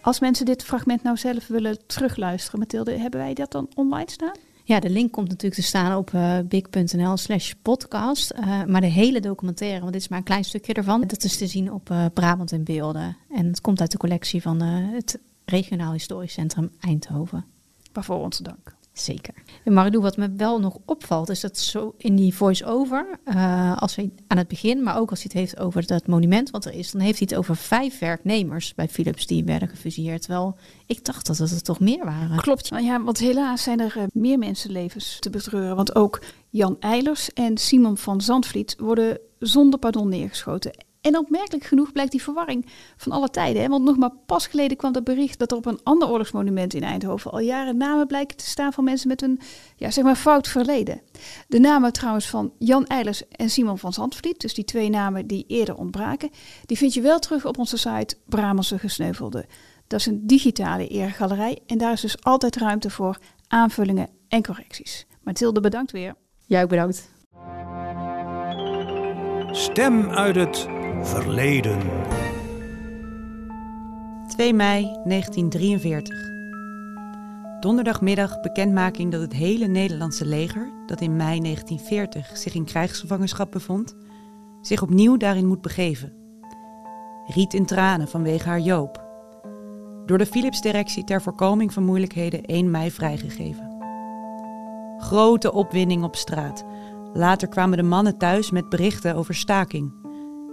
Als 0.09 0.19
mensen 0.19 0.45
dit 0.45 0.63
fragment 0.63 1.03
nou 1.03 1.17
zelf 1.17 1.47
willen 1.47 1.87
terugluisteren, 1.87 2.59
Mathilde, 2.59 2.91
hebben 2.91 3.19
wij 3.19 3.33
dat 3.33 3.51
dan 3.51 3.69
online 3.75 4.11
staan? 4.11 4.35
Ja, 4.63 4.79
de 4.79 4.89
link 4.89 5.11
komt 5.11 5.27
natuurlijk 5.27 5.61
te 5.61 5.67
staan 5.67 5.97
op 5.97 6.11
uh, 6.11 6.39
big.nl 6.45 7.17
slash 7.17 7.53
podcast. 7.61 8.33
Uh, 8.33 8.63
maar 8.63 8.81
de 8.81 8.87
hele 8.87 9.19
documentaire, 9.19 9.79
want 9.79 9.93
dit 9.93 10.01
is 10.01 10.07
maar 10.07 10.17
een 10.17 10.23
klein 10.23 10.43
stukje 10.43 10.73
ervan, 10.73 11.01
dat 11.01 11.23
is 11.23 11.37
te 11.37 11.47
zien 11.47 11.71
op 11.71 11.89
uh, 11.89 12.05
Brabant 12.13 12.51
in 12.51 12.63
Beelden. 12.63 13.17
En 13.31 13.45
het 13.45 13.61
komt 13.61 13.81
uit 13.81 13.91
de 13.91 13.97
collectie 13.97 14.41
van 14.41 14.61
het 14.61 15.19
Regionaal 15.45 15.91
Historisch 15.91 16.33
Centrum 16.33 16.71
Eindhoven. 16.79 17.45
Waarvoor 17.93 18.19
onze 18.19 18.43
dank. 18.43 18.75
Zeker. 18.99 19.33
En 19.63 19.73
Marilou, 19.73 20.01
wat 20.01 20.17
me 20.17 20.31
wel 20.37 20.59
nog 20.59 20.77
opvalt, 20.85 21.29
is 21.29 21.39
dat 21.39 21.57
zo 21.57 21.93
in 21.97 22.15
die 22.15 22.35
voice-over, 22.35 23.19
uh, 23.25 23.77
als 23.77 23.95
hij 23.95 24.11
aan 24.27 24.37
het 24.37 24.47
begin, 24.47 24.83
maar 24.83 24.97
ook 24.97 25.09
als 25.09 25.23
hij 25.23 25.29
het 25.33 25.41
heeft 25.41 25.59
over 25.59 25.87
dat 25.87 26.07
monument 26.07 26.49
wat 26.49 26.65
er 26.65 26.73
is, 26.73 26.91
dan 26.91 27.01
heeft 27.01 27.19
hij 27.19 27.27
het 27.29 27.39
over 27.39 27.55
vijf 27.55 27.99
werknemers 27.99 28.73
bij 28.75 28.87
Philips 28.87 29.27
die 29.27 29.43
werden 29.43 29.69
gefusilleerd. 29.69 30.21
Terwijl 30.21 30.57
ik 30.85 31.05
dacht 31.05 31.27
dat 31.27 31.37
het 31.37 31.51
er 31.51 31.61
toch 31.61 31.79
meer 31.79 32.05
waren. 32.05 32.37
Klopt, 32.37 32.67
ja, 32.67 33.03
want 33.03 33.17
helaas 33.17 33.63
zijn 33.63 33.79
er 33.79 33.93
uh, 33.97 34.03
meer 34.13 34.37
mensenlevens 34.37 35.17
te 35.19 35.29
betreuren. 35.29 35.75
Want 35.75 35.95
ook 35.95 36.21
Jan 36.49 36.77
Eilers 36.79 37.33
en 37.33 37.57
Simon 37.57 37.97
van 37.97 38.21
Zandvliet 38.21 38.75
worden 38.79 39.19
zonder 39.39 39.79
pardon 39.79 40.09
neergeschoten. 40.09 40.71
En 41.01 41.17
opmerkelijk 41.17 41.65
genoeg 41.65 41.91
blijkt 41.91 42.11
die 42.11 42.23
verwarring 42.23 42.65
van 42.97 43.11
alle 43.11 43.29
tijden. 43.29 43.61
Hè? 43.61 43.67
Want 43.67 43.83
nog 43.83 43.97
maar 43.97 44.11
pas 44.25 44.47
geleden 44.47 44.77
kwam 44.77 44.93
het 44.93 45.03
bericht 45.03 45.39
dat 45.39 45.51
er 45.51 45.57
op 45.57 45.65
een 45.65 45.79
ander 45.83 46.09
oorlogsmonument 46.09 46.73
in 46.73 46.83
Eindhoven 46.83 47.31
al 47.31 47.39
jaren 47.39 47.77
namen 47.77 48.07
blijken 48.07 48.37
te 48.37 48.45
staan 48.49 48.73
van 48.73 48.83
mensen 48.83 49.07
met 49.07 49.21
een 49.21 49.39
ja, 49.75 49.91
zeg 49.91 50.03
maar 50.03 50.15
fout 50.15 50.47
verleden. 50.47 51.01
De 51.47 51.59
namen 51.59 51.93
trouwens 51.93 52.27
van 52.27 52.53
Jan 52.57 52.85
Eilers 52.85 53.27
en 53.27 53.49
Simon 53.49 53.77
van 53.77 53.93
Zandvliet, 53.93 54.39
dus 54.39 54.53
die 54.53 54.63
twee 54.63 54.89
namen 54.89 55.27
die 55.27 55.45
eerder 55.47 55.75
ontbraken, 55.75 56.29
die 56.65 56.77
vind 56.77 56.93
je 56.93 57.01
wel 57.01 57.19
terug 57.19 57.45
op 57.45 57.57
onze 57.57 57.77
site 57.77 58.15
Bramelse 58.25 58.79
Gesneuvelden. 58.79 59.45
Dat 59.87 59.99
is 59.99 60.05
een 60.05 60.27
digitale 60.27 60.87
eergalerij 60.87 61.59
en 61.65 61.77
daar 61.77 61.91
is 61.91 62.01
dus 62.01 62.23
altijd 62.23 62.55
ruimte 62.55 62.89
voor 62.89 63.17
aanvullingen 63.47 64.09
en 64.27 64.43
correcties. 64.43 65.05
Mathilde, 65.23 65.59
bedankt 65.59 65.91
weer. 65.91 66.15
Jij 66.45 66.63
ook 66.63 66.69
bedankt. 66.69 67.09
Stem 69.51 70.09
uit 70.09 70.35
het 70.35 70.78
Verleden. 71.01 71.79
2 74.27 74.53
mei 74.53 74.83
1943. 74.83 76.31
Donderdagmiddag 77.59 78.41
bekendmaking 78.41 79.11
dat 79.11 79.21
het 79.21 79.33
hele 79.33 79.67
Nederlandse 79.67 80.25
leger, 80.25 80.71
dat 80.85 81.01
in 81.01 81.15
mei 81.15 81.39
1940 81.39 82.37
zich 82.37 82.53
in 82.53 82.65
krijgsgevangenschap 82.65 83.51
bevond, 83.51 83.95
zich 84.61 84.81
opnieuw 84.81 85.17
daarin 85.17 85.47
moet 85.47 85.61
begeven. 85.61 86.13
Riet 87.27 87.53
in 87.53 87.65
tranen 87.65 88.07
vanwege 88.07 88.47
haar 88.49 88.59
Joop. 88.59 89.07
Door 90.05 90.17
de 90.17 90.25
Philips-directie 90.25 91.03
ter 91.03 91.21
voorkoming 91.21 91.73
van 91.73 91.83
moeilijkheden 91.83 92.45
1 92.45 92.71
mei 92.71 92.91
vrijgegeven. 92.91 93.77
Grote 94.97 95.53
opwinding 95.53 96.03
op 96.03 96.15
straat. 96.15 96.65
Later 97.13 97.47
kwamen 97.47 97.77
de 97.77 97.83
mannen 97.83 98.17
thuis 98.17 98.51
met 98.51 98.69
berichten 98.69 99.15
over 99.15 99.35
staking. 99.35 100.07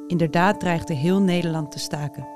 Inderdaad 0.06 0.60
dreigde 0.60 0.94
heel 0.94 1.20
Nederland 1.20 1.70
te 1.70 1.78
staken. 1.78 2.26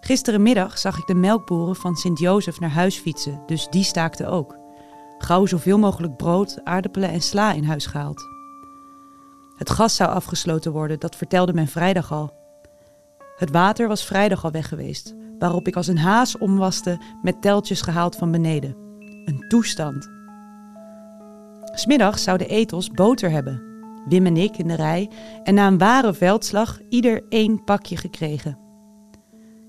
Gisterenmiddag 0.00 0.78
zag 0.78 0.98
ik 0.98 1.06
de 1.06 1.14
melkboeren 1.14 1.76
van 1.76 1.94
Sint-Jozef 1.94 2.60
naar 2.60 2.70
huis 2.70 2.98
fietsen, 2.98 3.42
dus 3.46 3.68
die 3.68 3.84
staakten 3.84 4.28
ook. 4.28 4.58
Gauw 5.18 5.46
zoveel 5.46 5.78
mogelijk 5.78 6.16
brood, 6.16 6.64
aardappelen 6.64 7.10
en 7.10 7.20
sla 7.20 7.52
in 7.52 7.64
huis 7.64 7.86
gehaald. 7.86 8.22
Het 9.56 9.70
gas 9.70 9.96
zou 9.96 10.10
afgesloten 10.10 10.72
worden, 10.72 11.00
dat 11.00 11.16
vertelde 11.16 11.52
men 11.52 11.66
vrijdag 11.66 12.12
al. 12.12 12.34
Het 13.36 13.50
water 13.50 13.88
was 13.88 14.04
vrijdag 14.04 14.44
al 14.44 14.50
weg 14.50 14.68
geweest, 14.68 15.14
waarop 15.38 15.66
ik 15.66 15.76
als 15.76 15.86
een 15.86 15.98
haas 15.98 16.38
omwaste 16.38 17.00
met 17.22 17.42
teltjes 17.42 17.80
gehaald 17.80 18.16
van 18.16 18.30
beneden. 18.30 18.76
Een 19.24 19.44
toestand. 19.48 20.10
Smiddags 21.74 22.22
zouden 22.22 22.48
etels 22.48 22.90
boter 22.90 23.30
hebben, 23.30 23.71
Wim 24.04 24.26
en 24.26 24.36
ik 24.36 24.56
in 24.56 24.68
de 24.68 24.74
rij 24.74 25.10
en 25.42 25.54
na 25.54 25.66
een 25.66 25.78
ware 25.78 26.14
veldslag 26.14 26.80
ieder 26.88 27.22
één 27.28 27.64
pakje 27.64 27.96
gekregen. 27.96 28.58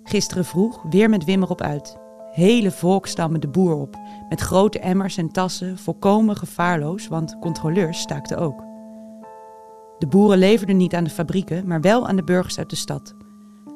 Gisteren 0.04 0.46
vroeg 0.46 0.84
weer 0.90 1.10
met 1.10 1.24
Wim 1.24 1.42
erop 1.44 1.62
uit. 1.62 2.02
hele 2.32 2.72
volkstammen 2.72 3.42
de 3.42 3.48
boer 3.48 3.76
op, 3.76 3.98
met 4.30 4.42
grote 4.42 4.80
emmers 4.80 5.18
en 5.18 5.32
tassen, 5.32 5.78
volkomen 5.78 6.36
gevaarloos, 6.36 7.08
want 7.08 7.40
controleurs 7.40 8.00
staakten 8.00 8.38
ook. 8.38 8.64
De 9.98 10.08
boeren 10.08 10.38
leverden 10.38 10.78
niet 10.78 10.96
aan 10.96 11.04
de 11.04 11.10
fabrieken, 11.10 11.68
maar 11.68 11.82
wel 11.82 12.08
aan 12.08 12.16
de 12.16 12.24
burgers 12.24 12.58
uit 12.58 12.70
de 12.70 12.76
stad. 12.76 13.16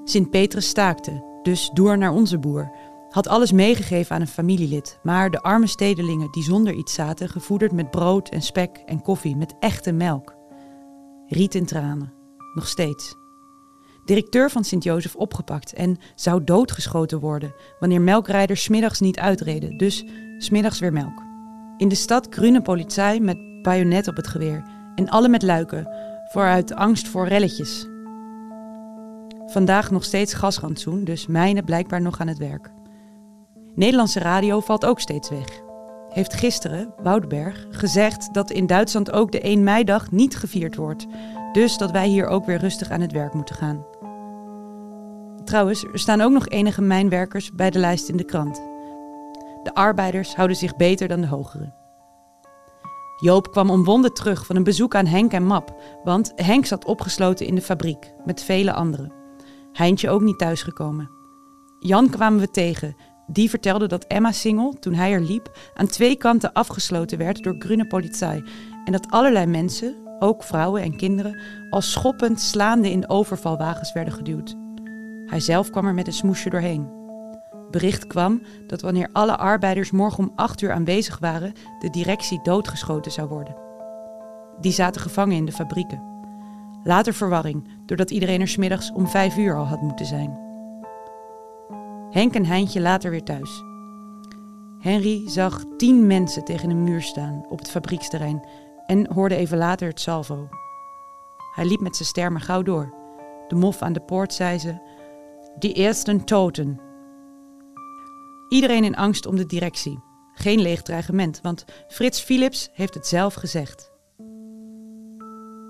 Sint-Petrus 0.03 0.67
staakte, 0.67 1.39
dus 1.41 1.69
door 1.73 1.97
naar 1.97 2.11
onze 2.11 2.37
boer, 2.37 2.71
had 3.09 3.27
alles 3.27 3.51
meegegeven 3.51 4.15
aan 4.15 4.21
een 4.21 4.27
familielid, 4.27 4.99
maar 5.03 5.29
de 5.29 5.41
arme 5.41 5.67
stedelingen 5.67 6.31
die 6.31 6.43
zonder 6.43 6.73
iets 6.73 6.93
zaten, 6.93 7.29
gevoederd 7.29 7.71
met 7.71 7.91
brood 7.91 8.29
en 8.29 8.41
spek 8.41 8.83
en 8.85 9.01
koffie 9.01 9.35
met 9.35 9.55
echte 9.59 9.91
melk. 9.91 10.36
Riet 11.27 11.55
in 11.55 11.65
tranen, 11.65 12.13
nog 12.53 12.67
steeds. 12.67 13.15
Directeur 14.05 14.49
van 14.49 14.63
Sint-Jozef 14.63 15.15
opgepakt 15.15 15.73
en 15.73 15.97
zou 16.15 16.43
doodgeschoten 16.43 17.19
worden 17.19 17.53
wanneer 17.79 18.01
melkrijders 18.01 18.63
smiddags 18.63 18.99
niet 18.99 19.19
uitreden, 19.19 19.77
dus 19.77 20.05
smiddags 20.37 20.79
weer 20.79 20.93
melk. 20.93 21.23
In 21.77 21.87
de 21.87 21.95
stad 21.95 22.27
groene 22.29 22.61
politie 22.61 23.21
met 23.21 23.61
bajonet 23.61 24.07
op 24.07 24.15
het 24.15 24.27
geweer 24.27 24.63
en 24.95 25.09
alle 25.09 25.29
met 25.29 25.41
luiken, 25.41 25.89
vooruit 26.31 26.73
angst 26.73 27.07
voor 27.07 27.27
relletjes. 27.27 27.87
Vandaag 29.45 29.91
nog 29.91 30.03
steeds 30.03 30.33
gasrantsoen, 30.33 31.03
dus 31.03 31.27
mijnen 31.27 31.63
blijkbaar 31.63 32.01
nog 32.01 32.19
aan 32.19 32.27
het 32.27 32.37
werk. 32.37 32.71
Nederlandse 33.75 34.19
radio 34.19 34.59
valt 34.59 34.85
ook 34.85 34.99
steeds 34.99 35.29
weg. 35.29 35.66
Heeft 36.17 36.33
gisteren, 36.33 36.93
Woudberg, 37.03 37.65
gezegd 37.69 38.33
dat 38.33 38.51
in 38.51 38.65
Duitsland 38.65 39.11
ook 39.11 39.31
de 39.31 39.41
1 39.41 39.63
meidag 39.63 40.11
niet 40.11 40.37
gevierd 40.37 40.75
wordt. 40.75 41.05
Dus 41.51 41.77
dat 41.77 41.91
wij 41.91 42.07
hier 42.07 42.27
ook 42.27 42.45
weer 42.45 42.57
rustig 42.57 42.89
aan 42.89 43.01
het 43.01 43.11
werk 43.11 43.33
moeten 43.33 43.55
gaan. 43.55 43.85
Trouwens, 45.43 45.83
er 45.83 45.99
staan 45.99 46.21
ook 46.21 46.31
nog 46.31 46.47
enige 46.47 46.81
mijnwerkers 46.81 47.51
bij 47.51 47.69
de 47.69 47.79
lijst 47.79 48.09
in 48.09 48.17
de 48.17 48.25
krant. 48.25 48.55
De 49.63 49.73
arbeiders 49.73 50.35
houden 50.35 50.57
zich 50.57 50.75
beter 50.75 51.07
dan 51.07 51.21
de 51.21 51.27
hogere. 51.27 51.73
Joop 53.17 53.51
kwam 53.51 53.69
omwonden 53.69 54.13
terug 54.13 54.45
van 54.45 54.55
een 54.55 54.63
bezoek 54.63 54.95
aan 54.95 55.05
Henk 55.05 55.31
en 55.31 55.45
Map, 55.45 55.81
want 56.03 56.31
Henk 56.35 56.65
zat 56.65 56.85
opgesloten 56.85 57.45
in 57.45 57.55
de 57.55 57.61
fabriek 57.61 58.13
met 58.25 58.43
vele 58.43 58.73
anderen. 58.73 59.13
Heintje 59.71 60.09
ook 60.09 60.21
niet 60.21 60.37
thuisgekomen. 60.39 61.09
Jan 61.79 62.09
kwamen 62.09 62.39
we 62.39 62.51
tegen, 62.51 62.95
die 63.27 63.49
vertelde 63.49 63.87
dat 63.87 64.05
Emma 64.07 64.31
Singel, 64.31 64.73
toen 64.79 64.93
hij 64.93 65.11
er 65.11 65.21
liep, 65.21 65.57
aan 65.73 65.87
twee 65.87 66.15
kanten 66.15 66.53
afgesloten 66.53 67.17
werd 67.17 67.43
door 67.43 67.55
groene 67.59 67.87
politie. 67.87 68.43
En 68.85 68.91
dat 68.91 69.07
allerlei 69.09 69.45
mensen, 69.45 69.95
ook 70.19 70.43
vrouwen 70.43 70.81
en 70.81 70.97
kinderen, 70.97 71.39
als 71.69 71.91
schoppend 71.91 72.41
slaande 72.41 72.91
in 72.91 73.09
overvalwagens 73.09 73.93
werden 73.93 74.13
geduwd. 74.13 74.55
Hij 75.25 75.39
zelf 75.39 75.69
kwam 75.69 75.85
er 75.85 75.93
met 75.93 76.07
een 76.07 76.13
smoesje 76.13 76.49
doorheen. 76.49 76.95
Bericht 77.71 78.07
kwam 78.07 78.41
dat 78.67 78.81
wanneer 78.81 79.09
alle 79.13 79.37
arbeiders 79.37 79.91
morgen 79.91 80.23
om 80.23 80.31
acht 80.35 80.61
uur 80.61 80.71
aanwezig 80.71 81.19
waren, 81.19 81.53
de 81.79 81.89
directie 81.89 82.39
doodgeschoten 82.43 83.11
zou 83.11 83.27
worden. 83.27 83.55
Die 84.59 84.71
zaten 84.71 85.01
gevangen 85.01 85.35
in 85.35 85.45
de 85.45 85.51
fabrieken. 85.51 86.01
Later 86.83 87.13
verwarring, 87.13 87.67
doordat 87.85 88.11
iedereen 88.11 88.41
er 88.41 88.47
smiddags 88.47 88.91
om 88.91 89.07
vijf 89.07 89.37
uur 89.37 89.55
al 89.55 89.65
had 89.65 89.81
moeten 89.81 90.05
zijn. 90.05 90.46
Henk 92.09 92.35
en 92.35 92.45
Heintje 92.45 92.81
later 92.81 93.11
weer 93.11 93.23
thuis. 93.23 93.63
Henry 94.79 95.29
zag 95.29 95.63
tien 95.77 96.07
mensen 96.07 96.43
tegen 96.43 96.69
een 96.69 96.83
muur 96.83 97.01
staan 97.01 97.45
op 97.49 97.59
het 97.59 97.69
fabrieksterrein 97.69 98.47
en 98.85 99.13
hoorde 99.13 99.35
even 99.35 99.57
later 99.57 99.87
het 99.87 99.99
salvo. 99.99 100.49
Hij 101.55 101.65
liep 101.65 101.79
met 101.79 101.95
zijn 101.95 102.07
ster 102.07 102.31
maar 102.31 102.41
gauw 102.41 102.61
door. 102.61 102.93
De 103.47 103.55
mof 103.55 103.81
aan 103.81 103.93
de 103.93 103.99
poort 103.99 104.33
zei 104.33 104.59
ze: 104.59 104.79
Die 105.59 105.73
eersten 105.73 106.25
toten. 106.25 106.79
Iedereen 108.49 108.83
in 108.83 108.95
angst 108.95 109.25
om 109.25 109.35
de 109.35 109.45
directie. 109.45 109.99
Geen 110.33 110.59
leeg 110.59 110.81
dreigement, 110.81 111.39
want 111.41 111.65
Frits 111.87 112.21
Philips 112.21 112.69
heeft 112.73 112.93
het 112.93 113.07
zelf 113.07 113.33
gezegd. 113.33 113.91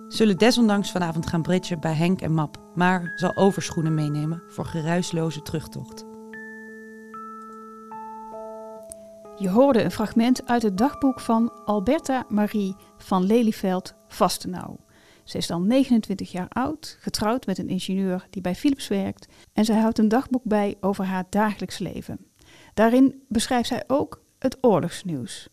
Zullen 0.08 0.38
desondanks 0.38 0.92
vanavond 0.92 1.28
gaan 1.28 1.42
bridgen 1.42 1.80
bij 1.80 1.94
Henk 1.94 2.22
en 2.22 2.34
Map, 2.34 2.58
maar 2.76 3.12
zal 3.16 3.36
overschoenen 3.36 3.94
meenemen 3.94 4.44
voor 4.48 4.66
geruisloze 4.66 5.42
terugtocht. 5.42 6.07
Je 9.40 9.50
hoorde 9.50 9.84
een 9.84 9.92
fragment 9.92 10.48
uit 10.48 10.62
het 10.62 10.78
dagboek 10.78 11.20
van 11.20 11.66
Alberta 11.66 12.26
Marie 12.30 12.76
van 12.98 13.24
Lelyveld 13.24 13.94
Vastenau. 14.08 14.76
Ze 15.24 15.38
is 15.38 15.48
dan 15.48 15.68
29 15.68 16.32
jaar 16.32 16.50
oud, 16.50 16.98
getrouwd 17.00 17.46
met 17.46 17.58
een 17.58 17.70
ingenieur 17.70 18.28
die 18.30 18.42
bij 18.42 18.56
Philips 18.56 18.88
werkt 18.88 19.28
en 19.54 19.66
zij 19.66 19.80
houdt 19.80 19.98
een 19.98 20.08
dagboek 20.08 20.44
bij 20.44 20.76
over 20.80 21.06
haar 21.06 21.24
dagelijks 21.30 21.78
leven. 21.78 22.20
Daarin 22.74 23.24
beschrijft 23.28 23.68
zij 23.68 23.84
ook 23.88 24.24
het 24.40 24.58
oorlogsnieuws. 24.62 25.50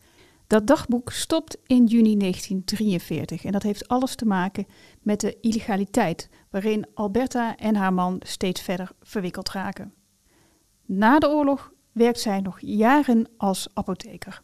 Dat 0.46 0.66
dagboek 0.66 1.12
stopt 1.12 1.58
in 1.66 1.84
juni 1.84 2.16
1943 2.16 3.44
en 3.44 3.52
dat 3.52 3.62
heeft 3.62 3.88
alles 3.88 4.14
te 4.14 4.26
maken 4.26 4.66
met 5.02 5.20
de 5.20 5.40
illegaliteit 5.40 6.28
waarin 6.50 6.86
Alberta 6.94 7.56
en 7.56 7.74
haar 7.74 7.94
man 7.94 8.20
steeds 8.24 8.60
verder 8.60 8.90
verwikkeld 9.00 9.50
raken. 9.50 9.94
Na 10.86 11.18
de 11.18 11.28
oorlog 11.28 11.72
werkt 11.94 12.20
zij 12.20 12.40
nog 12.40 12.59
jaren 12.61 13.28
als 13.37 13.68
apotheker. 13.74 14.42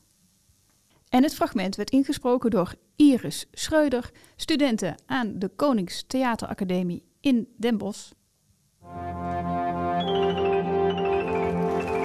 En 1.09 1.23
het 1.23 1.35
fragment 1.35 1.77
werd 1.77 1.91
ingesproken 1.91 2.51
door 2.51 2.75
Iris 2.97 3.47
Schreuder, 3.53 4.11
studenten 4.37 4.97
aan 5.07 5.39
de 5.39 5.49
Konings 5.57 6.05
Theateracademie 6.07 7.05
in 7.21 7.49
Den 7.57 7.79
Bosch. 7.79 8.11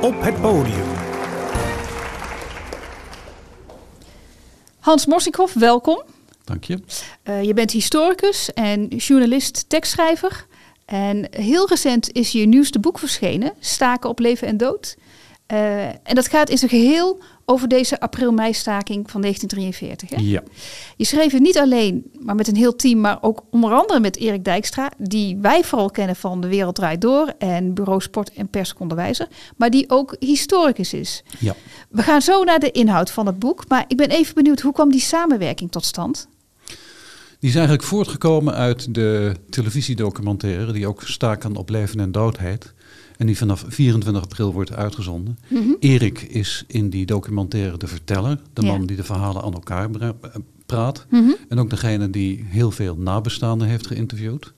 Op 0.01 0.21
het 0.21 0.41
podium. 0.41 0.87
Hans 4.79 5.05
Morsikhoff, 5.05 5.53
welkom. 5.53 6.03
Dank 6.43 6.63
je. 6.63 6.79
Uh, 7.23 7.43
je 7.43 7.53
bent 7.53 7.71
historicus 7.71 8.53
en 8.53 8.87
journalist, 8.87 9.69
tekstschrijver. 9.69 10.45
En 10.85 11.27
heel 11.29 11.67
recent 11.67 12.11
is 12.11 12.31
je 12.31 12.45
nieuwste 12.45 12.79
boek 12.79 12.99
verschenen, 12.99 13.53
Staken 13.59 14.09
op 14.09 14.19
leven 14.19 14.47
en 14.47 14.57
dood. 14.57 14.97
Uh, 15.53 15.85
en 15.85 16.15
dat 16.15 16.27
gaat 16.27 16.49
in 16.49 16.57
zijn 16.57 16.69
geheel 16.69 17.19
over 17.45 17.67
deze 17.67 17.99
april-mei-staking 17.99 19.11
van 19.11 19.21
1943. 19.21 20.09
Hè? 20.09 20.15
Ja. 20.31 20.43
Je 20.95 21.05
schreef 21.05 21.31
het 21.31 21.41
niet 21.41 21.57
alleen, 21.57 22.11
maar 22.19 22.35
met 22.35 22.47
een 22.47 22.55
heel 22.55 22.75
team, 22.75 22.99
maar 22.99 23.17
ook 23.21 23.43
onder 23.51 23.73
andere 23.73 23.99
met 23.99 24.17
Erik 24.17 24.43
Dijkstra, 24.43 24.91
die 24.97 25.37
wij 25.41 25.63
vooral 25.63 25.89
kennen 25.89 26.15
van 26.15 26.41
De 26.41 26.47
Wereld 26.47 26.75
Draait 26.75 27.01
Door 27.01 27.33
en 27.37 27.73
Bureau 27.73 28.01
Sport 28.01 28.33
en 28.33 28.47
Persconderwijzer, 28.47 29.27
maar 29.57 29.69
die 29.69 29.89
ook 29.89 30.15
historicus 30.19 30.93
is. 30.93 31.23
Ja. 31.39 31.55
We 31.89 32.01
gaan 32.01 32.21
zo 32.21 32.43
naar 32.43 32.59
de 32.59 32.71
inhoud 32.71 33.11
van 33.11 33.25
het 33.25 33.39
boek, 33.39 33.67
maar 33.67 33.85
ik 33.87 33.97
ben 33.97 34.09
even 34.09 34.33
benieuwd, 34.33 34.61
hoe 34.61 34.73
kwam 34.73 34.91
die 34.91 35.01
samenwerking 35.01 35.71
tot 35.71 35.85
stand? 35.85 36.27
Die 37.39 37.49
is 37.49 37.55
eigenlijk 37.55 37.87
voortgekomen 37.87 38.53
uit 38.53 38.93
de 38.93 39.35
televisiedocumentaire, 39.49 40.71
die 40.71 40.87
ook 40.87 41.01
Staken 41.01 41.55
op 41.55 41.69
leven 41.69 41.99
en 41.99 42.11
dood 42.11 42.37
heet. 42.37 42.73
En 43.17 43.25
die 43.25 43.37
vanaf 43.37 43.65
24 43.67 44.23
april 44.23 44.53
wordt 44.53 44.73
uitgezonden. 44.73 45.37
Mhm. 45.47 45.69
Erik 45.79 46.21
is 46.21 46.63
in 46.67 46.89
die 46.89 47.05
documentaire 47.05 47.77
de 47.77 47.87
verteller. 47.87 48.39
De 48.53 48.61
Ja. 48.61 48.71
man 48.71 48.85
die 48.85 48.97
de 48.97 49.03
verhalen 49.03 49.41
aan 49.43 49.53
elkaar 49.53 49.89
eh, 49.91 50.09
praat. 50.65 51.05
Mhm. 51.09 51.29
En 51.49 51.59
ook 51.59 51.69
degene 51.69 52.09
die 52.09 52.45
heel 52.47 52.71
veel 52.71 52.95
nabestaanden 52.97 53.67
heeft 53.67 53.87
geïnterviewd. 53.87 54.53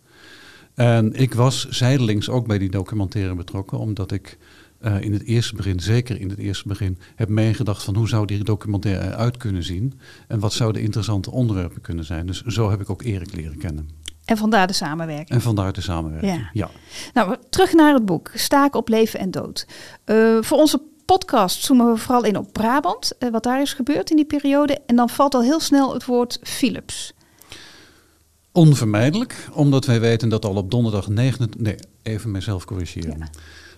En 0.73 1.13
ik 1.13 1.33
was 1.33 1.67
zijdelings 1.69 2.29
ook 2.29 2.47
bij 2.47 2.57
die 2.57 2.69
documentaire 2.69 3.35
betrokken. 3.35 3.77
Omdat 3.79 4.11
ik 4.11 4.37
eh, 4.79 5.01
in 5.01 5.13
het 5.13 5.23
eerste 5.23 5.55
begin, 5.55 5.79
zeker 5.79 6.19
in 6.19 6.29
het 6.29 6.37
eerste 6.39 6.67
begin, 6.67 6.97
heb 7.15 7.29
meegedacht 7.29 7.83
van 7.83 7.95
hoe 7.95 8.07
zou 8.07 8.25
die 8.25 8.43
documentaire 8.43 9.05
eruit 9.05 9.37
kunnen 9.37 9.63
zien. 9.63 9.93
En 10.27 10.39
wat 10.39 10.53
zouden 10.53 10.81
interessante 10.81 11.31
onderwerpen 11.31 11.81
kunnen 11.81 12.05
zijn. 12.05 12.25
Dus 12.25 12.41
zo 12.43 12.69
heb 12.69 12.81
ik 12.81 12.89
ook 12.89 13.01
Erik 13.03 13.35
leren 13.35 13.57
kennen. 13.57 13.89
En 14.27 14.37
vandaar 14.37 14.67
de 14.67 14.73
samenwerking. 14.73 15.29
En 15.29 15.41
vandaar 15.41 15.73
de 15.73 15.81
samenwerking. 15.81 16.33
Ja. 16.33 16.49
ja. 16.53 16.69
Nou, 17.13 17.35
terug 17.49 17.73
naar 17.73 17.93
het 17.93 18.05
boek, 18.05 18.31
Staken 18.33 18.79
op 18.79 18.89
leven 18.89 19.19
en 19.19 19.31
dood. 19.31 19.67
Eh, 20.03 20.37
voor 20.41 20.57
onze 20.57 20.81
podcast 21.05 21.63
zoomen 21.63 21.91
we 21.93 21.97
vooral 21.97 22.23
in 22.23 22.37
op 22.37 22.53
Brabant, 22.53 23.17
eh, 23.17 23.29
wat 23.29 23.43
daar 23.43 23.61
is 23.61 23.73
gebeurd 23.73 24.09
in 24.09 24.15
die 24.15 24.25
periode. 24.25 24.79
En 24.85 24.95
dan 24.95 25.09
valt 25.09 25.33
al 25.33 25.41
heel 25.41 25.59
snel 25.59 25.93
het 25.93 26.05
woord 26.05 26.39
Philips. 26.43 27.13
Onvermijdelijk, 28.51 29.47
omdat 29.53 29.85
wij 29.85 29.99
weten 29.99 30.29
dat 30.29 30.45
al 30.45 30.55
op 30.55 30.71
donderdag 30.71 31.07
29... 31.07 31.61
Nee, 31.61 31.75
even 32.03 32.31
mezelf 32.31 32.65
corrigeren. 32.65 33.29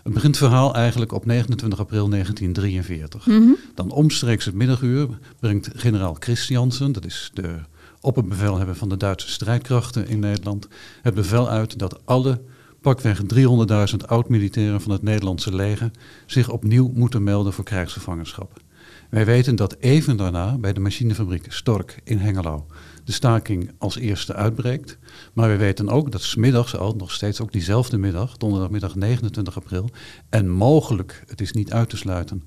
Het 0.03 0.13
begint 0.13 0.37
verhaal 0.37 0.75
eigenlijk 0.75 1.11
op 1.11 1.25
29 1.25 1.79
april 1.79 2.09
1943. 2.09 3.27
Dan 3.75 3.91
omstreeks 3.91 4.45
het 4.45 4.55
middaguur 4.55 5.07
brengt 5.39 5.69
generaal 5.73 6.15
Christiansen, 6.19 6.91
dat 6.91 7.05
is 7.05 7.31
de 7.33 7.59
opperbevelhebber 8.01 8.75
van 8.75 8.89
de 8.89 8.97
Duitse 8.97 9.29
strijdkrachten 9.29 10.07
in 10.07 10.19
Nederland, 10.19 10.67
het 11.01 11.13
bevel 11.13 11.49
uit 11.49 11.79
dat 11.79 12.05
alle 12.05 12.41
pakweg 12.81 13.21
300.000 13.33 14.05
oud-militairen 14.05 14.81
van 14.81 14.91
het 14.91 15.01
Nederlandse 15.01 15.55
leger 15.55 15.91
zich 16.25 16.49
opnieuw 16.49 16.91
moeten 16.93 17.23
melden 17.23 17.53
voor 17.53 17.63
krijgsgevangenschap. 17.63 18.61
Wij 19.09 19.25
weten 19.25 19.55
dat 19.55 19.75
even 19.79 20.17
daarna 20.17 20.57
bij 20.57 20.73
de 20.73 20.79
machinefabriek 20.79 21.51
Stork 21.51 21.99
in 22.03 22.17
Hengelo 22.17 22.65
de 23.09 23.15
staking 23.15 23.71
als 23.77 23.97
eerste 23.97 24.33
uitbreekt. 24.33 24.97
Maar 25.33 25.49
we 25.49 25.55
weten 25.55 25.89
ook 25.89 26.11
dat 26.11 26.21
smiddags 26.21 26.75
al, 26.75 26.93
nog 26.95 27.11
steeds 27.11 27.41
ook 27.41 27.51
diezelfde 27.51 27.97
middag, 27.97 28.37
donderdagmiddag 28.37 28.95
29 28.95 29.55
april, 29.55 29.89
en 30.29 30.49
mogelijk, 30.49 31.23
het 31.27 31.41
is 31.41 31.51
niet 31.51 31.71
uit 31.71 31.89
te 31.89 31.97
sluiten, 31.97 32.43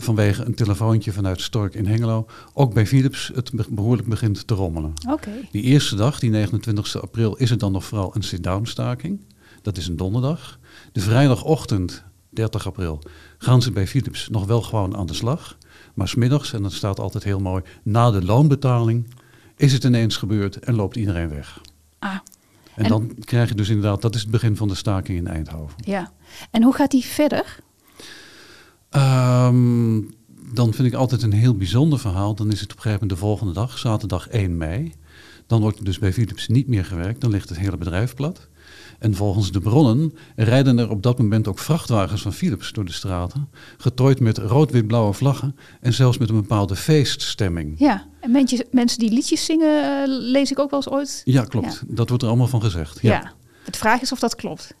vanwege 0.00 0.44
een 0.44 0.54
telefoontje 0.54 1.12
vanuit 1.12 1.40
Stork 1.40 1.74
in 1.74 1.86
Hengelo, 1.86 2.26
ook 2.54 2.74
bij 2.74 2.86
Philips 2.86 3.30
het 3.34 3.50
be- 3.52 3.64
behoorlijk 3.70 4.08
begint 4.08 4.46
te 4.46 4.54
rommelen. 4.54 4.92
Oké. 5.10 5.30
Die 5.50 5.62
eerste 5.62 5.96
dag, 5.96 6.18
die 6.18 6.30
29 6.30 7.02
april, 7.02 7.36
is 7.36 7.50
het 7.50 7.60
dan 7.60 7.72
nog 7.72 7.84
vooral 7.84 8.10
een 8.16 8.22
sit-down 8.22 8.64
staking. 8.64 9.20
Dat 9.62 9.76
is 9.76 9.86
een 9.88 9.96
donderdag. 9.96 10.58
De 10.92 11.00
vrijdagochtend, 11.00 12.04
30 12.30 12.66
april, 12.66 13.02
gaan 13.38 13.62
ze 13.62 13.70
bij 13.72 13.86
Philips 13.86 14.28
nog 14.28 14.46
wel 14.46 14.62
gewoon 14.62 14.96
aan 14.96 15.06
de 15.06 15.14
slag. 15.14 15.56
Maar 15.94 16.08
smiddags, 16.08 16.52
en 16.52 16.62
dat 16.62 16.72
staat 16.72 17.00
altijd 17.00 17.24
heel 17.24 17.40
mooi, 17.40 17.62
na 17.82 18.10
de 18.10 18.24
loonbetaling 18.24 19.06
is 19.56 19.72
het 19.72 19.84
ineens 19.84 20.16
gebeurd 20.16 20.56
en 20.58 20.74
loopt 20.74 20.96
iedereen 20.96 21.28
weg. 21.28 21.60
Ah, 21.98 22.12
En, 22.74 22.84
En- 22.84 22.88
dan 22.90 23.12
krijg 23.24 23.48
je 23.48 23.54
dus 23.54 23.68
inderdaad, 23.68 24.02
dat 24.02 24.14
is 24.14 24.20
het 24.20 24.30
begin 24.30 24.56
van 24.56 24.68
de 24.68 24.74
staking 24.74 25.18
in 25.18 25.26
Eindhoven. 25.26 25.76
ja. 25.84 26.12
En 26.50 26.62
hoe 26.62 26.74
gaat 26.74 26.90
die 26.90 27.04
verder? 27.04 27.58
Ehm, 28.90 30.00
dan 30.52 30.74
vind 30.74 30.88
ik 30.88 30.94
altijd 30.94 31.22
een 31.22 31.32
heel 31.32 31.56
bijzonder 31.56 31.98
verhaal. 31.98 32.34
Dan 32.34 32.52
is 32.52 32.60
het 32.60 32.70
op 32.70 32.76
een 32.76 32.82
gegeven 32.82 33.00
moment 33.00 33.20
de 33.20 33.26
volgende 33.26 33.52
dag, 33.52 33.78
zaterdag 33.78 34.28
1 34.28 34.56
mei. 34.56 34.92
Dan 35.46 35.60
wordt 35.60 35.78
er 35.78 35.84
dus 35.84 35.98
bij 35.98 36.12
Philips 36.12 36.48
niet 36.48 36.68
meer 36.68 36.84
gewerkt. 36.84 37.20
Dan 37.20 37.30
ligt 37.30 37.48
het 37.48 37.58
hele 37.58 37.76
bedrijf 37.76 38.14
plat. 38.14 38.48
En 38.98 39.14
volgens 39.14 39.52
de 39.52 39.60
bronnen 39.60 40.12
rijden 40.36 40.78
er 40.78 40.90
op 40.90 41.02
dat 41.02 41.18
moment 41.18 41.48
ook 41.48 41.58
vrachtwagens 41.58 42.22
van 42.22 42.32
Philips 42.32 42.72
door 42.72 42.84
de 42.84 42.92
straten. 42.92 43.48
Getooid 43.76 44.20
met 44.20 44.38
rood-wit-blauwe 44.38 45.12
vlaggen. 45.12 45.56
En 45.80 45.92
zelfs 45.92 46.18
met 46.18 46.28
een 46.28 46.34
bepaalde 46.34 46.76
feeststemming. 46.76 47.74
Ja, 47.78 48.06
en 48.20 48.30
mensen, 48.30 48.66
mensen 48.70 48.98
die 48.98 49.10
liedjes 49.10 49.44
zingen, 49.44 50.02
eh, 50.02 50.02
lees 50.06 50.50
ik 50.50 50.58
ook 50.58 50.70
wel 50.70 50.78
eens 50.78 50.92
ooit. 50.92 51.22
Ja, 51.24 51.44
klopt. 51.44 51.82
Dat 51.86 52.08
wordt 52.08 52.22
er 52.22 52.28
allemaal 52.28 52.46
van 52.46 52.62
gezegd. 52.62 52.98
Ja. 53.02 53.10
Ja. 53.10 53.32
De 53.70 53.78
vraag 53.78 54.00
is 54.00 54.12
of 54.12 54.18
dat 54.18 54.34
klopt. 54.34 54.74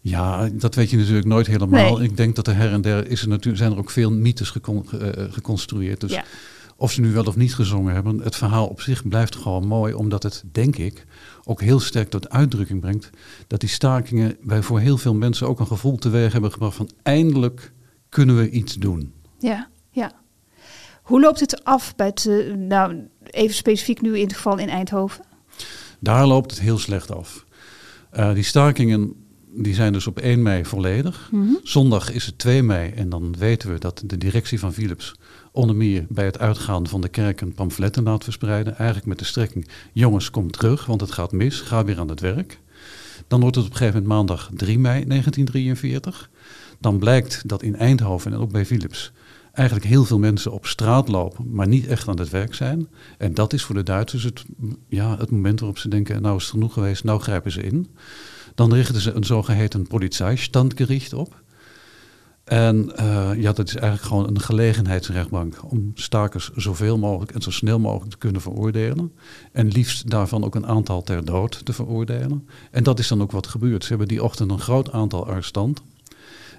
Ja, 0.00 0.48
dat 0.52 0.74
weet 0.74 0.90
je 0.90 0.96
natuurlijk 0.96 1.26
nooit 1.26 1.46
helemaal. 1.46 1.96
Nee. 1.98 2.08
Ik 2.08 2.16
denk 2.16 2.36
dat 2.36 2.46
er 2.46 2.56
her 2.56 2.72
en 2.72 2.80
der 2.80 3.06
is 3.10 3.22
er 3.22 3.28
natuurlijk, 3.28 3.56
zijn 3.58 3.72
er 3.72 3.78
ook 3.78 3.90
veel 3.90 4.12
mythes 4.12 4.50
gecon- 4.50 4.90
eh, 5.00 5.24
geconstrueerd. 5.32 6.00
Dus 6.00 6.12
Ja. 6.12 6.24
of 6.76 6.92
ze 6.92 7.00
nu 7.00 7.12
wel 7.12 7.24
of 7.24 7.36
niet 7.36 7.54
gezongen 7.54 7.94
hebben, 7.94 8.18
het 8.18 8.36
verhaal 8.36 8.66
op 8.66 8.80
zich 8.80 9.08
blijft 9.08 9.36
gewoon 9.36 9.66
mooi, 9.66 9.94
omdat 9.94 10.22
het, 10.22 10.42
denk 10.52 10.76
ik, 10.76 11.04
ook 11.44 11.60
heel 11.60 11.80
sterk 11.80 12.10
tot 12.10 12.28
uitdrukking 12.30 12.80
brengt 12.80 13.10
dat 13.46 13.60
die 13.60 13.68
stakingen 13.68 14.36
bij 14.42 14.62
voor 14.62 14.80
heel 14.80 14.98
veel 14.98 15.14
mensen 15.14 15.48
ook 15.48 15.60
een 15.60 15.66
gevoel 15.66 15.96
teweeg 15.96 16.32
hebben 16.32 16.52
gebracht 16.52 16.76
van 16.76 16.90
eindelijk 17.02 17.72
kunnen 18.08 18.36
we 18.36 18.50
iets 18.50 18.74
doen. 18.74 19.12
Ja, 19.38 19.68
ja. 19.90 20.12
Hoe 21.02 21.20
loopt 21.20 21.40
het 21.40 21.64
af 21.64 21.96
bij 21.96 22.06
het, 22.06 22.26
eh, 22.26 22.54
nou 22.54 22.96
even 23.24 23.54
specifiek 23.54 24.00
nu 24.00 24.16
in 24.18 24.24
het 24.26 24.34
geval 24.36 24.58
in 24.58 24.68
Eindhoven? 24.68 25.24
Daar 26.00 26.26
loopt 26.26 26.50
het 26.50 26.60
heel 26.60 26.78
slecht 26.78 27.10
af. 27.14 27.44
Eh, 28.10 28.32
die 28.34 28.42
stakingen 28.42 29.12
die 29.50 29.74
zijn 29.74 29.92
dus 29.92 30.06
op 30.06 30.18
1 30.18 30.42
mei 30.42 30.64
volledig. 30.64 31.30
Zondag 31.62 32.12
is 32.12 32.26
het 32.26 32.38
2 32.38 32.62
mei 32.62 32.90
en 32.90 33.08
dan 33.08 33.34
weten 33.38 33.72
we 33.72 33.78
dat 33.78 34.02
de 34.06 34.18
directie 34.18 34.58
van 34.58 34.72
Philips 34.72 35.14
onder 35.52 35.76
meer 35.76 36.06
bij 36.08 36.24
het 36.24 36.38
uitgaan 36.38 36.88
van 36.88 37.00
de 37.00 37.08
kerken 37.08 37.52
pamfletten 37.52 38.02
laat 38.02 38.24
verspreiden. 38.24 38.76
Eigenlijk 38.76 39.08
met 39.08 39.18
de 39.18 39.24
strekking, 39.24 39.68
jongens 39.92 40.30
kom 40.30 40.50
terug, 40.50 40.86
want 40.86 41.00
het 41.00 41.12
gaat 41.12 41.32
mis, 41.32 41.60
ga 41.60 41.84
weer 41.84 41.98
aan 41.98 42.08
het 42.08 42.20
werk. 42.20 42.60
Dan 43.28 43.40
wordt 43.40 43.56
het 43.56 43.64
op 43.64 43.70
een 43.70 43.76
gegeven 43.76 44.02
moment 44.02 44.18
maandag 44.18 44.50
3 44.54 44.78
mei 44.78 45.04
1943. 45.06 46.30
Dan 46.80 46.98
blijkt 46.98 47.48
dat 47.48 47.62
in 47.62 47.76
Eindhoven 47.76 48.32
en 48.32 48.38
ook 48.38 48.52
bij 48.52 48.66
Philips 48.66 49.12
eigenlijk 49.58 49.88
heel 49.88 50.04
veel 50.04 50.18
mensen 50.18 50.52
op 50.52 50.66
straat 50.66 51.08
lopen, 51.08 51.50
maar 51.50 51.68
niet 51.68 51.86
echt 51.86 52.08
aan 52.08 52.18
het 52.18 52.30
werk 52.30 52.54
zijn. 52.54 52.88
En 53.18 53.34
dat 53.34 53.52
is 53.52 53.62
voor 53.62 53.74
de 53.74 53.82
Duitsers 53.82 54.22
het, 54.22 54.44
ja, 54.88 55.16
het 55.18 55.30
moment 55.30 55.60
waarop 55.60 55.78
ze 55.78 55.88
denken, 55.88 56.22
nou 56.22 56.36
is 56.36 56.42
het 56.42 56.50
genoeg 56.50 56.72
geweest, 56.72 57.04
nou 57.04 57.20
grijpen 57.20 57.52
ze 57.52 57.62
in. 57.62 57.86
Dan 58.58 58.72
richten 58.72 59.00
ze 59.00 59.12
een 59.12 59.24
zogeheten 59.24 59.86
Polizeistandgericht 59.86 61.12
op. 61.12 61.42
En 62.44 62.96
eh, 62.96 63.30
ja, 63.36 63.52
dat 63.52 63.68
is 63.68 63.74
eigenlijk 63.74 64.02
gewoon 64.08 64.28
een 64.28 64.40
gelegenheidsrechtbank 64.40 65.72
om 65.72 65.90
stakers 65.94 66.50
zoveel 66.54 66.98
mogelijk 66.98 67.30
en 67.30 67.42
zo 67.42 67.50
snel 67.50 67.78
mogelijk 67.78 68.10
te 68.10 68.18
kunnen 68.18 68.40
veroordelen. 68.40 69.12
En 69.52 69.68
liefst 69.68 70.10
daarvan 70.10 70.44
ook 70.44 70.54
een 70.54 70.66
aantal 70.66 71.02
ter 71.02 71.24
dood 71.24 71.64
te 71.64 71.72
veroordelen. 71.72 72.48
En 72.70 72.82
dat 72.82 72.98
is 72.98 73.08
dan 73.08 73.22
ook 73.22 73.32
wat 73.32 73.46
gebeurd. 73.46 73.82
Ze 73.82 73.88
hebben 73.88 74.08
die 74.08 74.22
ochtend 74.22 74.50
een 74.50 74.60
groot 74.60 74.92
aantal 74.92 75.26
arrestanten. 75.26 75.84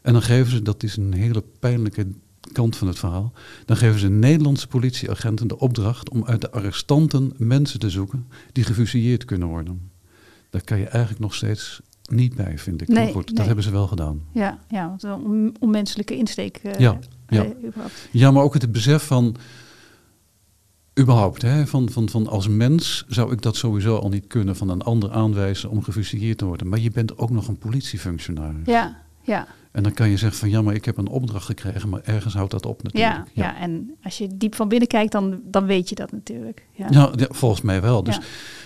En 0.01 0.13
dan 0.13 0.21
geven 0.21 0.51
ze, 0.51 0.61
dat 0.61 0.83
is 0.83 0.97
een 0.97 1.13
hele 1.13 1.43
pijnlijke 1.59 2.07
kant 2.51 2.75
van 2.75 2.87
het 2.87 2.99
verhaal, 2.99 3.33
dan 3.65 3.77
geven 3.77 3.99
ze 3.99 4.09
Nederlandse 4.09 4.67
politieagenten 4.67 5.47
de 5.47 5.59
opdracht 5.59 6.09
om 6.09 6.25
uit 6.25 6.41
de 6.41 6.51
arrestanten 6.51 7.33
mensen 7.37 7.79
te 7.79 7.89
zoeken 7.89 8.27
die 8.51 8.63
gefusilleerd 8.63 9.25
kunnen 9.25 9.47
worden. 9.47 9.91
Daar 10.49 10.63
kan 10.63 10.77
je 10.77 10.85
eigenlijk 10.85 11.21
nog 11.21 11.35
steeds 11.35 11.81
niet 12.11 12.35
bij, 12.35 12.57
vind 12.57 12.81
ik. 12.81 12.87
Nee, 12.87 13.03
Maar 13.03 13.13
goed, 13.13 13.35
dat 13.35 13.45
hebben 13.45 13.63
ze 13.63 13.71
wel 13.71 13.87
gedaan. 13.87 14.21
Ja, 14.31 14.57
ja 14.67 14.87
want 14.87 15.03
een 15.03 15.11
on- 15.13 15.55
onmenselijke 15.59 16.17
insteek. 16.17 16.57
eh, 16.63 16.79
Ja, 16.79 16.99
ja. 17.27 17.43
eh. 17.43 17.49
Ja, 18.11 18.31
maar 18.31 18.43
ook 18.43 18.53
het 18.53 18.71
besef 18.71 19.03
van, 19.03 19.35
überhaupt, 20.99 21.41
hè, 21.41 21.67
van, 21.67 21.89
van, 21.89 22.09
van 22.09 22.27
als 22.27 22.47
mens 22.47 23.05
zou 23.07 23.31
ik 23.31 23.41
dat 23.41 23.55
sowieso 23.55 23.95
al 23.97 24.09
niet 24.09 24.27
kunnen 24.27 24.55
van 24.55 24.69
een 24.69 24.81
ander 24.81 25.11
aanwijzen 25.11 25.69
om 25.69 25.83
gefusilleerd 25.83 26.37
te 26.37 26.45
worden. 26.45 26.67
Maar 26.67 26.79
je 26.79 26.91
bent 26.91 27.17
ook 27.17 27.29
nog 27.29 27.47
een 27.47 27.57
politiefunctionaris. 27.57 28.65
ja, 28.65 29.01
ja, 29.23 29.47
En 29.71 29.83
dan 29.83 29.93
kan 29.93 30.09
je 30.09 30.17
zeggen 30.17 30.39
van 30.39 30.49
ja, 30.49 30.61
maar 30.61 30.73
ik 30.73 30.85
heb 30.85 30.97
een 30.97 31.07
opdracht 31.07 31.45
gekregen, 31.45 31.89
maar 31.89 32.01
ergens 32.03 32.33
houdt 32.33 32.51
dat 32.51 32.65
op 32.65 32.83
natuurlijk. 32.83 33.13
ja, 33.33 33.43
ja. 33.43 33.57
En 33.59 33.95
als 34.03 34.17
je 34.17 34.37
diep 34.37 34.55
van 34.55 34.67
binnen 34.67 34.87
kijkt, 34.87 35.11
dan, 35.11 35.41
dan 35.43 35.65
weet 35.65 35.89
je 35.89 35.95
dat 35.95 36.11
natuurlijk. 36.11 36.65
Ja. 36.73 36.87
Ja, 36.89 37.11
ja, 37.15 37.27
volgens 37.29 37.61
mij 37.61 37.81
wel. 37.81 38.03
Dus 38.03 38.19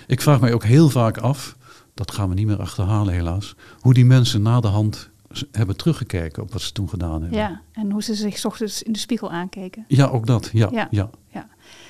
ik 0.07 0.21
vraag 0.21 0.39
mij 0.41 0.53
ook 0.53 0.63
heel 0.63 0.89
vaak 0.89 1.17
af, 1.17 1.55
dat 1.93 2.11
gaan 2.11 2.29
we 2.29 2.35
niet 2.35 2.45
meer 2.47 2.59
achterhalen 2.61 3.13
helaas, 3.13 3.55
hoe 3.79 3.93
die 3.93 4.05
mensen 4.05 4.41
na 4.41 4.59
de 4.59 4.67
hand 4.67 5.09
hebben 5.51 5.77
teruggekeken 5.77 6.43
op 6.43 6.51
wat 6.51 6.61
ze 6.61 6.71
toen 6.71 6.89
gedaan 6.89 7.21
hebben. 7.21 7.39
Ja, 7.39 7.61
en 7.71 7.91
hoe 7.91 8.03
ze 8.03 8.15
zich 8.15 8.37
's 8.37 8.45
ochtends 8.45 8.83
in 8.83 8.91
de 8.91 8.99
spiegel 8.99 9.31
aankeken. 9.31 9.85
Ja, 9.87 10.05
ook 10.07 10.25
dat. 10.25 10.49
Ja, 10.53 10.69
Ja. 10.71 10.87
ja. 10.91 11.09
Ja. 11.27 11.47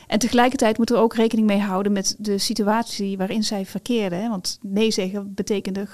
En 0.08 0.20
tegelijkertijd 0.20 0.78
moeten 0.78 0.96
we 0.96 1.02
ook 1.02 1.16
rekening 1.16 1.48
mee 1.48 1.60
houden 1.60 1.92
met 1.92 2.16
de 2.20 2.38
situatie 2.38 3.18
waarin 3.18 3.44
zij 3.44 3.66
verkeerden. 3.66 4.22
Hè? 4.22 4.30
Want 4.30 4.60
nee 4.62 4.92
zeggen 4.92 5.34
betekende 5.34 5.88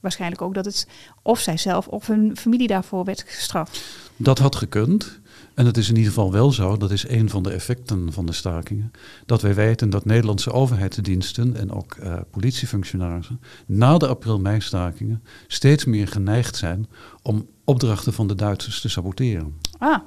waarschijnlijk 0.00 0.42
ook 0.42 0.54
dat 0.54 0.64
het 0.64 0.88
of 1.22 1.40
zijzelf 1.40 1.88
of 1.88 2.06
hun 2.06 2.36
familie 2.36 2.66
daarvoor 2.66 3.04
werd 3.04 3.24
gestraft. 3.26 3.84
Dat 4.16 4.38
had 4.38 4.56
gekund. 4.56 5.20
En 5.54 5.66
het 5.66 5.76
is 5.76 5.88
in 5.88 5.96
ieder 5.96 6.12
geval 6.12 6.32
wel 6.32 6.52
zo, 6.52 6.76
dat 6.76 6.90
is 6.90 7.08
een 7.08 7.30
van 7.30 7.42
de 7.42 7.50
effecten 7.50 8.12
van 8.12 8.26
de 8.26 8.32
stakingen, 8.32 8.90
dat 9.26 9.42
wij 9.42 9.54
weten 9.54 9.90
dat 9.90 10.04
Nederlandse 10.04 10.52
overheidsdiensten 10.52 11.56
en 11.56 11.72
ook 11.72 11.94
eh, 11.94 12.16
politiefunctionarissen 12.30 13.40
na 13.66 13.98
de 13.98 14.06
april-mei-stakingen 14.06 15.22
steeds 15.46 15.84
meer 15.84 16.08
geneigd 16.08 16.56
zijn 16.56 16.86
om 17.22 17.46
opdrachten 17.64 18.12
van 18.12 18.26
de 18.26 18.34
Duitsers 18.34 18.80
te 18.80 18.88
saboteren. 18.88 19.54
Ah, 19.78 19.98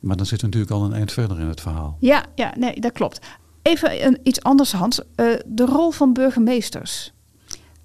Maar 0.00 0.16
dan 0.16 0.26
zit 0.26 0.42
natuurlijk 0.42 0.72
al 0.72 0.84
een 0.84 0.92
eind 0.92 1.12
verder 1.12 1.40
in 1.40 1.46
het 1.46 1.60
verhaal. 1.60 1.96
ja, 2.00 2.24
ja 2.34 2.54
nee, 2.58 2.80
dat 2.80 2.92
klopt. 2.92 3.20
Even 3.62 4.06
een, 4.06 4.18
iets 4.22 4.42
anders, 4.42 4.72
Hans. 4.72 5.00
Eh, 5.14 5.26
de 5.46 5.64
rol 5.64 5.90
van 5.90 6.12
burgemeesters 6.12 7.12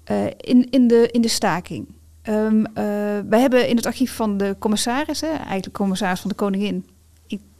eh, 0.04 0.24
in, 0.26 0.70
in, 0.70 0.88
de, 0.88 1.08
in 1.10 1.20
de 1.20 1.28
staking. 1.28 1.88
Eh, 2.28 2.44
wij 3.28 3.40
hebben 3.40 3.68
in 3.68 3.76
het 3.76 3.86
archief 3.86 4.14
van 4.14 4.36
de 4.36 4.56
commissaris, 4.58 5.20
hè, 5.20 5.26
eigenlijk 5.28 5.72
commissaris 5.72 6.20
van 6.20 6.30
de 6.30 6.36
koningin. 6.36 6.86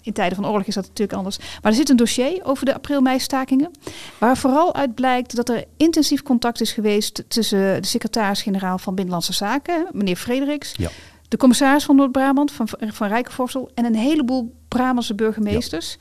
In, 0.03 0.13
tijden 0.15 0.37
van 0.37 0.47
oorlog 0.47 0.67
is 0.67 0.75
dat 0.75 0.87
natuurlijk 0.87 1.19
anders. 1.19 1.39
Maar 1.39 1.73
er 1.73 1.75
zit 1.79 1.89
een 1.89 1.97
dossier 1.97 2.41
over 2.45 2.65
de 2.65 2.75
april-mei-stakingen. 2.75 3.71
Waar 4.19 4.37
vooral 4.37 4.75
uit 4.75 4.95
blijkt 4.95 5.37
dat 5.37 5.49
er 5.49 5.65
intensief 5.77 6.23
contact 6.23 6.61
is 6.61 6.73
geweest 6.73 7.25
tussen 7.29 7.83
de 7.83 7.87
secretaris-generaal 7.89 8.79
van 8.79 8.95
Binnenlandse 8.95 9.33
Zaken, 9.33 9.87
meneer 9.93 10.17
Frederiks, 10.17 10.73
Ja. 10.77 10.89
de 11.29 11.37
commissaris 11.37 11.85
van 11.85 11.97
Noord-Brabant, 11.97 12.53
van, 12.53 12.69
van 12.79 13.09
Rijkenvorsel, 13.09 13.71
en 13.75 13.85
een 13.85 13.95
heleboel 13.95 14.55
Brabantse 14.69 15.15
burgemeesters. 15.15 15.97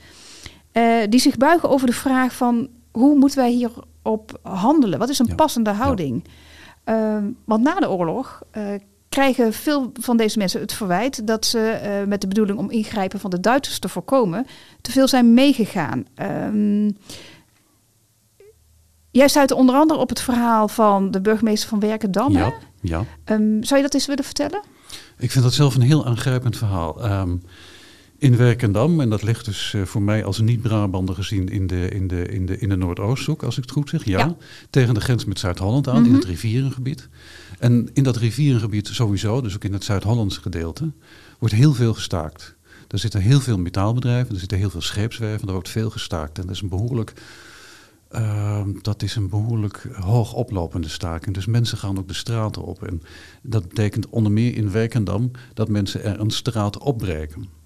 eh, 0.72 0.84
die 1.08 1.20
zich 1.20 1.36
buigen 1.36 1.68
over 1.70 1.86
de 1.86 1.92
vraag 1.92 2.34
van 2.34 2.68
hoe 2.92 3.18
moeten 3.18 3.38
wij 3.38 3.50
hierop 3.50 4.38
handelen? 4.42 4.98
Wat 4.98 5.08
is 5.08 5.18
een 5.18 5.26
Ja. 5.26 5.34
passende 5.34 5.70
houding? 5.70 6.24
Want 7.44 7.62
na 7.62 7.74
de 7.74 7.90
oorlog 7.90 8.42
eh, 8.50 8.62
krijgen 9.08 9.52
veel 9.52 9.92
van 10.00 10.16
deze 10.16 10.38
mensen 10.38 10.60
het 10.60 10.72
verwijt 10.72 11.26
dat 11.26 11.46
ze 11.46 11.58
eh, 11.58 12.06
met 12.06 12.20
de 12.20 12.28
bedoeling 12.28 12.58
om 12.58 12.70
ingrijpen 12.70 13.20
van 13.20 13.30
de 13.30 13.40
Duitsers 13.40 13.78
te 13.78 13.88
voorkomen, 13.88 14.46
te 14.80 14.90
veel 14.90 15.08
zijn 15.08 15.34
meegegaan. 15.34 16.04
Ehm, 16.14 16.90
jij 19.10 19.28
stuitte 19.28 19.54
onder 19.54 19.74
andere 19.74 20.00
op 20.00 20.08
het 20.08 20.20
verhaal 20.20 20.68
van 20.68 21.10
de 21.10 21.20
burgemeester 21.20 21.68
van 21.68 21.80
Werkendam. 21.80 22.32
Ja, 22.32 22.52
ja. 22.80 23.04
Ehm, 23.24 23.62
zou 23.62 23.76
je 23.76 23.82
dat 23.82 23.94
eens 23.94 24.06
willen 24.06 24.24
vertellen? 24.24 24.62
Ik 25.18 25.30
vind 25.30 25.44
dat 25.44 25.54
zelf 25.54 25.74
een 25.74 25.82
heel 25.82 26.06
aangrijpend 26.06 26.56
verhaal. 26.56 27.02
Ehm, 27.02 27.36
in 28.18 28.36
Werkendam, 28.36 29.00
en 29.00 29.10
dat 29.10 29.22
ligt 29.22 29.44
dus 29.44 29.74
eh, 29.74 29.82
voor 29.82 30.02
mij 30.02 30.24
als 30.24 30.40
niet-Brabander 30.40 31.14
gezien 31.14 31.48
in 31.48 31.66
de, 31.66 31.88
in, 31.88 32.08
de, 32.08 32.28
in, 32.28 32.46
de, 32.46 32.58
in 32.58 32.68
de 32.68 32.76
Noordoosthoek, 32.76 33.42
als 33.42 33.56
ik 33.56 33.62
het 33.62 33.72
goed 33.72 33.88
zeg. 33.88 34.04
Ja, 34.04 34.18
Ja. 34.18 34.36
tegen 34.70 34.94
de 34.94 35.00
grens 35.00 35.24
met 35.24 35.38
Zuid-Holland 35.38 35.88
aan, 35.88 36.06
in 36.06 36.14
het 36.14 36.24
rivierengebied. 36.24 37.08
En 37.58 37.88
in 37.92 38.02
dat 38.02 38.16
rivierengebied 38.16 38.86
sowieso, 38.88 39.40
dus 39.40 39.54
ook 39.54 39.64
in 39.64 39.72
het 39.72 39.84
Zuid-Hollandse 39.84 40.40
gedeelte, 40.40 40.90
wordt 41.38 41.54
heel 41.54 41.74
veel 41.74 41.94
gestaakt. 41.94 42.56
Er 42.88 42.98
zitten 42.98 43.20
heel 43.20 43.40
veel 43.40 43.58
metaalbedrijven, 43.58 44.34
er 44.34 44.40
zitten 44.40 44.58
heel 44.58 44.70
veel 44.70 44.80
scheepswerven, 44.80 45.46
er 45.46 45.52
wordt 45.52 45.68
veel 45.68 45.90
gestaakt. 45.90 46.38
En 46.38 46.46
dat 46.46 46.54
is 46.54 46.60
een 46.62 46.68
behoorlijk, 46.68 47.12
uh, 48.12 48.60
dat 48.82 49.02
is 49.02 49.16
een 49.16 49.28
behoorlijk 49.28 49.88
hoog 49.92 50.32
oplopende 50.32 50.88
staking. 50.88 51.34
Dus 51.34 51.46
mensen 51.46 51.78
gaan 51.78 51.98
ook 51.98 52.08
de 52.08 52.14
straten 52.14 52.62
op. 52.62 52.82
En 52.82 53.02
dat 53.42 53.68
betekent 53.68 54.08
onder 54.08 54.32
meer 54.32 54.54
in 54.56 54.70
Werkendam 54.70 55.30
dat 55.54 55.68
mensen 55.68 56.04
er 56.04 56.20
een 56.20 56.30
straat 56.30 56.78
opbreken. 56.78 57.56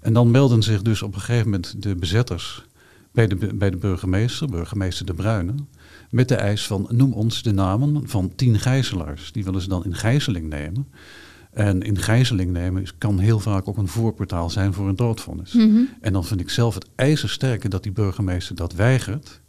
En 0.00 0.12
dan 0.12 0.30
melden 0.30 0.62
zich 0.62 0.82
dus 0.82 1.02
op 1.02 1.14
een 1.14 1.20
gegeven 1.20 1.44
moment 1.44 1.82
de 1.82 1.94
bezetters 1.94 2.64
bij 3.12 3.26
de, 3.26 3.54
bij 3.54 3.70
de 3.70 3.76
burgemeester, 3.76 4.48
burgemeester 4.48 5.06
De 5.06 5.14
Bruyne, 5.14 5.54
met 6.10 6.28
de 6.28 6.34
eis 6.34 6.66
van 6.66 6.86
noem 6.90 7.12
ons 7.12 7.42
de 7.42 7.52
namen 7.52 8.08
van 8.08 8.32
tien 8.34 8.58
gijzelaars. 8.58 9.32
Die 9.32 9.44
willen 9.44 9.60
ze 9.60 9.68
dan 9.68 9.84
in 9.84 9.94
gijzeling 9.94 10.48
nemen. 10.48 10.86
En 11.50 11.82
in 11.82 11.98
gijzeling 11.98 12.52
nemen 12.52 12.84
kan 12.98 13.18
heel 13.18 13.38
vaak 13.38 13.68
ook 13.68 13.76
een 13.76 13.88
voorportaal 13.88 14.50
zijn 14.50 14.72
voor 14.72 14.88
een 14.88 14.96
doodvonnis. 14.96 15.52
Mhm. 15.52 15.80
En 16.00 16.12
dan 16.12 16.24
vind 16.24 16.40
ik 16.40 16.50
zelf 16.50 16.74
het 16.74 16.86
ijzersterke 16.94 17.68
dat 17.68 17.82
die 17.82 17.92
burgemeester 17.92 18.54
dat 18.54 18.72
weigert. 18.72 19.40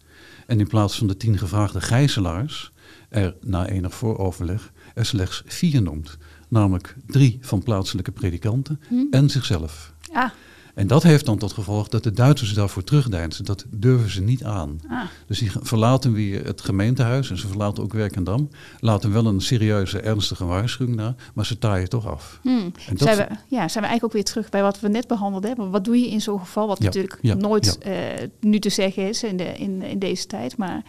En 0.46 0.60
in 0.60 0.68
plaats 0.68 0.98
van 0.98 1.08
de 1.08 1.18
tien 1.18 1.38
gevraagde 1.38 1.82
gijzelaars 1.82 2.72
er 3.10 3.36
na 3.42 3.68
enig 3.68 3.96
vooroverleg 3.96 4.72
er 4.94 5.06
slechts 5.06 5.44
vier 5.46 5.82
noemt. 5.82 6.18
Namelijk 6.48 6.96
drie 7.08 7.38
van 7.42 7.64
plaatselijke 7.64 8.12
predikanten 8.12 8.80
Hm. 8.88 8.96
en 9.12 9.30
zichzelf. 9.30 9.94
Ah, 10.14 10.30
En 10.74 10.88
dat 10.88 11.04
heeft 11.04 11.26
dan 11.26 11.38
tot 11.38 11.54
gevolg 11.54 11.88
dat 11.88 12.04
de 12.04 12.12
Duitsers 12.12 12.54
daarvoor 12.54 12.84
terugdeinzen. 12.84 13.46
Dat 13.46 13.66
durven 13.70 14.10
ze 14.10 14.22
niet 14.22 14.44
aan. 14.44 14.80
ah. 14.90 15.02
Dus 15.28 15.40
die 15.40 15.52
verlaten 15.62 16.14
weer 16.14 16.46
het 16.46 16.62
gemeentehuis 16.62 17.30
en 17.30 17.38
ze 17.38 17.48
verlaten 17.48 17.84
ook 17.84 17.94
Werkendam. 17.94 18.50
Laten 18.80 19.12
wel 19.14 19.26
een 19.26 19.42
serieuze, 19.42 20.00
ernstige 20.00 20.46
waarschuwing 20.46 20.98
na, 20.98 21.16
maar 21.34 21.46
ze 21.46 21.58
taaien 21.58 21.90
toch 21.90 22.08
af. 22.08 22.40
Hmm. 22.42 22.60
En 22.88 22.96
dat- 22.96 23.00
Zijn, 23.00 23.18
we, 23.18 23.24
ja, 23.48 23.68
zijn 23.68 23.84
we 23.84 23.90
eigenlijk 23.90 24.04
ook 24.04 24.12
weer 24.14 24.24
terug 24.24 24.50
bij 24.50 24.62
wat 24.62 24.80
we 24.80 24.88
net 24.88 25.08
behandelden 25.08 25.50
hebben. 25.50 25.70
Wat 25.72 25.86
doe 25.86 26.00
je 26.00 26.10
in 26.10 26.22
zo'n 26.22 26.40
geval? 26.40 26.68
Wat 26.68 26.78
Ja, 26.78 26.84
natuurlijk 26.86 27.18
ja, 27.22 27.34
nooit 27.34 27.78
eh, 27.78 27.94
nu 28.40 28.60
te 28.60 28.70
zeggen 28.70 29.08
is 29.10 29.24
in, 29.24 29.38
de, 29.38 29.54
in, 29.58 29.82
in 29.82 30.00
deze 30.00 30.28
tijd. 30.28 30.58
Maar 30.58 30.82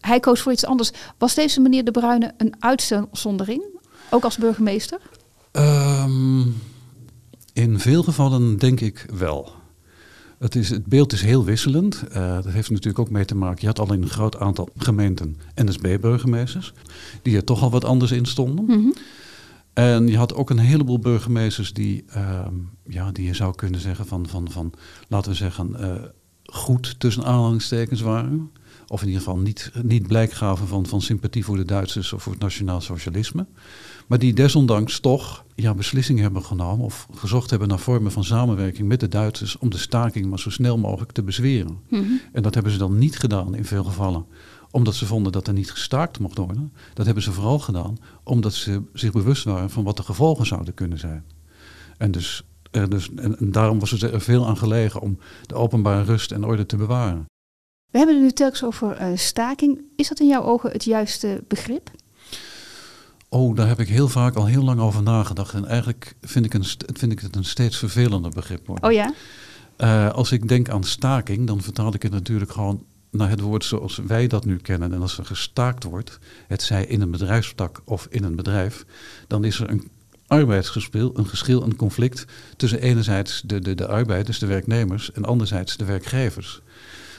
hij 0.00 0.20
koos 0.20 0.40
voor 0.40 0.52
iets 0.52 0.64
anders. 0.66 0.90
Was 1.18 1.34
deze 1.34 1.60
meneer 1.60 1.84
De 1.84 1.90
Bruyne 1.90 2.34
een 2.36 2.54
uitzondering? 2.58 3.62
Ook 4.10 4.24
als 4.24 4.36
burgemeester? 4.38 4.98
Ehm, 5.52 6.40
in 7.54 7.78
veel 7.78 8.02
gevallen 8.02 8.58
denk 8.58 8.80
ik 8.80 9.06
wel. 9.18 9.52
Het, 10.38 10.54
is, 10.54 10.70
het 10.70 10.86
beeld 10.86 11.12
is 11.12 11.22
heel 11.22 11.44
wisselend. 11.44 12.04
Eh, 12.08 12.34
dat 12.34 12.52
heeft 12.52 12.70
natuurlijk 12.70 12.98
ook 12.98 13.10
mee 13.10 13.24
te 13.24 13.34
maken. 13.34 13.60
Je 13.60 13.66
had 13.66 13.78
al 13.78 13.92
in 13.92 14.02
een 14.02 14.08
groot 14.08 14.38
aantal 14.38 14.68
gemeenten 14.76 15.36
NSB-burgemeesters, 15.54 16.72
die 17.22 17.36
er 17.36 17.44
toch 17.44 17.62
al 17.62 17.70
wat 17.70 17.84
anders 17.84 18.10
in 18.10 18.26
stonden. 18.26 18.64
Mhm. 18.64 18.90
En 19.72 20.06
je 20.06 20.16
had 20.16 20.34
ook 20.34 20.50
een 20.50 20.58
heleboel 20.58 20.98
burgemeesters 20.98 21.72
die, 21.72 22.04
ehm, 22.08 22.54
ja, 22.86 23.12
die 23.12 23.26
je 23.26 23.34
zou 23.34 23.54
kunnen 23.54 23.80
zeggen 23.80 24.06
van, 24.06 24.28
van, 24.28 24.50
van 24.50 24.72
laten 25.08 25.30
we 25.30 25.36
zeggen, 25.36 25.80
eh, 25.80 26.02
goed 26.44 27.00
tussen 27.00 27.24
aanhalingstekens 27.24 28.00
waren. 28.00 28.50
Of 28.86 29.00
in 29.00 29.06
ieder 29.06 29.22
geval 29.22 29.38
niet, 29.38 29.72
niet 29.82 30.06
blijk 30.06 30.32
gaven 30.32 30.66
van, 30.66 30.86
van 30.86 31.02
sympathie 31.02 31.44
voor 31.44 31.56
de 31.56 31.64
Duitsers 31.64 32.12
of 32.12 32.22
voor 32.22 32.32
het 32.32 32.42
nationaal 32.42 32.80
socialisme. 32.80 33.46
Maar 34.06 34.18
die 34.18 34.32
desondanks 34.32 35.00
toch 35.00 35.44
ja, 35.54 35.74
beslissingen 35.74 36.22
hebben 36.22 36.44
genomen 36.44 36.84
of 36.84 37.06
gezocht 37.14 37.50
hebben 37.50 37.68
naar 37.68 37.78
vormen 37.78 38.12
van 38.12 38.24
samenwerking 38.24 38.88
met 38.88 39.00
de 39.00 39.08
Duitsers 39.08 39.58
om 39.58 39.70
de 39.70 39.78
staking 39.78 40.26
maar 40.26 40.38
zo 40.38 40.50
snel 40.50 40.78
mogelijk 40.78 41.12
te 41.12 41.22
bezweren. 41.22 41.78
Mhm. 41.88 42.02
En 42.32 42.42
dat 42.42 42.54
hebben 42.54 42.72
ze 42.72 42.78
dan 42.78 42.98
niet 42.98 43.18
gedaan 43.18 43.54
in 43.54 43.64
veel 43.64 43.84
gevallen 43.84 44.26
omdat 44.74 44.94
ze 44.94 45.06
vonden 45.06 45.32
dat 45.32 45.46
er 45.46 45.52
niet 45.52 45.70
gestaakt 45.70 46.18
mocht 46.18 46.38
worden. 46.38 46.72
Dat 46.94 47.04
hebben 47.04 47.22
ze 47.22 47.32
vooral 47.32 47.58
gedaan 47.58 47.96
omdat 48.24 48.52
ze 48.52 48.82
zich 48.92 49.12
bewust 49.12 49.44
waren 49.44 49.70
van 49.70 49.84
wat 49.84 49.96
de 49.96 50.02
gevolgen 50.02 50.46
zouden 50.46 50.74
kunnen 50.74 50.98
zijn. 50.98 51.24
En, 51.96 52.10
dus, 52.10 52.42
dus, 52.70 53.10
en, 53.16 53.38
en 53.38 53.52
daarom 53.52 53.78
was 53.78 53.90
het 53.90 54.02
er 54.02 54.20
veel 54.20 54.46
aan 54.46 54.56
gelegen 54.56 55.00
om 55.00 55.18
de 55.46 55.54
openbare 55.54 56.02
rust 56.04 56.32
en 56.32 56.44
orde 56.44 56.66
te 56.66 56.76
bewaren. 56.76 57.24
We 57.90 57.98
hebben 57.98 58.16
het 58.16 58.24
nu 58.24 58.30
telkens 58.30 58.64
over 58.64 58.92
eh, 58.92 59.08
staking. 59.14 59.80
Is 59.96 60.08
dat 60.08 60.20
in 60.20 60.26
jouw 60.26 60.42
ogen 60.42 60.70
het 60.70 60.84
juiste 60.84 61.44
begrip? 61.48 61.90
Oh, 63.34 63.56
daar 63.56 63.68
heb 63.68 63.80
ik 63.80 63.88
heel 63.88 64.08
vaak 64.08 64.34
al 64.34 64.46
heel 64.46 64.64
lang 64.64 64.80
over 64.80 65.02
nagedacht. 65.02 65.54
En 65.54 65.66
eigenlijk 65.66 66.14
vind 66.20 66.44
ik, 66.44 66.54
een, 66.54 66.64
vind 66.92 67.12
ik 67.12 67.20
het 67.20 67.36
een 67.36 67.44
steeds 67.44 67.76
vervelender 67.76 68.30
begrip 68.30 68.66
worden. 68.66 68.88
Oh 68.88 68.92
ja? 68.92 69.14
Eh, 69.76 70.10
als 70.10 70.32
ik 70.32 70.48
denk 70.48 70.68
aan 70.68 70.84
staking, 70.84 71.46
dan 71.46 71.62
vertaal 71.62 71.94
ik 71.94 72.02
het 72.02 72.12
natuurlijk 72.12 72.52
gewoon 72.52 72.84
naar 73.10 73.30
het 73.30 73.40
woord 73.40 73.64
zoals 73.64 74.00
wij 74.06 74.26
dat 74.26 74.44
nu 74.44 74.56
kennen. 74.56 74.92
En 74.92 75.00
als 75.00 75.18
er 75.18 75.24
gestaakt 75.24 75.84
wordt, 75.84 76.18
het 76.48 76.62
zij 76.62 76.84
in 76.84 77.00
een 77.00 77.10
bedrijfstak 77.10 77.82
of 77.84 78.06
in 78.10 78.24
een 78.24 78.36
bedrijf, 78.36 78.84
dan 79.26 79.44
is 79.44 79.60
er 79.60 79.70
een 79.70 79.88
arbeidsgeschil, 80.26 81.10
een 81.14 81.28
geschil, 81.28 81.62
een 81.62 81.76
conflict 81.76 82.24
tussen 82.56 82.80
enerzijds 82.80 83.42
de, 83.46 83.60
de, 83.60 83.74
de 83.74 83.86
arbeiders, 83.86 84.38
de 84.38 84.46
werknemers, 84.46 85.12
en 85.12 85.24
anderzijds 85.24 85.76
de 85.76 85.84
werkgevers. 85.84 86.62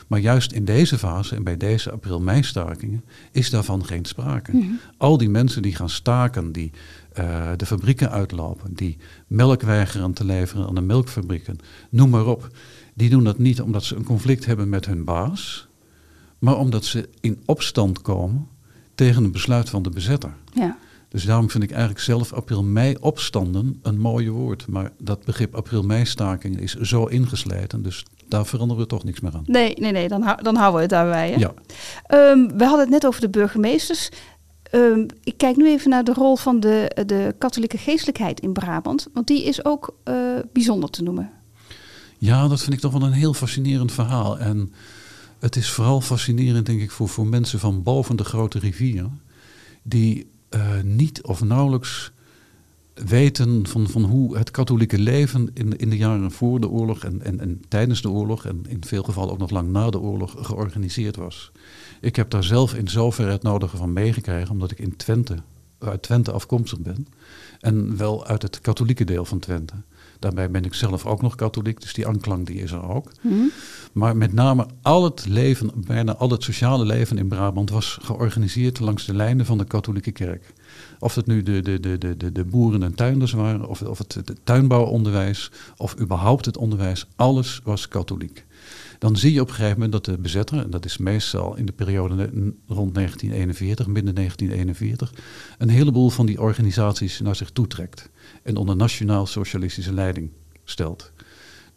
Maar 0.07 0.19
juist 0.19 0.51
in 0.51 0.65
deze 0.65 0.97
fase 0.97 1.35
en 1.35 1.43
bij 1.43 1.57
deze 1.57 1.91
april-mei-stakingen 1.91 3.03
is 3.31 3.49
daarvan 3.49 3.85
geen 3.85 4.05
sprake. 4.05 4.77
Al 4.97 5.17
die 5.17 5.29
mensen 5.29 5.61
die 5.61 5.75
gaan 5.75 5.89
staken, 5.89 6.51
die 6.51 6.71
eh, 7.13 7.51
de 7.55 7.65
fabrieken 7.65 8.11
uitlopen, 8.11 8.73
die 8.73 8.97
melk 9.27 9.61
weigeren 9.61 10.13
te 10.13 10.25
leveren 10.25 10.67
aan 10.67 10.75
de 10.75 10.81
melkfabrieken, 10.81 11.57
noem 11.89 12.09
maar 12.09 12.25
op. 12.25 12.49
Die 12.93 13.09
doen 13.09 13.23
dat 13.23 13.37
niet 13.37 13.61
omdat 13.61 13.83
ze 13.83 13.95
een 13.95 14.03
conflict 14.03 14.45
hebben 14.45 14.69
met 14.69 14.85
hun 14.85 15.03
baas, 15.03 15.67
maar 16.39 16.57
omdat 16.57 16.85
ze 16.85 17.09
in 17.19 17.41
opstand 17.45 18.01
komen 18.01 18.47
tegen 18.95 19.23
een 19.23 19.31
besluit 19.31 19.69
van 19.69 19.83
de 19.83 19.89
bezetter. 19.89 20.33
Ja. 20.53 20.77
Dus 21.15 21.25
daarom 21.25 21.49
vind 21.49 21.63
ik 21.63 21.69
eigenlijk 21.71 21.99
zelf 21.99 22.33
april-mei 22.33 22.95
opstanden 22.99 23.79
een 23.81 23.99
mooie 23.99 24.29
woord. 24.29 24.67
Maar 24.67 24.91
dat 24.99 25.23
begrip 25.25 25.55
april-mei-stakingen 25.55 26.59
is 26.59 26.73
zo 26.75 27.05
ingesleten, 27.05 27.81
dus 27.83 28.05
daar 28.27 28.45
veranderen 28.45 28.83
we 28.83 28.89
toch 28.89 29.03
niks 29.03 29.19
meer 29.19 29.33
aan. 29.33 29.43
Nee, 29.45 29.73
nee, 29.79 29.91
nee, 29.91 30.07
dan, 30.07 30.21
hou- 30.21 30.41
dan 30.41 30.55
houden 30.55 30.75
we 30.75 30.81
het 30.81 30.89
daarbij. 30.89 31.29
Hè? 31.31 31.35
Ja. 31.35 31.53
Ehm, 32.05 32.57
we 32.57 32.63
hadden 32.63 32.79
het 32.79 32.89
net 32.89 33.05
over 33.05 33.21
de 33.21 33.29
burgemeesters. 33.29 34.09
Ehm, 34.63 35.05
ik 35.23 35.37
kijk 35.37 35.55
nu 35.55 35.67
even 35.67 35.89
naar 35.89 36.03
de 36.03 36.13
rol 36.13 36.35
van 36.35 36.59
de, 36.59 37.03
de 37.05 37.35
katholieke 37.37 37.77
geestelijkheid 37.77 38.39
in 38.39 38.53
Brabant. 38.53 39.07
Want 39.13 39.27
die 39.27 39.43
is 39.43 39.65
ook 39.65 39.95
eh, 40.03 40.15
bijzonder 40.53 40.89
te 40.89 41.03
noemen. 41.03 41.31
Ja, 42.17 42.47
dat 42.47 42.61
vind 42.61 42.73
ik 42.73 42.79
toch 42.79 42.91
wel 42.91 43.03
een 43.03 43.11
heel 43.11 43.33
fascinerend 43.33 43.91
verhaal. 43.91 44.39
En 44.39 44.73
het 45.39 45.55
is 45.55 45.69
vooral 45.69 46.01
fascinerend, 46.01 46.65
denk 46.65 46.81
ik, 46.81 46.91
voor, 46.91 47.09
voor 47.09 47.27
mensen 47.27 47.59
van 47.59 47.83
boven 47.83 48.15
de 48.15 48.23
grote 48.23 48.59
rivier. 48.59 49.05
Die 49.83 50.33
eh, 50.55 50.81
niet 50.83 51.21
of 51.21 51.43
nauwelijks 51.43 52.11
weten 52.93 53.67
van, 53.67 53.89
van 53.89 54.03
hoe 54.03 54.37
het 54.37 54.51
katholieke 54.51 54.99
leven 54.99 55.49
in, 55.53 55.77
in 55.77 55.89
de 55.89 55.97
jaren 55.97 56.31
voor 56.31 56.59
de 56.59 56.69
oorlog 56.69 57.03
en, 57.03 57.21
en, 57.21 57.39
en 57.39 57.61
tijdens 57.67 58.01
de 58.01 58.09
oorlog 58.09 58.45
en 58.45 58.65
in 58.67 58.83
veel 58.85 59.03
gevallen 59.03 59.31
ook 59.31 59.39
nog 59.39 59.49
lang 59.49 59.69
na 59.69 59.89
de 59.89 59.99
oorlog 59.99 60.35
georganiseerd 60.37 61.15
was. 61.15 61.51
Ik 62.01 62.15
heb 62.15 62.29
daar 62.29 62.43
zelf 62.43 62.73
in 62.73 62.87
zoverre 62.87 63.31
het 63.31 63.43
nodige 63.43 63.77
van 63.77 63.93
meegekregen, 63.93 64.51
omdat 64.51 64.71
ik 64.71 64.79
in 64.79 64.95
Twente, 64.95 65.35
uit 65.79 66.01
Twente 66.01 66.31
afkomstig 66.31 66.79
ben. 66.79 67.07
En 67.59 67.97
wel 67.97 68.25
uit 68.25 68.41
het 68.41 68.61
katholieke 68.61 69.03
deel 69.03 69.25
van 69.25 69.39
Twente. 69.39 69.73
Daarbij 70.19 70.51
ben 70.51 70.63
ik 70.65 70.73
zelf 70.73 71.05
ook 71.05 71.21
nog 71.21 71.35
katholiek, 71.35 71.81
dus 71.81 71.93
die 71.93 72.07
aanklank 72.07 72.47
die 72.47 72.61
is 72.61 72.71
er 72.71 72.89
ook. 72.89 73.11
Maar 73.93 74.17
met 74.17 74.33
name 74.33 74.65
al 74.81 75.03
het 75.03 75.25
leven, 75.27 75.71
bijna 75.75 76.15
al 76.15 76.29
het 76.29 76.43
sociale 76.43 76.85
leven 76.85 77.17
in 77.17 77.27
Brabant 77.27 77.69
was 77.69 77.97
georganiseerd 78.01 78.79
langs 78.79 79.05
de 79.05 79.15
lijnen 79.15 79.45
van 79.45 79.57
de 79.57 79.65
katholieke 79.65 80.11
kerk. 80.11 80.53
Of 80.99 81.15
het 81.15 81.25
nu 81.25 81.43
de, 81.43 81.61
de, 81.61 81.79
de, 81.79 81.97
de, 82.17 82.31
de, 82.31 82.45
boeren 82.45 82.83
en 82.83 82.95
tuinders 82.95 83.31
waren, 83.31 83.67
of, 83.67 83.81
of 83.81 83.97
het, 83.97 84.13
het 84.13 84.39
tuinbouwonderwijs, 84.43 85.51
of 85.77 85.99
überhaupt 85.99 86.45
het 86.45 86.57
onderwijs, 86.57 87.07
alles 87.15 87.61
was 87.63 87.87
katholiek. 87.87 88.45
Dan 88.99 89.17
zie 89.17 89.33
je 89.33 89.41
op 89.41 89.47
een 89.47 89.53
gegeven 89.53 89.79
moment 89.79 89.91
dat 89.91 90.05
de 90.05 90.21
bezetter, 90.21 90.59
en 90.59 90.69
dat 90.69 90.85
is 90.85 90.97
meestal 90.97 91.55
in 91.55 91.65
de 91.65 91.71
periode 91.71 92.15
rond 92.67 92.95
1941, 92.95 93.87
midden 93.87 94.15
1941, 94.15 95.13
een 95.57 95.69
heleboel 95.69 96.09
van 96.09 96.25
die 96.25 96.41
organisaties 96.41 97.19
naar 97.19 97.35
zich 97.35 97.49
toetrekt 97.49 98.09
en 98.45 98.55
onder 98.55 98.75
nationaal-socialistische 98.75 99.93
leiding 99.93 100.29
stelt. 100.63 101.11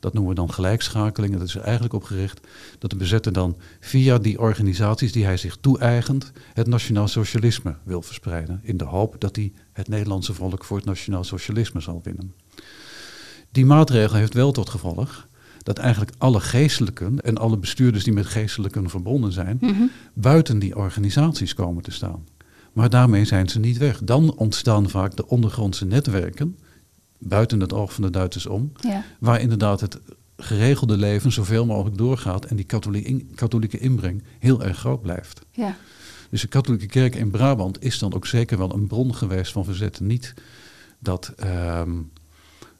Dat 0.00 0.12
noemen 0.12 0.30
we 0.30 0.38
dan 0.38 0.52
gelijkschakeling. 0.52 1.32
En 1.32 1.38
dat 1.38 1.48
is 1.48 1.54
er 1.54 1.60
eigenlijk 1.60 1.94
op 1.94 2.02
gericht 2.02 2.40
dat 2.78 2.90
de 2.90 2.96
bezetter 2.96 3.32
dan 3.32 3.56
via 3.80 4.18
die 4.18 4.38
organisaties 4.38 5.12
die 5.12 5.24
hij 5.24 5.36
zich 5.36 5.56
toe-eigent, 5.60 6.32
het 6.54 6.66
nationaal 6.66 7.08
socialisme 7.08 7.74
wil 7.82 8.02
verspreiden. 8.02 8.60
In 8.62 8.76
de 8.76 8.84
hoop 8.84 9.16
dat 9.18 9.36
hij 9.36 9.52
het 9.72 9.88
Nederlandse 9.88 10.34
volk 10.34 10.64
voor 10.64 10.76
het 10.76 10.86
nationaal 10.86 11.24
socialisme 11.24 11.80
zal 11.80 12.00
winnen. 12.04 12.34
Die 13.50 13.66
maatregel 13.66 14.16
heeft 14.16 14.34
wel 14.34 14.52
tot 14.52 14.68
gevolg 14.68 15.26
dat 15.62 15.78
eigenlijk 15.78 16.12
alle 16.18 16.40
geestelijken 16.40 17.20
en 17.20 17.38
alle 17.38 17.56
bestuurders 17.56 18.04
die 18.04 18.12
met 18.12 18.26
geestelijken 18.26 18.90
verbonden 18.90 19.32
zijn, 19.32 19.58
buiten 20.14 20.58
die 20.58 20.76
organisaties 20.76 21.54
komen 21.54 21.82
te 21.82 21.90
staan. 21.90 22.24
Maar 22.78 22.90
daarmee 22.90 23.24
zijn 23.24 23.48
ze 23.48 23.58
niet 23.58 23.76
weg. 23.78 24.00
Dan 24.02 24.34
ontstaan 24.36 24.88
vaak 24.90 25.16
de 25.16 25.26
ondergrondse 25.26 25.84
netwerken, 25.84 26.58
buiten 27.18 27.60
het 27.60 27.72
oog 27.72 27.92
van 27.92 28.02
de 28.02 28.10
Duitsers 28.10 28.46
om, 28.46 28.72
Ja. 28.80 29.04
waar 29.20 29.40
inderdaad 29.40 29.80
het 29.80 29.98
geregelde 30.36 30.96
leven 30.96 31.32
zoveel 31.32 31.66
mogelijk 31.66 31.96
doorgaat 31.98 32.44
en 32.44 32.56
die 32.56 32.64
katholieke, 32.64 33.24
katholieke 33.34 33.78
inbreng 33.78 34.22
heel 34.38 34.64
erg 34.64 34.78
groot 34.78 35.02
blijft. 35.02 35.40
Ja. 35.50 35.76
Dus 36.30 36.40
de 36.40 36.46
katholieke 36.48 36.86
kerk 36.86 37.14
in 37.14 37.30
Brabant 37.30 37.82
is 37.82 37.98
dan 37.98 38.14
ook 38.14 38.26
zeker 38.26 38.58
wel 38.58 38.74
een 38.74 38.86
bron 38.86 39.14
geweest 39.14 39.52
van 39.52 39.64
verzet. 39.64 40.00
Niet 40.00 40.34
dat, 40.98 41.32
ehm, 41.36 41.92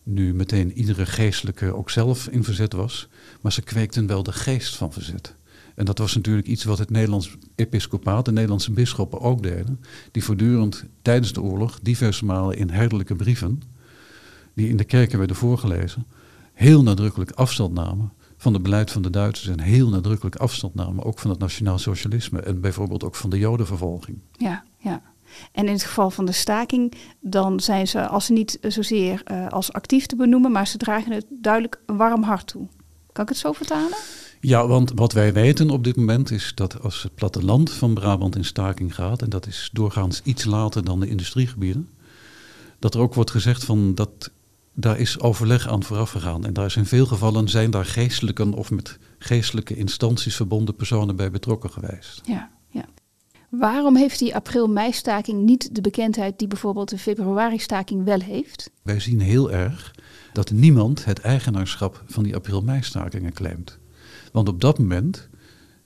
nu 0.02 0.34
meteen 0.34 0.72
iedere 0.72 1.06
geestelijke 1.06 1.74
ook 1.74 1.90
zelf 1.90 2.28
in 2.28 2.44
verzet 2.44 2.72
was, 2.72 3.08
maar 3.40 3.52
ze 3.52 3.62
kweekten 3.62 4.06
wel 4.06 4.22
de 4.22 4.32
geest 4.32 4.76
van 4.76 4.92
verzet. 4.92 5.34
En 5.78 5.84
dat 5.84 5.98
was 5.98 6.14
natuurlijk 6.14 6.46
iets 6.46 6.64
wat 6.64 6.78
het 6.78 6.90
Nederlands 6.90 7.36
episcopaat, 7.54 8.24
de 8.24 8.32
Nederlandse 8.32 8.72
bisschoppen 8.72 9.20
ook 9.20 9.42
deden, 9.42 9.80
die 10.10 10.24
voortdurend 10.24 10.84
tijdens 11.02 11.32
de 11.32 11.42
oorlog 11.42 11.78
diverse 11.82 12.24
malen 12.24 12.56
in 12.56 12.70
herderlijke 12.70 13.14
brieven, 13.14 13.62
die 14.54 14.68
in 14.68 14.76
de 14.76 14.84
kerken 14.84 15.18
werden 15.18 15.36
voorgelezen, 15.36 16.06
heel 16.52 16.82
nadrukkelijk 16.82 17.30
afstand 17.30 17.74
namen 17.74 18.12
van 18.36 18.52
het 18.52 18.62
beleid 18.62 18.90
van 18.90 19.02
de 19.02 19.10
Duitsers 19.10 19.48
en 19.48 19.60
heel 19.60 19.88
nadrukkelijk 19.88 20.36
afstand 20.36 20.74
namen 20.74 21.04
ook 21.04 21.18
van 21.18 21.30
het 21.30 21.38
nationaal 21.38 21.78
socialisme 21.78 22.40
en 22.40 22.60
bijvoorbeeld 22.60 23.04
ook 23.04 23.14
van 23.14 23.30
de 23.30 23.38
jodenvervolging. 23.38 24.18
Ja, 24.32 24.64
ja. 24.78 25.02
En 25.52 25.66
in 25.66 25.72
het 25.72 25.84
geval 25.84 26.10
van 26.10 26.26
de 26.26 26.32
staking, 26.32 26.94
dan 27.20 27.60
zijn 27.60 27.88
ze, 27.88 28.06
als 28.06 28.24
ze 28.24 28.32
niet 28.32 28.58
zozeer 28.62 29.22
uh, 29.30 29.48
als 29.48 29.72
actief 29.72 30.06
te 30.06 30.16
benoemen, 30.16 30.52
maar 30.52 30.66
ze 30.66 30.76
dragen 30.76 31.12
het 31.12 31.26
duidelijk 31.30 31.80
een 31.86 31.96
warm 31.96 32.22
hart 32.22 32.46
toe. 32.46 32.66
Kan 33.12 33.22
ik 33.22 33.28
het 33.28 33.38
zo 33.38 33.52
vertalen? 33.52 33.98
Ja, 34.40 34.66
want 34.66 34.92
wat 34.94 35.12
wij 35.12 35.32
weten 35.32 35.70
op 35.70 35.84
dit 35.84 35.96
moment 35.96 36.30
is 36.30 36.52
dat 36.54 36.82
als 36.82 37.02
het 37.02 37.14
platteland 37.14 37.70
van 37.70 37.94
Brabant 37.94 38.36
in 38.36 38.44
staking 38.44 38.94
gaat, 38.94 39.22
en 39.22 39.30
dat 39.30 39.46
is 39.46 39.70
doorgaans 39.72 40.20
iets 40.24 40.44
later 40.44 40.84
dan 40.84 41.00
de 41.00 41.08
industriegebieden, 41.08 41.88
dat 42.78 42.94
er 42.94 43.00
ook 43.00 43.14
wordt 43.14 43.30
gezegd 43.30 43.64
van 43.64 43.94
dat 43.94 44.30
daar 44.80 44.98
is 44.98 45.20
overleg 45.20 45.68
aan 45.68 45.82
vooraf 45.82 46.10
gegaan. 46.10 46.44
En 46.44 46.52
daar 46.52 46.64
is 46.64 46.76
in 46.76 46.86
veel 46.86 47.06
gevallen 47.06 47.48
zijn 47.48 47.70
daar 47.70 47.84
geestelijke 47.84 48.56
of 48.56 48.70
met 48.70 48.98
geestelijke 49.18 49.76
instanties 49.76 50.36
verbonden 50.36 50.74
personen 50.74 51.16
bij 51.16 51.30
betrokken 51.30 51.70
geweest. 51.70 52.20
Ja, 52.24 52.50
ja. 52.68 52.84
Waarom 53.48 53.96
heeft 53.96 54.18
die 54.18 54.34
april-mei-staking 54.34 55.44
niet 55.44 55.74
de 55.74 55.80
bekendheid 55.80 56.38
die 56.38 56.48
bijvoorbeeld 56.48 56.88
de 56.88 56.98
februari-staking 56.98 58.04
wel 58.04 58.20
heeft? 58.20 58.70
Wij 58.82 59.00
zien 59.00 59.20
heel 59.20 59.52
erg 59.52 59.94
dat 60.32 60.50
niemand 60.50 61.04
het 61.04 61.18
eigenaarschap 61.18 62.02
van 62.06 62.22
die 62.22 62.34
april-mei-stakingen 62.34 63.32
claimt. 63.32 63.78
Want 64.38 64.50
op 64.50 64.60
dat 64.60 64.78
moment, 64.78 65.28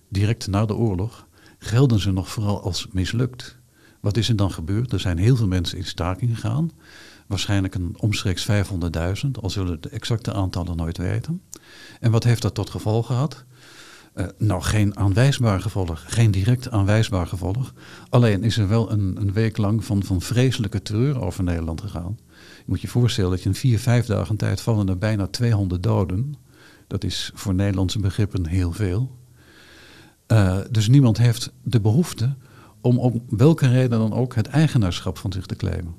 direct 0.08 0.46
na 0.46 0.66
de 0.66 0.74
oorlog, 0.74 1.26
gelden 1.58 2.00
ze 2.00 2.12
nog 2.12 2.28
vooral 2.28 2.62
als 2.62 2.86
mislukt. 2.90 3.58
Wat 4.00 4.16
is 4.16 4.28
er 4.28 4.36
dan 4.36 4.50
gebeurd? 4.50 4.92
Er 4.92 5.00
zijn 5.00 5.18
heel 5.18 5.36
veel 5.36 5.46
mensen 5.46 5.78
in 5.78 5.84
staking 5.84 6.34
gegaan. 6.34 6.70
Waarschijnlijk 7.26 7.74
een 7.74 7.94
omstreeks 7.98 8.48
500.000, 8.50 9.30
al 9.40 9.50
zullen 9.50 9.80
de 9.80 9.88
exacte 9.88 10.32
aantallen 10.32 10.76
nooit 10.76 10.98
weten. 10.98 11.42
En 12.00 12.10
wat 12.10 12.24
heeft 12.24 12.42
dat 12.42 12.54
tot 12.54 12.70
gevolg 12.70 13.06
gehad? 13.06 13.44
Uh, 14.14 14.26
nou, 14.38 14.62
geen 14.62 14.96
aanwijsbaar 14.96 15.60
gevolg, 15.60 16.04
geen 16.06 16.30
direct 16.30 16.70
aanwijsbaar 16.70 17.26
gevolg. 17.26 17.74
Alleen 18.08 18.42
is 18.42 18.56
er 18.58 18.68
wel 18.68 18.90
een, 18.90 19.16
een 19.20 19.32
week 19.32 19.56
lang 19.56 19.84
van, 19.84 20.02
van 20.02 20.20
vreselijke 20.20 20.82
terreur 20.82 21.20
over 21.20 21.44
Nederland 21.44 21.80
gegaan. 21.80 22.18
Je 22.56 22.64
moet 22.66 22.80
je 22.80 22.88
voorstellen 22.88 23.30
dat 23.30 23.42
je 23.42 23.48
in 23.48 23.54
vier, 23.54 23.78
vijf 23.78 24.06
dagen 24.06 24.36
tijd 24.36 24.60
vallen 24.60 24.88
er 24.88 24.98
bijna 24.98 25.26
200 25.26 25.82
doden. 25.82 26.34
Dat 26.92 27.04
is 27.04 27.30
voor 27.34 27.54
Nederlandse 27.54 27.98
begrippen 27.98 28.46
heel 28.46 28.72
veel. 28.72 29.10
Uh, 30.32 30.58
dus 30.70 30.88
niemand 30.88 31.18
heeft 31.18 31.52
de 31.62 31.80
behoefte 31.80 32.34
om 32.80 32.98
om 32.98 33.24
welke 33.28 33.68
reden 33.68 33.98
dan 33.98 34.12
ook 34.12 34.34
het 34.34 34.46
eigenaarschap 34.46 35.18
van 35.18 35.32
zich 35.32 35.46
te 35.46 35.56
claimen. 35.56 35.94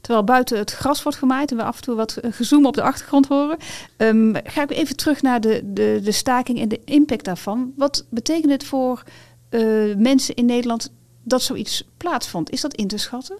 Terwijl 0.00 0.24
buiten 0.24 0.58
het 0.58 0.72
gras 0.72 1.02
wordt 1.02 1.18
gemaaid 1.18 1.50
en 1.50 1.56
we 1.56 1.62
af 1.62 1.76
en 1.76 1.82
toe 1.82 1.94
wat 1.94 2.18
gezoem 2.22 2.66
op 2.66 2.74
de 2.74 2.82
achtergrond 2.82 3.26
horen. 3.26 3.56
Um, 3.96 4.34
ga 4.44 4.62
ik 4.62 4.70
even 4.70 4.96
terug 4.96 5.22
naar 5.22 5.40
de, 5.40 5.60
de, 5.64 6.00
de 6.02 6.12
staking 6.12 6.60
en 6.60 6.68
de 6.68 6.80
impact 6.84 7.24
daarvan. 7.24 7.72
Wat 7.76 8.06
betekent 8.10 8.52
het 8.52 8.64
voor 8.64 9.02
uh, 9.50 9.96
mensen 9.96 10.34
in 10.34 10.46
Nederland 10.46 10.92
dat 11.22 11.42
zoiets 11.42 11.84
plaatsvond? 11.96 12.50
Is 12.50 12.60
dat 12.60 12.74
in 12.74 12.88
te 12.88 12.98
schatten? 12.98 13.38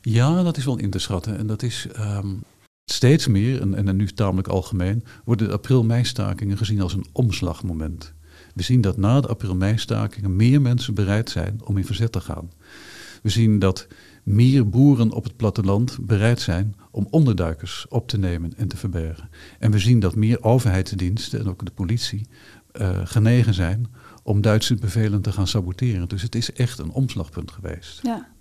Ja, 0.00 0.42
dat 0.42 0.56
is 0.56 0.64
wel 0.64 0.78
in 0.78 0.90
te 0.90 0.98
schatten. 0.98 1.38
En 1.38 1.46
dat 1.46 1.62
is 1.62 1.86
um, 1.98 2.42
steeds 2.92 3.26
meer, 3.26 3.60
en, 3.60 3.88
en 3.88 3.96
nu 3.96 4.06
tamelijk 4.06 4.48
algemeen, 4.48 5.04
worden 5.24 5.46
de 5.46 5.52
april-mei-stakingen 5.52 6.56
gezien 6.56 6.80
als 6.80 6.92
een 6.92 7.06
omslagmoment. 7.12 8.12
We 8.54 8.62
zien 8.62 8.80
dat 8.80 8.96
na 8.96 9.20
de 9.20 9.28
april-mei-stakingen 9.28 10.36
meer 10.36 10.60
mensen 10.60 10.94
bereid 10.94 11.30
zijn 11.30 11.60
om 11.64 11.76
in 11.76 11.84
verzet 11.84 12.12
te 12.12 12.20
gaan. 12.20 12.50
We 13.22 13.28
zien 13.28 13.58
dat 13.58 13.86
meer 14.22 14.68
boeren 14.68 15.10
op 15.10 15.24
het 15.24 15.36
platteland 15.36 15.98
bereid 16.00 16.40
zijn 16.40 16.74
om 16.90 17.06
onderduikers 17.10 17.86
op 17.88 18.08
te 18.08 18.18
nemen 18.18 18.52
en 18.56 18.68
te 18.68 18.76
verbergen. 18.76 19.28
En 19.58 19.70
we 19.70 19.78
zien 19.78 20.00
dat 20.00 20.14
meer 20.14 20.42
overheidsdiensten 20.42 21.40
en 21.40 21.48
ook 21.48 21.64
de 21.64 21.70
politie 21.70 22.26
uh, 22.72 23.00
genegen 23.04 23.54
zijn 23.54 23.86
om 24.22 24.40
Duitse 24.40 24.74
bevelen 24.74 25.22
te 25.22 25.32
gaan 25.32 25.46
saboteren. 25.46 26.08
Dus 26.08 26.22
het 26.22 26.34
is 26.34 26.52
echt 26.52 26.78
een 26.78 26.90
omslagpunt 26.90 27.50
geweest. 27.50 28.00
Ja. 28.02 28.31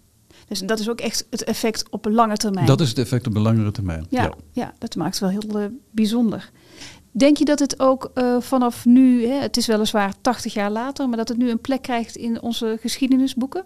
Dus 0.48 0.60
dat 0.60 0.80
is 0.80 0.89
ook 0.89 1.00
echt 1.00 1.28
het 1.30 1.44
effect 1.44 1.89
op 1.89 2.06
een 2.06 2.14
lange 2.14 2.38
termijn. 2.38 2.66
Dat 2.66 2.82
is 2.82 2.89
het 2.89 2.98
effect 2.98 3.28
op 3.28 3.36
een 3.36 3.42
langere 3.42 3.72
termijn. 3.72 4.06
Ja, 4.10 4.24
ja. 4.24 4.34
ja 4.52 4.74
dat 4.78 4.96
maakt 4.96 5.20
het 5.20 5.32
wel 5.32 5.42
heel 5.42 5.62
uh, 5.62 5.66
bijzonder. 5.92 6.52
Denk 7.12 7.38
je 7.38 7.46
dat 7.46 7.60
het 7.60 7.80
ook 7.80 8.12
uh, 8.16 8.42
vanaf 8.42 8.86
nu, 8.86 9.28
hè, 9.28 9.39
het 9.39 9.58
is 9.58 9.68
weliswaar 9.68 10.14
80 10.22 10.54
jaar 10.54 10.72
later, 10.72 11.08
maar 11.08 11.18
dat 11.18 11.28
het 11.28 11.38
nu 11.38 11.50
een 11.50 11.62
plek 11.62 11.82
krijgt 11.82 12.16
in 12.16 12.42
onze 12.42 12.78
geschiedenisboeken? 12.82 13.66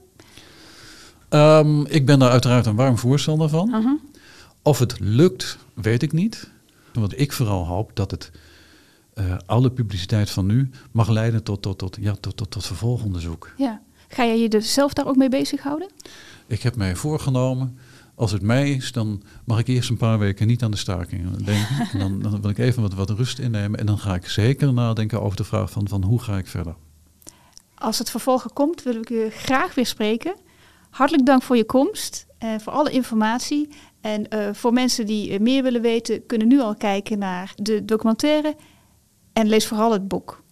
Um, 1.30 1.86
ik 1.86 2.06
ben 2.06 2.20
daar 2.20 2.30
uiteraard 2.30 2.66
een 2.66 2.76
warm 2.76 2.98
voorstander 2.98 3.50
van. 3.50 3.68
Uh 3.68 3.86
-huh. 3.86 4.00
Of 4.62 4.80
het 4.80 5.00
lukt, 5.00 5.58
weet 5.74 6.04
ik 6.04 6.12
niet. 6.12 6.50
Wat 6.94 7.20
ik 7.20 7.32
vooral 7.32 7.66
hoop 7.66 7.92
dat 7.94 8.12
het 8.12 8.32
uh, 9.16 9.36
alle 9.46 9.72
publiciteit 9.72 10.30
van 10.30 10.46
nu 10.46 10.70
mag 10.92 11.10
leiden 11.10 11.44
tot, 11.44 11.62
tot, 11.62 11.78
tot, 11.78 11.98
ja, 12.00 12.16
tot, 12.20 12.38
tot, 12.38 12.52
tot 12.52 12.66
vervolgonderzoek. 12.66 13.54
Ja. 13.58 13.82
Ga 14.08 14.26
jij 14.26 14.40
je 14.40 14.62
zelf 14.62 14.94
daar 14.94 15.08
ook 15.08 15.16
mee 15.16 15.30
bezighouden? 15.30 15.90
Ik 16.48 16.62
heb 16.62 16.76
mij 16.76 16.96
voorgenomen, 16.96 17.78
als 18.16 18.32
het 18.32 18.42
mij 18.42 18.72
is, 18.72 18.92
dan 18.92 19.22
mag 19.46 19.60
ik 19.60 19.68
eerst 19.68 19.90
een 19.90 19.98
paar 19.98 20.20
weken 20.20 20.48
niet 20.48 20.64
aan 20.64 20.72
de 20.72 20.78
staking 20.78 21.46
denken. 21.46 21.90
en 21.92 22.00
dan, 22.00 22.22
dan 22.22 22.42
wil 22.42 22.50
ik 22.50 22.58
even 22.58 22.82
wat, 22.82 22.94
wat 22.94 23.10
rust 23.10 23.40
innemen 23.40 23.80
en 23.80 23.86
dan 23.86 24.00
ga 24.00 24.16
ik 24.16 24.28
zeker 24.28 24.74
nadenken 24.74 25.22
over 25.22 25.38
de 25.38 25.44
vraag 25.44 25.72
van, 25.72 25.88
van 25.88 26.04
hoe 26.04 26.22
ga 26.22 26.38
ik 26.38 26.48
verder. 26.48 26.76
Als 27.76 27.98
het 27.98 28.10
vervolgen 28.10 28.54
komt, 28.54 28.84
wil 28.84 28.96
ik 28.96 29.10
u 29.10 29.30
graag 29.30 29.76
weer 29.76 29.86
spreken. 29.86 30.36
Hartelijk 30.90 31.26
dank 31.26 31.42
voor 31.42 31.58
je 31.58 31.66
komst 31.66 32.26
en 32.38 32.62
voor 32.62 32.74
alle 32.74 32.92
informatie. 32.92 33.70
En 34.02 34.26
uh, 34.30 34.50
voor 34.54 34.74
mensen 34.74 35.06
die 35.06 35.40
meer 35.40 35.64
willen 35.64 35.82
weten, 35.82 36.26
kunnen 36.26 36.48
nu 36.48 36.60
al 36.60 36.76
kijken 36.76 37.20
naar 37.20 37.54
de 37.56 37.86
documentaire 37.86 38.56
en 39.34 39.48
lees 39.48 39.68
vooral 39.68 39.92
het 39.92 40.08
boek. 40.08 40.44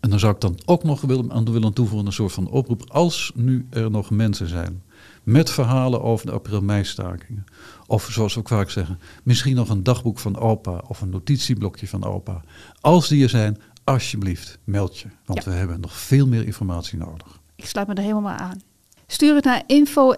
En 0.00 0.10
dan 0.10 0.18
zou 0.18 0.34
ik 0.34 0.40
dan 0.40 0.58
ook 0.64 0.84
nog 0.84 1.00
willen, 1.00 1.32
aan 1.32 1.52
willen 1.52 1.72
toevoegen 1.72 2.06
een 2.06 2.12
soort 2.12 2.32
van 2.32 2.50
oproep. 2.50 2.90
Als 2.90 3.32
nu 3.34 3.66
er 3.70 3.90
nog 3.90 4.10
mensen 4.10 4.48
zijn 4.48 4.82
met 5.28 5.50
verhalen 5.50 6.02
over 6.02 6.26
de 6.26 6.32
april-mei-stakingen. 6.32 7.44
Of 7.86 8.08
zoals 8.10 8.34
we 8.34 8.40
ook 8.40 8.48
vaak 8.48 8.70
zeggen, 8.70 9.00
misschien 9.22 9.54
nog 9.54 9.68
een 9.68 9.82
dagboek 9.82 10.18
van 10.18 10.38
opa 10.38 10.82
of 10.86 11.00
een 11.00 11.10
notitieblokje 11.10 11.88
van 11.88 12.04
opa. 12.04 12.40
Als 12.80 13.08
die 13.08 13.22
er 13.22 13.28
zijn, 13.28 13.60
alsjeblieft, 13.84 14.58
meld 14.64 14.98
je. 14.98 15.08
Want 15.24 15.44
ja. 15.44 15.50
we 15.50 15.56
hebben 15.56 15.80
nog 15.80 15.96
veel 15.96 16.26
meer 16.26 16.44
informatie 16.46 16.98
nodig. 16.98 17.40
Ik 17.56 17.66
sluit 17.66 17.88
me 17.88 17.94
er 17.94 18.02
helemaal 18.02 18.36
aan. 18.36 18.60
Stuur 19.06 19.34
het 19.34 19.44
naar 19.44 19.62
info.bhic.nl 19.66 20.14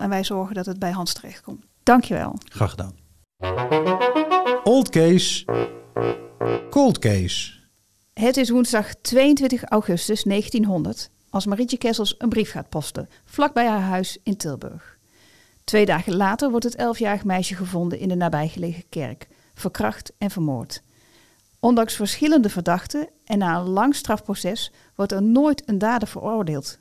en 0.00 0.08
wij 0.08 0.24
zorgen 0.24 0.54
dat 0.54 0.66
het 0.66 0.78
bij 0.78 0.90
Hans 0.90 1.12
terechtkomt. 1.12 1.64
Dankjewel. 1.82 2.38
Graag 2.48 2.70
gedaan. 2.70 2.92
Old 4.64 4.88
case. 4.88 5.44
Cold 6.70 6.98
case. 6.98 7.52
Het 8.14 8.36
is 8.36 8.50
woensdag 8.50 8.94
22 8.94 9.64
augustus 9.64 10.22
1900 10.22 11.10
als 11.34 11.46
Marietje 11.46 11.78
Kessels 11.78 12.14
een 12.18 12.28
brief 12.28 12.50
gaat 12.50 12.68
posten, 12.68 13.08
vlakbij 13.24 13.66
haar 13.66 13.80
huis 13.80 14.18
in 14.22 14.36
Tilburg. 14.36 14.98
Twee 15.64 15.86
dagen 15.86 16.16
later 16.16 16.50
wordt 16.50 16.64
het 16.64 16.74
elfjarig 16.74 17.24
meisje 17.24 17.54
gevonden 17.54 17.98
in 17.98 18.08
de 18.08 18.14
nabijgelegen 18.14 18.88
kerk, 18.88 19.28
verkracht 19.54 20.12
en 20.18 20.30
vermoord. 20.30 20.82
Ondanks 21.60 21.94
verschillende 21.94 22.48
verdachten 22.48 23.08
en 23.24 23.38
na 23.38 23.58
een 23.58 23.68
lang 23.68 23.94
strafproces 23.94 24.72
wordt 24.94 25.12
er 25.12 25.22
nooit 25.22 25.68
een 25.68 25.78
dader 25.78 26.08
veroordeeld. 26.08 26.78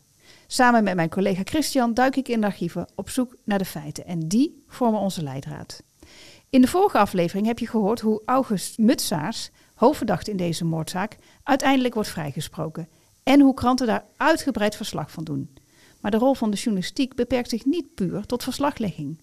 Samen 0.48 0.84
met 0.84 0.96
mijn 0.96 1.10
collega 1.10 1.42
Christian 1.44 1.94
duik 1.94 2.16
ik 2.16 2.28
in 2.28 2.42
de 2.42 2.48
archieven 2.48 2.88
op 2.96 3.10
zoek 3.10 3.36
naar 3.44 3.58
de 3.58 3.66
feiten 3.66 4.06
en 4.06 4.28
die 4.28 4.64
vormen 4.68 5.00
onze 5.00 5.24
leidraad. 5.24 5.84
In 6.50 6.62
de 6.62 6.68
vorige 6.68 6.98
aflevering 6.98 7.48
heb 7.48 7.60
je 7.60 7.68
gehoord 7.68 8.00
hoe 8.00 8.22
August 8.26 8.78
Mutsaars, 8.78 9.50
hoofdverdachte 9.76 10.32
in 10.32 10.38
deze 10.38 10.66
moordzaak, 10.66 11.18
uiteindelijk 11.44 11.94
wordt 11.94 12.10
vrijgesproken 12.10 12.88
en 13.24 13.40
hoe 13.40 13.54
kranten 13.54 13.88
daar 13.88 14.06
uitgebreid 14.18 14.76
verslag 14.76 15.12
van 15.12 15.24
doen. 15.24 15.50
Maar 16.02 16.12
de 16.12 16.18
rol 16.18 16.34
van 16.34 16.52
de 16.52 16.58
journalistiek 16.58 17.16
beperkt 17.16 17.50
zich 17.50 17.66
niet 17.66 17.94
puur 17.94 18.26
tot 18.26 18.44
verslaglegging. 18.44 19.22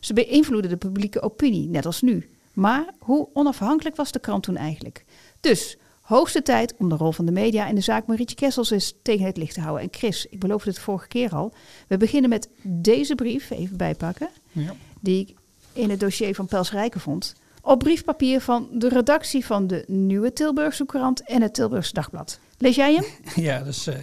Ze 0.00 0.12
beïnvloeden 0.12 0.70
de 0.70 0.76
publieke 0.76 1.22
opinie, 1.22 1.68
net 1.68 1.86
als 1.86 2.02
nu. 2.02 2.30
Maar 2.52 2.84
hoe 2.98 3.28
onafhankelijk 3.32 3.96
was 3.96 4.12
de 4.12 4.18
krant 4.18 4.42
toen 4.42 4.56
eigenlijk? 4.56 5.04
Dus 5.40 5.76
hoogste 6.00 6.42
tijd 6.42 6.74
om 6.78 6.88
de 6.88 6.96
rol 6.96 7.12
van 7.12 7.24
de 7.24 7.32
media 7.32 7.66
in 7.66 7.74
de 7.74 7.80
zaak 7.80 8.06
Marietje 8.06 8.36
Kessels 8.36 8.70
eens 8.70 8.94
tegen 9.02 9.26
het 9.26 9.36
licht 9.36 9.54
te 9.54 9.60
houden. 9.60 9.82
En 9.82 9.98
Chris, 9.98 10.26
ik 10.26 10.38
beloofde 10.38 10.70
het 10.70 10.78
vorige 10.78 11.08
keer 11.08 11.34
al. 11.34 11.52
We 11.88 11.96
beginnen 11.96 12.30
met 12.30 12.48
deze 12.62 13.14
brief, 13.14 13.50
even 13.50 13.76
bijpakken, 13.76 14.28
ja. 14.52 14.74
die 15.00 15.20
ik 15.20 15.36
in 15.72 15.90
het 15.90 16.00
dossier 16.00 16.34
van 16.34 16.46
Pels 16.46 16.70
Rijken 16.70 17.00
vond. 17.00 17.34
Op 17.62 17.78
briefpapier 17.78 18.40
van 18.40 18.68
de 18.72 18.88
redactie 18.88 19.44
van 19.44 19.66
de 19.66 19.84
Nieuwe 19.86 20.32
Tilburgse 20.32 20.86
Courant 20.86 21.22
en 21.24 21.42
het 21.42 21.54
Tilburgse 21.54 21.92
Dagblad. 21.92 22.38
Lees 22.62 22.76
jij 22.76 22.94
hem? 22.94 23.04
Ja, 23.44 23.62
dus 23.62 23.86
eh, 23.86 23.94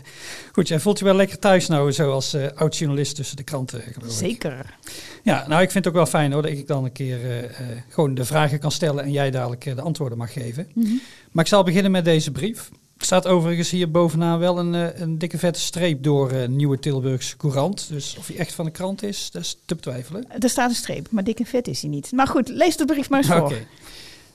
goed. 0.51 0.68
Jij 0.68 0.80
voelt 0.80 0.99
je 0.99 1.05
wel 1.05 1.16
lekker 1.16 1.39
thuis 1.39 1.68
nou, 1.68 1.91
zo 1.91 2.12
als 2.12 2.34
eh, 2.34 2.47
oud-journalist 2.55 3.16
tussen 3.16 3.38
de 3.38 3.43
kranten, 3.43 3.82
geloof 3.82 4.10
ik. 4.10 4.18
Zeker. 4.18 4.76
Ja, 5.24 5.47
nou, 5.47 5.62
ik 5.62 5.72
vind 5.72 5.86
het 5.86 5.88
ook 5.93 5.99
wel 5.99 6.10
fijn 6.10 6.32
hoor, 6.32 6.41
dat 6.41 6.51
ik 6.51 6.68
dan 6.68 6.84
een 6.84 6.91
keer 6.91 7.32
eh, 7.32 7.64
gewoon 7.89 8.14
de 8.14 8.26
vragen 8.26 8.60
kan 8.60 8.72
stellen 8.72 9.03
en 9.03 9.12
jij 9.12 9.32
dadelijk 9.32 9.76
de 9.76 9.82
antwoorden 9.82 10.18
mag 10.18 10.34
geven. 10.34 10.68
Mhm. 10.74 10.93
Maar 11.32 11.43
ik 11.43 11.49
zal 11.49 11.64
beginnen 11.64 11.91
met 11.91 12.05
deze 12.05 12.32
brief. 12.32 12.70
Er 12.97 13.05
staat 13.05 13.28
overigens 13.28 13.70
hier 13.70 13.91
bovenaan 13.91 14.39
wel 14.39 14.60
een, 14.60 15.01
een 15.01 15.18
dikke 15.18 15.38
vette 15.38 15.60
streep 15.60 16.03
door 16.03 16.49
Nieuwe 16.49 16.80
Tilburgse 16.80 17.38
Courant. 17.38 17.88
Dus 17.89 18.16
of 18.18 18.28
hij 18.28 18.38
echt 18.38 18.53
van 18.53 18.66
de 18.66 18.72
krant 18.72 19.03
is, 19.03 19.32
dat 19.32 19.41
is 19.41 19.57
te 19.66 19.76
betwijfelen. 19.76 20.26
Er 20.39 20.49
staat 20.49 20.70
een 20.70 20.76
streep, 20.76 21.07
maar 21.12 21.24
dik 21.24 21.39
en 21.39 21.45
vet 21.45 21.68
is 21.68 21.82
hij 21.82 21.89
niet. 21.89 22.12
Maar 22.12 22.28
goed, 22.28 22.49
lees 22.49 22.78
de 22.78 22.86
brief 22.86 23.10
maar 23.10 23.20
eens 23.20 23.28
voor. 23.28 23.41
Oké. 23.41 23.66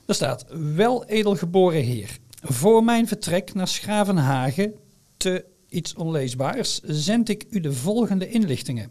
Er 0.06 0.14
staat, 0.14 0.44
wel 0.74 1.04
edelgeboren 1.04 1.82
heer. 1.82 2.18
Voor 2.46 2.84
mijn 2.84 3.08
vertrek 3.08 3.54
naar 3.54 3.68
Schravenhagen 3.68 4.74
te 5.16 5.44
iets 5.68 5.94
onleesbaars 5.94 6.80
zend 6.82 7.28
ik 7.28 7.46
u 7.50 7.60
de 7.60 7.72
volgende 7.72 8.28
inlichtingen. 8.28 8.90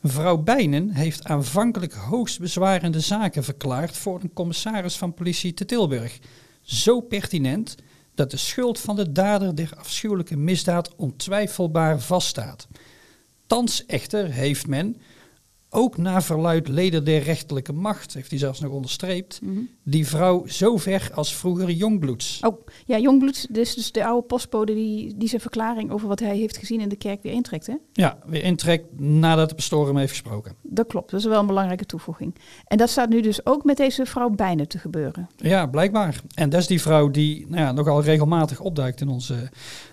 Mevrouw 0.00 0.36
Bijnen 0.36 0.90
heeft 0.90 1.24
aanvankelijk 1.24 1.92
hoogst 1.92 2.40
bezwarende 2.40 3.00
zaken 3.00 3.44
verklaard 3.44 3.96
voor 3.96 4.20
een 4.22 4.32
commissaris 4.32 4.96
van 4.96 5.14
politie 5.14 5.54
te 5.54 5.64
Tilburg. 5.64 6.18
Zo 6.62 7.00
pertinent 7.00 7.76
dat 8.14 8.30
de 8.30 8.36
schuld 8.36 8.78
van 8.80 8.96
de 8.96 9.12
dader 9.12 9.54
der 9.54 9.72
afschuwelijke 9.76 10.36
misdaad 10.36 10.94
ontwijfelbaar 10.96 12.00
vaststaat. 12.00 12.68
Thans 13.46 13.86
echter 13.86 14.30
heeft 14.30 14.66
men, 14.66 14.96
ook 15.70 15.96
na 15.96 16.22
verluid 16.22 16.68
leden 16.68 17.04
der 17.04 17.22
rechterlijke 17.22 17.72
macht, 17.72 18.14
heeft 18.14 18.30
hij 18.30 18.38
zelfs 18.38 18.60
nog 18.60 18.72
onderstreept, 18.72 19.40
Mhm. 19.42 19.58
die 19.84 20.06
vrouw 20.06 20.46
zo 20.46 20.76
ver 20.76 21.10
als 21.14 21.34
vroeger 21.36 21.70
jongbloeds. 21.70 22.40
Oh, 22.46 22.60
ja, 22.86 22.98
Jongbloed, 22.98 23.54
dus, 23.54 23.74
dus 23.74 23.92
de 23.92 24.04
oude 24.04 24.26
postbode 24.26 24.74
die, 24.74 25.14
die 25.16 25.28
zijn 25.28 25.40
verklaring 25.40 25.90
over 25.90 26.08
wat 26.08 26.20
hij 26.20 26.36
heeft 26.36 26.56
gezien 26.56 26.80
in 26.80 26.88
de 26.88 26.96
kerk 26.96 27.22
weer 27.22 27.32
intrekt. 27.32 27.66
Hè? 27.66 27.74
Ja, 27.92 28.18
weer 28.26 28.42
intrekt 28.42 29.00
nadat 29.00 29.48
de 29.48 29.54
pastoor 29.54 29.86
hem 29.86 29.96
heeft 29.96 30.10
gesproken. 30.10 30.54
Dat 30.62 30.86
klopt, 30.86 31.10
dat 31.10 31.20
is 31.20 31.26
wel 31.26 31.40
een 31.40 31.46
belangrijke 31.46 31.86
toevoeging. 31.86 32.34
En 32.66 32.76
dat 32.78 32.88
staat 32.90 33.08
nu 33.08 33.20
dus 33.20 33.46
ook 33.46 33.64
met 33.64 33.76
deze 33.76 34.06
vrouw 34.06 34.28
Bijnen 34.30 34.68
te 34.68 34.78
gebeuren. 34.78 35.28
Ja, 35.36 35.66
blijkbaar. 35.66 36.20
En 36.34 36.50
dat 36.50 36.60
is 36.60 36.66
die 36.66 36.80
vrouw 36.80 37.10
die 37.10 37.46
nou 37.48 37.62
ja, 37.62 37.72
nogal 37.72 38.02
regelmatig 38.02 38.60
opduikt 38.60 39.00
in 39.00 39.08
onze 39.08 39.50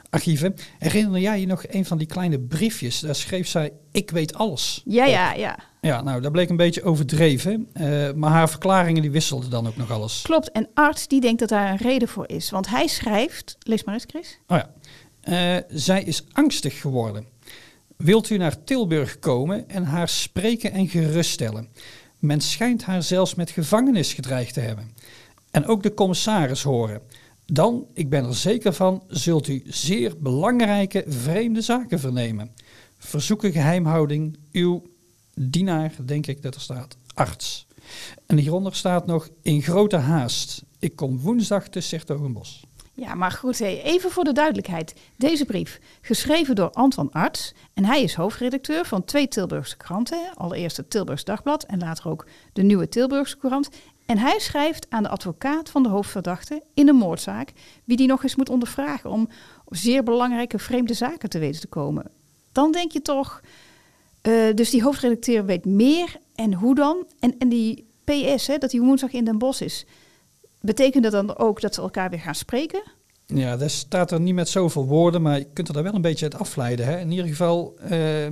archieven. 0.09 0.55
Herinner 0.79 1.19
jij 1.21 1.39
je 1.39 1.45
nog 1.47 1.63
een 1.67 1.85
van 1.85 1.97
die 1.97 2.07
kleine 2.07 2.39
briefjes? 2.39 2.99
Daar 2.99 3.15
schreef 3.15 3.47
zij, 3.47 3.71
ik 3.91 4.11
weet 4.11 4.33
alles. 4.33 4.81
Ja, 4.85 5.03
op. 5.05 5.11
ja, 5.11 5.33
ja. 5.33 5.59
Ja, 5.81 6.01
nou, 6.01 6.21
dat 6.21 6.31
bleek 6.31 6.49
een 6.49 6.55
beetje 6.55 6.83
overdreven. 6.83 7.67
eh, 7.73 8.11
maar 8.13 8.31
haar 8.31 8.49
verklaringen 8.49 9.01
die 9.01 9.11
wisselden 9.11 9.49
dan 9.49 9.67
ook 9.67 9.77
nog 9.77 9.91
alles. 9.91 10.21
Klopt, 10.21 10.51
en 10.51 10.69
arts 10.73 11.07
die 11.07 11.21
denkt 11.21 11.39
dat 11.39 11.49
daar 11.49 11.71
een 11.71 11.77
reden 11.77 12.07
voor 12.07 12.27
is. 12.29 12.49
Want 12.49 12.67
hij 12.69 12.87
schrijft, 12.87 13.57
lees 13.59 13.83
maar 13.83 13.93
eens 13.93 14.05
Chris. 14.07 14.39
Oh 14.47 14.57
ja. 14.57 14.73
Eh, 15.21 15.63
zij 15.69 16.03
is 16.03 16.23
angstig 16.31 16.81
geworden. 16.81 17.25
Wilt 17.97 18.29
u 18.29 18.37
naar 18.37 18.63
Tilburg 18.63 19.19
komen 19.19 19.69
en 19.69 19.83
haar 19.83 20.09
spreken 20.09 20.71
en 20.71 20.87
geruststellen? 20.87 21.69
Men 22.19 22.41
schijnt 22.41 22.83
haar 22.83 23.03
zelfs 23.03 23.35
met 23.35 23.49
gevangenis 23.49 24.13
gedreigd 24.13 24.53
te 24.53 24.59
hebben. 24.59 24.91
En 25.51 25.65
ook 25.65 25.83
de 25.83 25.93
commissaris 25.93 26.63
horen. 26.63 27.01
Dan, 27.51 27.87
ik 27.93 28.09
ben 28.09 28.25
er 28.25 28.35
zeker 28.35 28.73
van, 28.73 29.03
zult 29.07 29.47
u 29.47 29.61
zeer 29.65 30.13
belangrijke 30.17 31.03
vreemde 31.07 31.61
zaken 31.61 31.99
vernemen. 31.99 32.51
Verzoeken 32.97 33.51
geheimhouding, 33.51 34.37
uw 34.51 34.83
dienaar, 35.35 35.93
denk 36.05 36.27
ik 36.27 36.41
dat 36.41 36.55
er 36.55 36.61
staat, 36.61 36.97
arts. 37.13 37.67
En 38.25 38.37
hieronder 38.37 38.75
staat 38.75 39.05
nog, 39.05 39.29
in 39.41 39.61
grote 39.61 39.97
haast. 39.97 40.63
Ik 40.79 40.95
kom 40.95 41.19
woensdag 41.19 41.67
te 41.67 41.81
Sertogenbos. 41.81 42.65
Ja, 42.93 43.15
maar 43.15 43.31
goed, 43.31 43.59
even 43.59 44.11
voor 44.11 44.23
de 44.23 44.31
duidelijkheid. 44.31 44.95
Deze 45.15 45.45
brief, 45.45 45.79
geschreven 46.01 46.55
door 46.55 46.71
Anton 46.71 47.11
Arts. 47.11 47.53
En 47.73 47.85
hij 47.85 48.03
is 48.03 48.13
hoofdredacteur 48.13 48.85
van 48.85 49.05
twee 49.05 49.27
Tilburgse 49.27 49.77
kranten. 49.77 50.31
Allereerst 50.35 50.77
het 50.77 50.89
Tilburgs 50.89 51.23
Dagblad 51.23 51.63
en 51.63 51.79
later 51.79 52.09
ook 52.09 52.27
de 52.53 52.63
Nieuwe 52.63 52.89
Tilburgse 52.89 53.37
Courant. 53.37 53.69
En 54.07 54.17
hij 54.17 54.39
schrijft 54.39 54.85
aan 54.89 55.03
de 55.03 55.09
advocaat 55.09 55.69
van 55.69 55.83
de 55.83 55.89
hoofdverdachte 55.89 56.63
in 56.73 56.85
de 56.85 56.93
moordzaak... 56.93 57.51
wie 57.83 57.97
die 57.97 58.07
nog 58.07 58.23
eens 58.23 58.35
moet 58.35 58.49
ondervragen 58.49 59.09
om 59.09 59.29
zeer 59.69 60.03
belangrijke 60.03 60.59
vreemde 60.59 60.93
zaken 60.93 61.29
te 61.29 61.39
weten 61.39 61.61
te 61.61 61.67
komen. 61.67 62.05
Dan 62.51 62.71
denk 62.71 62.91
je 62.91 63.01
toch, 63.01 63.41
eh, 64.21 64.33
dus 64.55 64.69
die 64.69 64.83
hoofdredacteur 64.83 65.45
weet 65.45 65.65
meer 65.65 66.15
en 66.35 66.53
hoe 66.53 66.75
dan? 66.75 67.05
En, 67.19 67.35
en 67.37 67.49
die 67.49 67.87
PS, 68.03 68.47
hè, 68.47 68.57
dat 68.57 68.71
die 68.71 68.81
woensdag 68.81 69.11
in 69.11 69.25
Den 69.25 69.37
Bosch 69.37 69.61
is... 69.61 69.85
Betekent 70.61 71.03
dat 71.03 71.11
dan 71.11 71.37
ook 71.37 71.61
dat 71.61 71.75
ze 71.75 71.81
elkaar 71.81 72.09
weer 72.09 72.19
gaan 72.19 72.35
spreken? 72.35 72.81
Ja, 73.25 73.57
dat 73.57 73.71
staat 73.71 74.11
er 74.11 74.19
niet 74.19 74.33
met 74.33 74.49
zoveel 74.49 74.85
woorden, 74.85 75.21
maar 75.21 75.37
je 75.37 75.47
kunt 75.53 75.67
er 75.67 75.73
daar 75.73 75.83
wel 75.83 75.93
een 75.93 76.01
beetje 76.01 76.25
uit 76.25 76.39
afleiden. 76.39 76.85
Hè? 76.85 76.99
In 76.99 77.11
ieder 77.11 77.27
geval, 77.27 77.75
eh, 77.79 78.27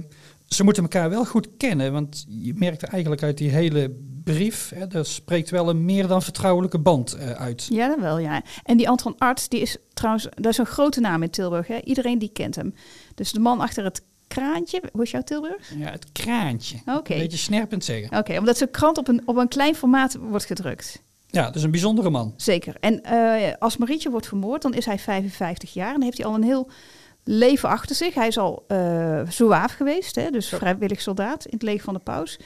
ze 0.55 0.63
moeten 0.63 0.83
elkaar 0.83 1.09
wel 1.09 1.25
goed 1.25 1.47
kennen, 1.57 1.91
want 1.91 2.25
je 2.27 2.53
merkt 2.55 2.83
eigenlijk 2.83 3.23
uit 3.23 3.37
die 3.37 3.49
hele 3.49 3.95
brief, 4.23 4.71
hè, 4.75 4.87
daar 4.87 5.05
spreekt 5.05 5.49
wel 5.49 5.69
een 5.69 5.85
meer 5.85 6.07
dan 6.07 6.21
vertrouwelijke 6.21 6.79
band 6.79 7.13
eh, 7.13 7.31
uit. 7.31 7.67
Ja, 7.69 7.87
dat 7.87 7.99
wel, 7.99 8.17
ja. 8.17 8.41
En 8.63 8.77
die 8.77 8.89
Anton 8.89 9.15
Arts, 9.17 9.49
die 9.49 9.59
is 9.59 9.77
trouwens, 9.93 10.27
dat 10.35 10.45
is 10.45 10.57
een 10.57 10.65
grote 10.65 10.99
naam 10.99 11.23
in 11.23 11.29
Tilburg. 11.29 11.67
Hè? 11.67 11.79
Iedereen 11.83 12.19
die 12.19 12.29
kent 12.29 12.55
hem. 12.55 12.73
Dus 13.15 13.31
de 13.31 13.39
man 13.39 13.59
achter 13.59 13.83
het 13.83 14.01
kraantje, 14.27 14.81
hoe 14.91 15.03
is 15.03 15.11
jouw 15.11 15.21
Tilburg? 15.21 15.71
Ja, 15.77 15.91
het 15.91 16.11
kraantje. 16.11 16.77
Oké. 16.85 17.13
Een 17.13 17.19
beetje 17.19 17.37
snerpend 17.37 17.83
zeggen. 17.83 18.17
Oké, 18.17 18.37
omdat 18.37 18.57
zijn 18.57 18.71
krant 18.71 18.97
op 18.97 19.07
een, 19.07 19.21
op 19.25 19.35
een 19.35 19.47
klein 19.47 19.75
formaat 19.75 20.15
wordt 20.15 20.45
gedrukt. 20.45 21.03
Ja, 21.27 21.49
dus 21.49 21.63
een 21.63 21.71
bijzondere 21.71 22.09
man. 22.09 22.33
Zeker. 22.37 22.75
En 22.79 23.03
eh, 23.03 23.53
als 23.59 23.77
Marietje 23.77 24.09
wordt 24.09 24.27
vermoord, 24.27 24.61
dan 24.61 24.73
is 24.73 24.85
hij 24.85 24.99
55 24.99 25.73
jaar 25.73 25.87
en 25.87 25.93
dan 25.93 26.03
heeft 26.03 26.17
hij 26.17 26.25
al 26.25 26.35
een 26.35 26.43
heel 26.43 26.69
leven 27.27 27.69
achter 27.69 27.95
zich. 27.95 28.13
Hij 28.13 28.27
is 28.27 28.37
al 28.37 28.65
uh, 28.67 29.21
zouaaf 29.29 29.73
geweest, 29.73 30.15
hè? 30.15 30.29
dus 30.29 30.47
vrijwillig 30.47 31.01
soldaat 31.01 31.45
in 31.45 31.53
het 31.53 31.63
leger 31.63 31.83
van 31.83 31.93
de 31.93 31.99
paus. 31.99 32.39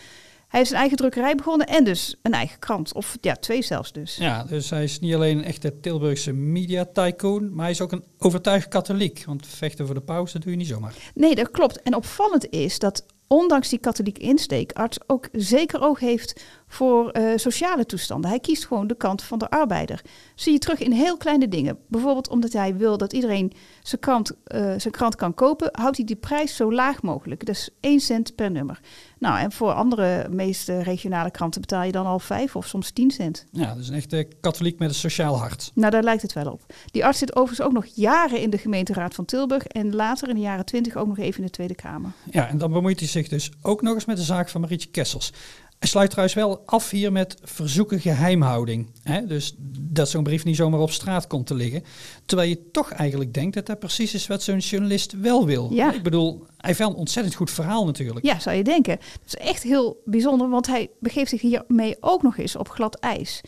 Hij 0.48 0.62
is 0.62 0.70
een 0.70 0.78
eigen 0.78 0.98
drukkerij 0.98 1.36
begonnen 1.36 1.68
en 1.68 1.84
dus 1.84 2.16
een 2.22 2.34
eigen 2.34 2.60
krant. 2.60 2.94
Of 2.94 3.18
ja, 3.22 3.34
twee 3.36 3.62
zelfs 3.62 3.92
dus. 3.92 4.16
Ja, 4.16 4.44
dus 4.44 4.70
hij 4.70 4.84
is 4.84 5.00
niet 5.00 5.14
alleen 5.14 5.38
een 5.38 5.44
echte 5.44 5.80
Tilburgse 5.80 6.34
media 6.34 6.86
tycoon, 6.94 7.54
maar 7.54 7.64
hij 7.64 7.72
is 7.72 7.82
ook 7.82 7.92
een 7.92 8.04
overtuigd 8.18 8.68
katholiek. 8.68 9.24
Want 9.26 9.48
vechten 9.48 9.86
voor 9.86 9.96
de 9.96 10.02
paus, 10.02 10.32
dat 10.32 10.42
doe 10.42 10.52
je 10.52 10.58
niet 10.58 10.68
zomaar. 10.68 10.94
Nee, 11.14 11.36
dat 11.36 11.52
klopt. 11.52 11.82
En 11.82 11.96
opvallend 11.96 12.50
is 12.50 12.80
dat 12.80 13.06
ondanks 13.30 13.70
die 13.70 13.80
katholieke 13.80 14.22
insteek 14.22 14.72
arts 14.72 14.98
ook 15.08 15.28
zeker 15.32 15.82
oog 15.82 16.00
heeft 16.00 16.44
voor 16.68 17.18
uh, 17.18 17.32
sociale 17.36 17.86
toestanden. 17.86 18.30
Hij 18.30 18.40
kiest 18.40 18.66
gewoon 18.66 18.88
de 18.88 18.96
kant 18.96 19.24
van 19.24 19.40
de 19.40 19.50
arbeider. 19.50 20.02
Zie 20.36 20.54
je 20.54 20.60
terug 20.60 20.80
in 20.80 20.92
heel 20.92 21.18
kleine 21.18 21.48
dingen. 21.48 21.78
Bijvoorbeeld 21.88 22.30
omdat 22.30 22.54
hij 22.54 22.76
wil 22.76 22.98
dat 22.98 23.14
iedereen 23.14 23.52
zijn 23.84 24.02
krant, 24.02 24.32
uh, 24.32 24.74
zijn 24.78 24.94
krant 24.94 25.16
kan 25.16 25.34
kopen, 25.34 25.70
houdt 25.72 25.98
hij 25.98 26.06
die 26.06 26.16
prijs 26.16 26.56
zo 26.56 26.74
laag 26.74 27.02
mogelijk. 27.02 27.46
Dus 27.46 27.70
1 27.80 28.00
cent 28.00 28.36
per 28.36 28.52
nummer. 28.52 28.80
Nou, 29.20 29.40
en 29.40 29.52
voor 29.52 29.72
andere 29.72 30.28
meeste 30.30 30.84
regionale 30.84 31.32
kranten 31.32 31.62
betaal 31.62 31.84
je 31.84 31.92
dan 31.92 32.06
al 32.06 32.20
5 32.20 32.56
of 32.56 32.68
soms 32.68 32.92
10 32.92 33.12
cent. 33.12 33.46
Ja, 33.52 33.76
dus 33.76 33.88
een 33.88 33.96
echte 33.96 34.28
katholiek 34.42 34.80
met 34.80 34.90
een 34.90 34.96
sociaal 34.96 35.38
hart. 35.38 35.72
Nou, 35.74 35.92
daar 35.92 36.04
lijkt 36.04 36.22
het 36.22 36.34
wel 36.34 36.52
op. 36.52 36.62
Die 36.92 37.06
arts 37.06 37.20
zit 37.20 37.36
overigens 37.36 37.68
ook 37.68 37.74
nog 37.74 37.86
jaren 37.86 38.42
in 38.42 38.50
de 38.50 38.58
gemeenteraad 38.58 39.16
van 39.16 39.26
Tilburg 39.26 39.66
en 39.66 39.96
later 39.96 40.30
in 40.30 40.36
de 40.36 40.42
jaren 40.42 40.66
20 40.66 40.96
ook 40.96 41.08
nog 41.08 41.18
even 41.18 41.40
in 41.40 41.46
de 41.46 41.52
Tweede 41.52 41.76
Kamer. 41.76 42.12
Ja, 42.32 42.48
en 42.48 42.58
dan 42.58 42.72
bemoeit 42.72 43.00
hij 43.00 43.08
zich 43.08 43.28
dus 43.28 43.52
ook 43.62 43.82
nog 43.82 43.94
eens 43.94 44.06
met 44.06 44.18
de 44.18 44.24
zaak 44.24 44.50
van 44.50 44.62
Marietje 44.62 44.90
Kessels. 44.90 45.34
Hij 45.80 45.88
sluit 45.88 46.10
trouwens 46.10 46.38
wel 46.38 46.62
af 46.66 46.90
hier 46.90 47.12
met 47.12 47.38
verzoeken 47.44 48.00
geheimhouding. 48.00 48.92
Hè? 49.04 49.26
Dus 49.26 49.56
dat 49.80 50.10
zo'n 50.10 50.24
brief 50.24 50.44
niet 50.44 50.56
zomaar 50.56 50.80
op 50.80 50.92
straat 50.92 51.28
komt 51.28 51.48
te 51.48 51.54
liggen. 51.54 51.84
Terwijl 52.26 52.50
je 52.50 52.72
toch 52.72 52.92
eigenlijk 52.92 53.34
denkt 53.34 53.56
dat 53.56 53.66
dat 53.66 53.80
precies 53.80 54.14
is 54.14 54.28
wat 54.28 54.44
zo'n 54.44 54.58
journalist 54.58 55.20
wel 55.20 55.46
wil. 55.46 55.70
Ja. 55.74 55.94
Ik 55.94 56.04
bedoel, 56.04 56.40
hij 56.40 56.56
heeft 56.58 56.80
wel 56.80 56.90
een 56.90 56.96
ontzettend 56.96 57.36
goed 57.36 57.52
verhaal 57.52 57.86
natuurlijk. 57.86 58.26
Ja, 58.26 58.40
zou 58.40 58.56
je 58.56 58.64
denken. 58.64 58.98
Dat 58.98 59.26
is 59.26 59.36
echt 59.36 59.64
heel 59.64 60.02
bijzonder, 60.06 60.50
want 60.50 60.68
hij 60.68 60.90
begeeft 61.00 61.30
zich 61.30 61.42
hiermee 61.42 61.98
ook 62.00 62.24
nog 62.24 62.38
eens 62.38 62.56
op 62.56 62.70
glad 62.70 62.96
ijs. 62.96 63.42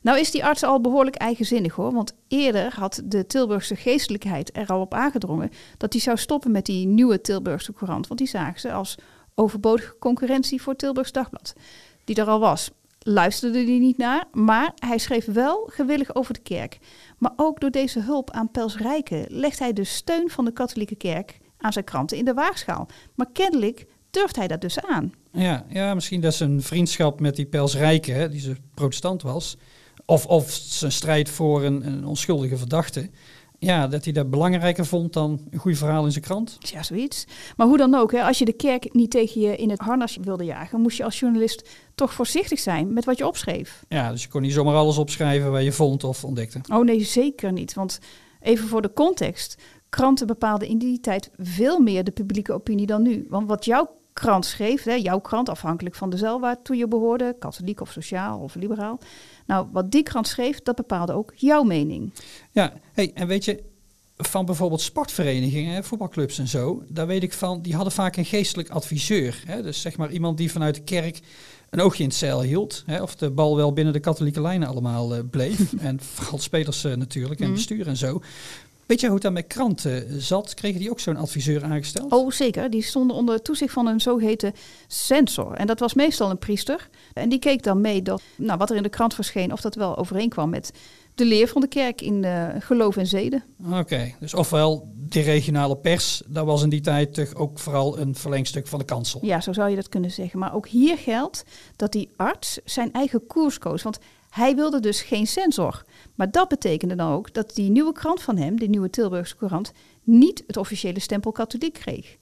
Nou 0.00 0.18
is 0.18 0.30
die 0.30 0.44
arts 0.44 0.62
al 0.62 0.80
behoorlijk 0.80 1.16
eigenzinnig 1.16 1.74
hoor, 1.74 1.92
want 1.92 2.14
eerder 2.28 2.74
had 2.74 3.02
de 3.04 3.26
Tilburgse 3.26 3.76
geestelijkheid 3.76 4.56
er 4.56 4.66
al 4.66 4.80
op 4.80 4.94
aangedrongen 4.94 5.50
dat 5.76 5.92
hij 5.92 6.02
zou 6.02 6.16
stoppen 6.16 6.50
met 6.50 6.66
die 6.66 6.86
nieuwe 6.86 7.20
Tilburgse 7.20 7.72
courant, 7.72 8.06
want 8.06 8.20
die 8.20 8.28
zagen 8.28 8.60
ze 8.60 8.72
als 8.72 8.94
overbodige 9.38 9.96
concurrentie 9.98 10.62
voor 10.62 10.76
Tilburgs 10.76 11.12
Dagblad, 11.12 11.54
die 12.04 12.16
er 12.16 12.26
al 12.26 12.40
was. 12.40 12.70
Luisterde 12.98 13.58
hij 13.58 13.78
niet 13.78 13.96
naar, 13.96 14.24
maar 14.32 14.72
hij 14.74 14.98
schreef 14.98 15.24
wel 15.24 15.68
gewillig 15.70 16.14
over 16.14 16.34
de 16.34 16.40
kerk. 16.40 16.78
Maar 17.18 17.32
ook 17.36 17.60
door 17.60 17.70
deze 17.70 18.00
hulp 18.00 18.30
aan 18.30 18.50
Pels 18.50 18.76
Rijken 18.76 19.24
legt 19.28 19.58
hij 19.58 19.72
de 19.72 19.84
steun 19.84 20.30
van 20.30 20.44
de 20.44 20.52
katholieke 20.52 20.94
kerk 20.94 21.38
aan 21.58 21.72
zijn 21.72 21.84
kranten 21.84 22.16
in 22.16 22.24
de 22.24 22.34
waagschaal. 22.34 22.88
Maar 23.14 23.26
kennelijk 23.32 23.86
durft 24.10 24.36
hij 24.36 24.48
dat 24.48 24.60
dus 24.60 24.80
aan. 24.80 25.12
Ja, 25.32 25.64
ja 25.68 25.94
misschien 25.94 26.20
dat 26.20 26.34
zijn 26.34 26.62
vriendschap 26.62 27.20
met 27.20 27.36
die 27.36 27.46
Pels 27.46 27.76
Rijken, 27.76 28.14
hè, 28.14 28.28
die 28.28 28.40
ze 28.40 28.56
protestant 28.74 29.22
was, 29.22 29.56
of, 30.06 30.26
of 30.26 30.50
zijn 30.50 30.92
strijd 30.92 31.28
voor 31.28 31.64
een, 31.64 31.86
een 31.86 32.06
onschuldige 32.06 32.56
verdachte, 32.56 33.10
ja, 33.58 33.88
dat 33.88 34.04
hij 34.04 34.12
dat 34.12 34.30
belangrijker 34.30 34.86
vond 34.86 35.12
dan 35.12 35.40
een 35.50 35.58
goed 35.58 35.78
verhaal 35.78 36.04
in 36.04 36.12
zijn 36.12 36.24
krant. 36.24 36.56
Ja, 36.58 36.82
zoiets. 36.82 37.24
Maar 37.56 37.66
hoe 37.66 37.76
dan 37.76 37.94
ook, 37.94 38.12
hè, 38.12 38.22
als 38.22 38.38
je 38.38 38.44
de 38.44 38.52
kerk 38.52 38.94
niet 38.94 39.10
tegen 39.10 39.40
je 39.40 39.56
in 39.56 39.70
het 39.70 39.80
harnas 39.80 40.18
wilde 40.20 40.44
jagen, 40.44 40.80
moest 40.80 40.96
je 40.96 41.04
als 41.04 41.20
journalist 41.20 41.68
toch 41.94 42.12
voorzichtig 42.12 42.58
zijn 42.58 42.92
met 42.92 43.04
wat 43.04 43.18
je 43.18 43.26
opschreef. 43.26 43.84
Ja, 43.88 44.10
dus 44.10 44.22
je 44.22 44.28
kon 44.28 44.42
niet 44.42 44.52
zomaar 44.52 44.74
alles 44.74 44.98
opschrijven 44.98 45.50
waar 45.50 45.62
je 45.62 45.72
vond 45.72 46.04
of 46.04 46.24
ontdekte. 46.24 46.60
Oh 46.72 46.84
nee, 46.84 47.04
zeker 47.04 47.52
niet. 47.52 47.74
Want 47.74 47.98
even 48.40 48.68
voor 48.68 48.82
de 48.82 48.92
context. 48.92 49.56
kranten 49.88 50.26
bepaalden 50.26 50.68
in 50.68 50.78
die 50.78 51.00
tijd 51.00 51.30
veel 51.36 51.80
meer 51.80 52.04
de 52.04 52.10
publieke 52.10 52.52
opinie 52.52 52.86
dan 52.86 53.02
nu. 53.02 53.26
Want 53.28 53.48
wat 53.48 53.64
jouw 53.64 53.96
krant 54.12 54.46
schreef, 54.46 54.82
hè, 54.82 54.94
jouw 54.94 55.18
krant 55.20 55.48
afhankelijk 55.48 55.94
van 55.94 56.10
de 56.10 56.16
zeil 56.16 56.40
waartoe 56.40 56.76
je 56.76 56.88
behoorde, 56.88 57.36
katholiek 57.38 57.80
of 57.80 57.92
sociaal 57.92 58.38
of 58.38 58.54
liberaal. 58.54 58.98
Nou, 59.48 59.66
wat 59.72 59.90
die 59.90 60.02
krant 60.02 60.28
schreef, 60.28 60.62
dat 60.62 60.76
bepaalde 60.76 61.12
ook 61.12 61.32
jouw 61.34 61.62
mening. 61.62 62.12
Ja, 62.50 62.72
hey, 62.92 63.10
en 63.14 63.26
weet 63.26 63.44
je, 63.44 63.62
van 64.16 64.44
bijvoorbeeld 64.46 64.80
sportverenigingen, 64.80 65.84
voetbalclubs 65.84 66.38
en 66.38 66.48
zo, 66.48 66.82
daar 66.88 67.06
weet 67.06 67.22
ik 67.22 67.32
van, 67.32 67.62
die 67.62 67.74
hadden 67.74 67.92
vaak 67.92 68.16
een 68.16 68.24
geestelijk 68.24 68.68
adviseur. 68.68 69.42
Hè? 69.46 69.62
Dus 69.62 69.80
zeg 69.80 69.96
maar 69.96 70.10
iemand 70.10 70.36
die 70.38 70.52
vanuit 70.52 70.74
de 70.74 70.82
kerk 70.82 71.20
een 71.70 71.80
oogje 71.80 72.02
in 72.02 72.08
het 72.08 72.18
zeil 72.18 72.42
hield. 72.42 72.82
Hè? 72.86 73.02
Of 73.02 73.16
de 73.16 73.30
bal 73.30 73.56
wel 73.56 73.72
binnen 73.72 73.92
de 73.92 74.00
katholieke 74.00 74.40
lijnen 74.40 74.68
allemaal 74.68 75.14
uh, 75.16 75.20
bleef. 75.30 75.72
en 75.78 76.00
vooral 76.00 76.38
spelers 76.38 76.84
uh, 76.84 76.94
natuurlijk 76.94 77.40
en 77.40 77.46
Mhm. 77.46 77.54
bestuur 77.54 77.86
en 77.86 77.96
zo. 77.96 78.20
Weet 78.88 79.00
je 79.00 79.06
hoe 79.06 79.14
het 79.14 79.24
dan 79.24 79.32
met 79.32 79.46
kranten 79.46 80.22
zat? 80.22 80.54
Kregen 80.54 80.80
die 80.80 80.90
ook 80.90 81.00
zo'n 81.00 81.16
adviseur 81.16 81.64
aangesteld? 81.64 82.12
Oh, 82.12 82.30
zeker. 82.30 82.70
Die 82.70 82.82
stonden 82.82 83.16
onder 83.16 83.42
toezicht 83.42 83.72
van 83.72 83.86
een 83.86 84.00
zogeheten 84.00 84.52
censor. 84.86 85.52
En 85.52 85.66
dat 85.66 85.78
was 85.78 85.94
meestal 85.94 86.30
een 86.30 86.38
priester. 86.38 86.88
En 87.12 87.28
die 87.28 87.38
keek 87.38 87.62
dan 87.62 87.80
mee 87.80 88.02
dat 88.02 88.22
nou, 88.36 88.58
wat 88.58 88.70
er 88.70 88.76
in 88.76 88.82
de 88.82 88.88
krant 88.88 89.14
verscheen, 89.14 89.52
of 89.52 89.60
dat 89.60 89.74
wel 89.74 89.96
overeenkwam 89.96 90.50
met 90.50 90.72
de 91.14 91.24
leer 91.24 91.48
van 91.48 91.60
de 91.60 91.68
kerk 91.68 92.00
in 92.00 92.24
eh, 92.24 92.48
geloof 92.58 92.96
en 92.96 93.06
zeden. 93.06 93.44
Oké, 93.72 94.14
dus 94.20 94.34
ofwel 94.34 94.88
de 94.94 95.20
regionale 95.20 95.76
pers, 95.76 96.22
dat 96.26 96.46
was 96.46 96.62
in 96.62 96.68
die 96.68 96.80
tijd 96.80 97.14
toch 97.14 97.34
ook 97.34 97.58
vooral 97.58 97.98
een 97.98 98.14
verlengstuk 98.14 98.66
van 98.66 98.78
de 98.78 98.84
kansel. 98.84 99.24
Ja, 99.24 99.40
zo 99.40 99.52
zou 99.52 99.70
je 99.70 99.76
dat 99.76 99.88
kunnen 99.88 100.10
zeggen. 100.10 100.38
Maar 100.38 100.54
ook 100.54 100.68
hier 100.68 100.98
geldt 100.98 101.44
dat 101.76 101.92
die 101.92 102.10
arts 102.16 102.58
zijn 102.64 102.92
eigen 102.92 103.26
koers 103.26 103.58
koos. 103.58 103.82
Want 103.82 103.98
hij 104.30 104.54
wilde 104.54 104.80
dus 104.80 105.02
geen 105.02 105.26
censor. 105.26 105.84
Maar 106.14 106.30
dat 106.30 106.48
betekende 106.48 106.94
dan 106.94 107.12
ook 107.12 107.34
dat 107.34 107.54
die 107.54 107.70
nieuwe 107.70 107.92
krant 107.92 108.22
van 108.22 108.36
hem, 108.36 108.58
die 108.58 108.68
nieuwe 108.68 108.90
Tilburgse 108.90 109.36
Courant, 109.36 109.72
niet 110.02 110.44
het 110.46 110.56
officiële 110.56 111.00
stempel 111.00 111.32
katholiek 111.32 111.72
kreeg. 111.72 112.16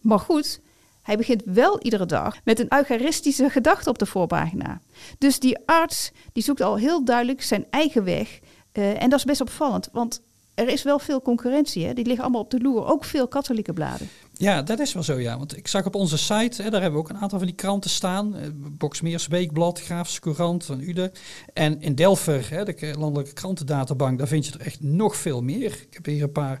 Maar 0.00 0.18
goed, 0.18 0.60
hij 1.02 1.16
begint 1.16 1.42
wel 1.44 1.80
iedere 1.80 2.06
dag 2.06 2.36
met 2.44 2.60
een 2.60 2.72
eucharistische 2.72 3.50
gedachte 3.50 3.90
op 3.90 3.98
de 3.98 4.06
voorpagina. 4.06 4.80
Dus 5.18 5.38
die 5.38 5.58
arts 5.66 6.12
die 6.32 6.42
zoekt 6.42 6.60
al 6.60 6.76
heel 6.76 7.04
duidelijk 7.04 7.42
zijn 7.42 7.66
eigen 7.70 8.04
weg. 8.04 8.38
Eh, 8.72 9.02
en 9.02 9.10
dat 9.10 9.18
is 9.18 9.24
best 9.24 9.40
opvallend, 9.40 9.88
want 9.92 10.22
er 10.54 10.68
is 10.68 10.82
wel 10.82 10.98
veel 10.98 11.22
concurrentie. 11.22 11.86
Hè? 11.86 11.92
Die 11.92 12.04
liggen 12.04 12.22
allemaal 12.22 12.42
op 12.42 12.50
de 12.50 12.60
loer, 12.60 12.86
ook 12.86 13.04
veel 13.04 13.28
katholieke 13.28 13.72
bladen. 13.72 14.08
Ja, 14.38 14.62
dat 14.62 14.78
is 14.78 14.92
wel 14.92 15.02
zo, 15.02 15.20
ja. 15.20 15.38
Want 15.38 15.56
ik 15.56 15.68
zag 15.68 15.86
op 15.86 15.94
onze 15.94 16.18
site, 16.18 16.62
hè, 16.62 16.70
daar 16.70 16.82
hebben 16.82 17.00
we 17.00 17.06
ook 17.06 17.10
een 17.10 17.20
aantal 17.20 17.38
van 17.38 17.46
die 17.46 17.56
kranten 17.56 17.90
staan. 17.90 18.36
Eh, 18.36 18.48
Boksmeers 18.54 19.26
Weekblad, 19.26 19.80
Graafse 19.80 20.20
Courant 20.20 20.64
van 20.64 20.80
Ude. 20.80 21.12
En 21.52 21.80
in 21.80 21.94
Delver, 21.94 22.50
hè, 22.50 22.64
de 22.64 22.94
landelijke 22.98 23.32
krantendatabank, 23.32 24.18
daar 24.18 24.28
vind 24.28 24.46
je 24.46 24.52
er 24.52 24.66
echt 24.66 24.82
nog 24.82 25.16
veel 25.16 25.42
meer. 25.42 25.72
Ik 25.72 25.94
heb 25.94 26.04
hier 26.04 26.22
een 26.22 26.32
paar 26.32 26.60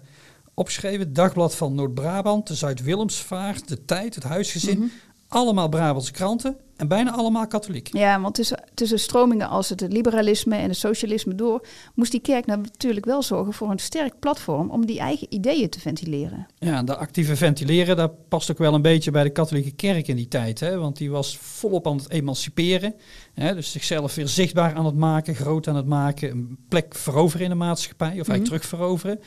opgeschreven. 0.54 1.12
Dagblad 1.12 1.54
van 1.54 1.74
Noord-Brabant, 1.74 2.46
de 2.46 2.54
Zuid-Willemsvaart, 2.54 3.68
De 3.68 3.84
Tijd, 3.84 4.14
Het 4.14 4.24
Huisgezin. 4.24 4.92
Allemaal 5.28 5.68
Brabantse 5.68 6.12
kranten 6.12 6.56
en 6.76 6.88
bijna 6.88 7.12
allemaal 7.12 7.46
katholiek. 7.46 7.88
Ja, 7.92 8.20
want 8.20 8.34
tussen, 8.34 8.62
tussen 8.74 8.98
stromingen 8.98 9.48
als 9.48 9.68
het 9.68 9.80
liberalisme 9.80 10.56
en 10.56 10.68
het 10.68 10.76
socialisme 10.78 11.34
door, 11.34 11.66
moest 11.94 12.10
die 12.10 12.20
kerk 12.20 12.46
natuurlijk 12.46 13.04
wel 13.06 13.22
zorgen 13.22 13.52
voor 13.52 13.70
een 13.70 13.78
sterk 13.78 14.18
platform 14.18 14.70
om 14.70 14.86
die 14.86 14.98
eigen 14.98 15.26
ideeën 15.30 15.68
te 15.70 15.80
ventileren. 15.80 16.46
Ja, 16.58 16.82
de 16.82 16.96
actieve 16.96 17.36
ventileren, 17.36 17.96
dat 17.96 18.28
past 18.28 18.50
ook 18.50 18.58
wel 18.58 18.74
een 18.74 18.82
beetje 18.82 19.10
bij 19.10 19.22
de 19.22 19.30
katholieke 19.30 19.70
kerk 19.70 20.08
in 20.08 20.16
die 20.16 20.28
tijd. 20.28 20.60
Hè? 20.60 20.78
Want 20.78 20.96
die 20.96 21.10
was 21.10 21.36
volop 21.36 21.86
aan 21.86 21.96
het 21.96 22.10
emanciperen. 22.10 22.94
Hè? 23.34 23.54
Dus 23.54 23.72
zichzelf 23.72 24.14
weer 24.14 24.28
zichtbaar 24.28 24.74
aan 24.74 24.86
het 24.86 24.96
maken, 24.96 25.34
groot 25.34 25.68
aan 25.68 25.76
het 25.76 25.86
maken. 25.86 26.30
Een 26.30 26.58
plek 26.68 26.94
veroveren 26.94 27.44
in 27.44 27.50
de 27.50 27.56
maatschappij, 27.56 28.06
of 28.08 28.14
eigenlijk 28.14 28.40
Mhm. 28.42 28.50
terug 28.52 28.64
veroveren. 28.64 29.20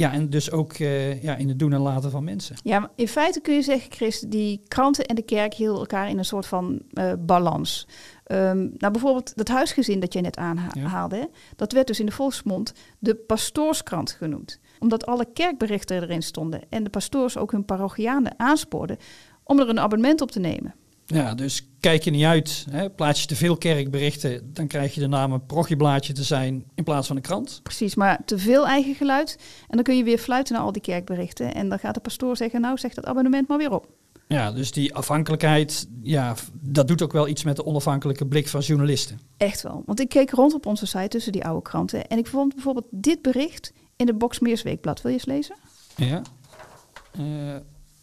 Ja, 0.00 0.12
en 0.12 0.30
dus 0.30 0.50
ook 0.50 0.72
eh, 0.72 1.22
ja, 1.22 1.36
in 1.36 1.48
het 1.48 1.58
doen 1.58 1.72
en 1.72 1.80
laten 1.80 2.10
van 2.10 2.24
mensen. 2.24 2.56
Ja, 2.62 2.78
maar 2.78 2.90
in 2.96 3.08
feite 3.08 3.40
kun 3.40 3.54
je 3.54 3.62
zeggen, 3.62 3.92
Chris, 3.92 4.20
die 4.20 4.62
kranten 4.68 5.04
en 5.04 5.14
de 5.14 5.22
kerk 5.22 5.54
hielden 5.54 5.80
elkaar 5.80 6.08
in 6.08 6.18
een 6.18 6.24
soort 6.24 6.46
van 6.46 6.82
eh, 6.92 7.12
balans. 7.18 7.86
Ehm, 8.24 8.58
nou, 8.58 8.92
bijvoorbeeld 8.92 9.36
dat 9.36 9.48
huisgezin 9.48 10.00
dat 10.00 10.12
jij 10.12 10.22
net 10.22 10.36
aanhaalde, 10.36 11.30
dat 11.56 11.72
werd 11.72 11.86
dus 11.86 12.00
in 12.00 12.06
de 12.06 12.12
volksmond 12.12 12.72
de 12.98 13.14
pastoorskrant 13.14 14.10
genoemd. 14.10 14.60
Omdat 14.78 15.06
alle 15.06 15.26
kerkberichten 15.32 16.02
erin 16.02 16.22
stonden 16.22 16.60
en 16.68 16.84
de 16.84 16.90
pastoors 16.90 17.36
ook 17.36 17.52
hun 17.52 17.64
parochianen 17.64 18.34
aanspoorden 18.36 18.96
om 19.44 19.60
er 19.60 19.68
een 19.68 19.80
abonnement 19.80 20.20
op 20.20 20.30
te 20.30 20.40
nemen. 20.40 20.74
Ja, 21.14 21.34
dus 21.34 21.66
kijk 21.80 22.02
je 22.02 22.10
niet 22.10 22.24
uit, 22.24 22.66
hè? 22.70 22.90
plaats 22.90 23.20
je 23.20 23.26
te 23.26 23.36
veel 23.36 23.56
kerkberichten, 23.56 24.52
dan 24.52 24.66
krijg 24.66 24.94
je 24.94 25.00
de 25.00 25.06
naam 25.06 25.32
een 25.32 25.46
prochieblaadje 25.46 26.12
te 26.12 26.22
zijn 26.22 26.64
in 26.74 26.84
plaats 26.84 27.06
van 27.06 27.16
een 27.16 27.22
krant. 27.22 27.60
Precies, 27.62 27.94
maar 27.94 28.20
te 28.24 28.38
veel 28.38 28.66
eigen 28.66 28.94
geluid. 28.94 29.38
En 29.68 29.74
dan 29.74 29.82
kun 29.82 29.96
je 29.96 30.04
weer 30.04 30.18
fluiten 30.18 30.54
naar 30.54 30.62
al 30.62 30.72
die 30.72 30.82
kerkberichten. 30.82 31.54
En 31.54 31.68
dan 31.68 31.78
gaat 31.78 31.94
de 31.94 32.00
pastoor 32.00 32.36
zeggen, 32.36 32.60
nou 32.60 32.78
zeg 32.78 32.94
dat 32.94 33.06
abonnement 33.06 33.48
maar 33.48 33.58
weer 33.58 33.72
op. 33.72 33.88
Ja, 34.26 34.52
dus 34.52 34.72
die 34.72 34.94
afhankelijkheid, 34.94 35.88
ja, 36.02 36.34
dat 36.52 36.88
doet 36.88 37.02
ook 37.02 37.12
wel 37.12 37.28
iets 37.28 37.44
met 37.44 37.56
de 37.56 37.66
onafhankelijke 37.66 38.26
blik 38.26 38.48
van 38.48 38.60
journalisten. 38.60 39.20
Echt 39.36 39.62
wel. 39.62 39.82
Want 39.86 40.00
ik 40.00 40.08
keek 40.08 40.30
rond 40.30 40.54
op 40.54 40.66
onze 40.66 40.86
site 40.86 41.08
tussen 41.08 41.32
die 41.32 41.44
oude 41.44 41.62
kranten. 41.62 42.06
En 42.06 42.18
ik 42.18 42.26
vond 42.26 42.54
bijvoorbeeld 42.54 42.86
dit 42.90 43.22
bericht 43.22 43.72
in 43.96 44.06
de 44.06 44.14
Boxmeers 44.14 44.62
Weekblad. 44.62 45.02
Wil 45.02 45.12
je 45.12 45.16
eens 45.16 45.26
lezen? 45.26 45.56
Ja. 45.96 46.22
Eh, 47.10 47.56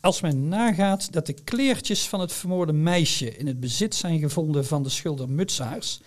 als 0.08 0.22
men 0.22 0.48
nagaat 0.48 1.14
dat 1.14 1.26
de 1.26 1.34
kleertjes 1.34 2.08
van 2.08 2.20
het 2.20 2.34
vermoorde 2.34 2.74
meisje 2.74 3.38
in 3.38 3.48
het 3.48 3.60
bezit 3.60 3.96
zijn 3.96 4.20
gevonden 4.20 4.66
van 4.66 4.84
de 4.84 4.90
schilder 4.90 5.30
Mutsaars, 5.30 6.02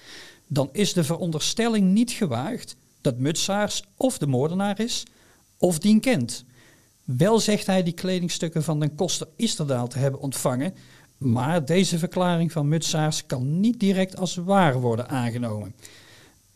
dan 0.47 0.69
is 0.73 0.93
de 0.93 1.05
veronderstelling 1.05 1.93
niet 1.93 2.11
gewaagd 2.11 2.77
dat 3.01 3.19
Mutsaars 3.19 3.85
of 3.97 4.19
de 4.19 4.27
moordenaar 4.27 4.81
is, 4.81 5.03
of 5.59 5.79
dien 5.79 6.01
kent. 6.01 6.45
Wel 7.05 7.41
zegt 7.41 7.67
hij 7.67 7.83
die 7.83 7.93
kledingstukken 7.93 8.63
van 8.63 8.81
den 8.81 8.95
koster 8.95 9.29
Isterdaal 9.37 9.89
te 9.89 9.99
hebben 9.99 10.21
ontvangen, 10.21 10.75
maar 11.19 11.65
deze 11.65 11.99
verklaring 11.99 12.53
van 12.53 12.69
Mutsaars 12.69 13.27
kan 13.27 13.61
niet 13.61 13.81
direct 13.81 14.17
als 14.17 14.35
waar 14.35 14.81
worden 14.81 15.09
aangenomen. 15.09 15.75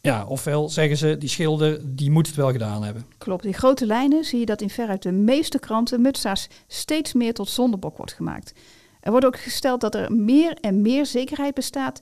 Ja, 0.04 0.24
ofwel 0.26 0.68
zeggen 0.68 0.96
ze, 0.96 1.18
die 1.18 1.28
schilder 1.28 1.80
die 1.96 2.10
moet 2.10 2.26
het 2.26 2.36
wel 2.36 2.50
gedaan 2.52 2.82
hebben. 2.82 3.06
Klopt. 3.18 3.44
In 3.44 3.54
grote 3.54 3.86
lijnen 3.86 4.24
zie 4.24 4.38
je 4.38 4.46
dat 4.46 4.60
in 4.60 4.70
veruit 4.70 5.02
de 5.02 5.12
meeste 5.12 5.58
kranten 5.58 6.00
Mutsaars 6.00 6.48
steeds 6.66 7.12
meer 7.12 7.34
tot 7.34 7.48
zondebok 7.48 7.96
wordt 7.96 8.12
gemaakt. 8.12 8.52
Er 9.00 9.10
wordt 9.10 9.26
ook 9.26 9.38
gesteld 9.38 9.80
dat 9.80 9.94
er 9.94 10.12
meer 10.12 10.56
en 10.60 10.82
meer 10.82 11.06
zekerheid 11.06 11.54
bestaat 11.54 12.00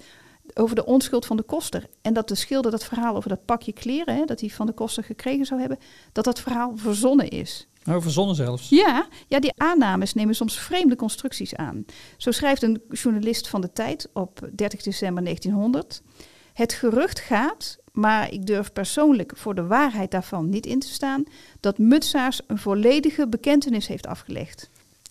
over 0.54 0.76
de 0.76 0.84
onschuld 0.84 1.26
van 1.26 1.36
de 1.36 1.42
koster. 1.42 1.86
En 2.00 2.12
dat 2.14 2.28
de 2.28 2.34
schilder 2.34 2.70
dat 2.70 2.84
verhaal 2.84 3.16
over 3.16 3.28
dat 3.28 3.44
pakje 3.44 3.72
kleren, 3.72 4.16
hè, 4.16 4.24
dat 4.24 4.40
hij 4.40 4.48
van 4.48 4.66
de 4.66 4.72
koster 4.72 5.04
gekregen 5.04 5.46
zou 5.46 5.60
hebben, 5.60 5.78
dat 6.12 6.24
dat 6.24 6.40
verhaal 6.40 6.72
verzonnen 6.76 7.28
is. 7.28 7.68
Nou, 7.84 8.02
verzonnen 8.02 8.36
zelfs. 8.36 8.68
Ja, 8.68 9.06
ja, 9.28 9.40
die 9.40 9.52
aannames 9.56 10.14
nemen 10.14 10.34
soms 10.34 10.58
vreemde 10.58 10.96
constructies 10.96 11.54
aan. 11.54 11.84
Zo 12.16 12.30
schrijft 12.30 12.62
een 12.62 12.82
journalist 12.90 13.48
van 13.48 13.60
de 13.60 13.72
tijd 13.72 14.08
op 14.12 14.50
30 14.54 14.82
december 14.82 15.24
1900. 15.24 16.02
Het 16.52 16.72
gerucht 16.72 17.20
gaat, 17.20 17.78
maar 17.92 18.32
ik 18.32 18.46
durf 18.46 18.72
persoonlijk 18.72 19.32
voor 19.36 19.54
de 19.54 19.66
waarheid 19.66 20.10
daarvan 20.10 20.48
niet 20.48 20.66
in 20.66 20.78
te 20.78 20.86
staan, 20.86 21.24
dat 21.60 21.78
Mutsaars 21.78 22.40
een 22.46 22.58
volledige 22.58 23.28
bekentenis 23.28 23.86
heeft 23.86 24.06
afgelegd. 24.06 24.70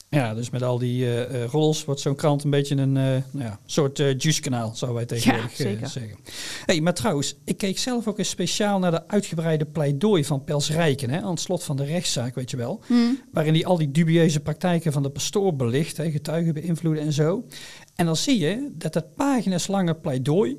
Ja, 0.09 0.33
dus 0.33 0.49
met 0.49 0.63
al 0.63 0.77
die 0.77 1.25
uh, 1.31 1.49
wordt 1.85 1.99
zo'n 1.99 2.15
krant 2.15 2.43
een 2.43 2.49
beetje 2.49 2.75
een 2.75 2.95
uh, 2.95 3.03
nou 3.03 3.23
ja, 3.31 3.59
soort 3.65 3.99
uh, 3.99 4.17
juice-kanaal, 4.17 4.75
zouden 4.75 4.95
wij 4.95 5.05
tegenwoordig 5.05 5.57
ja, 5.57 5.63
zeker. 5.63 5.87
zeggen. 5.87 6.17
Hey, 6.65 6.81
maar 6.81 6.93
trouwens, 6.93 7.35
ik 7.43 7.57
keek 7.57 7.77
zelf 7.77 8.07
ook 8.07 8.17
eens 8.17 8.29
speciaal 8.29 8.79
naar 8.79 8.91
de 8.91 9.07
uitgebreide 9.07 9.65
pleidooi 9.65 10.25
van 10.25 10.43
Pels 10.43 10.71
Rijken, 10.71 11.09
hè, 11.09 11.21
aan 11.21 11.29
het 11.29 11.39
slot 11.39 11.63
van 11.63 11.75
de 11.75 11.83
rechtszaak, 11.83 12.35
weet 12.35 12.51
je 12.51 12.57
wel. 12.57 12.81
Hmm. 12.85 13.19
Waarin 13.31 13.53
hij 13.53 13.65
al 13.65 13.77
die 13.77 13.91
dubieuze 13.91 14.39
praktijken 14.39 14.91
van 14.91 15.03
de 15.03 15.09
pastoor 15.09 15.55
belicht, 15.55 15.97
hè, 15.97 16.11
getuigen 16.11 16.53
beïnvloeden 16.53 17.03
en 17.03 17.13
zo. 17.13 17.45
En 17.95 18.05
dan 18.05 18.15
zie 18.15 18.39
je 18.39 18.71
dat 18.73 18.93
dat 18.93 19.15
pagina's 19.15 19.67
lange 19.67 19.95
pleidooi, 19.95 20.57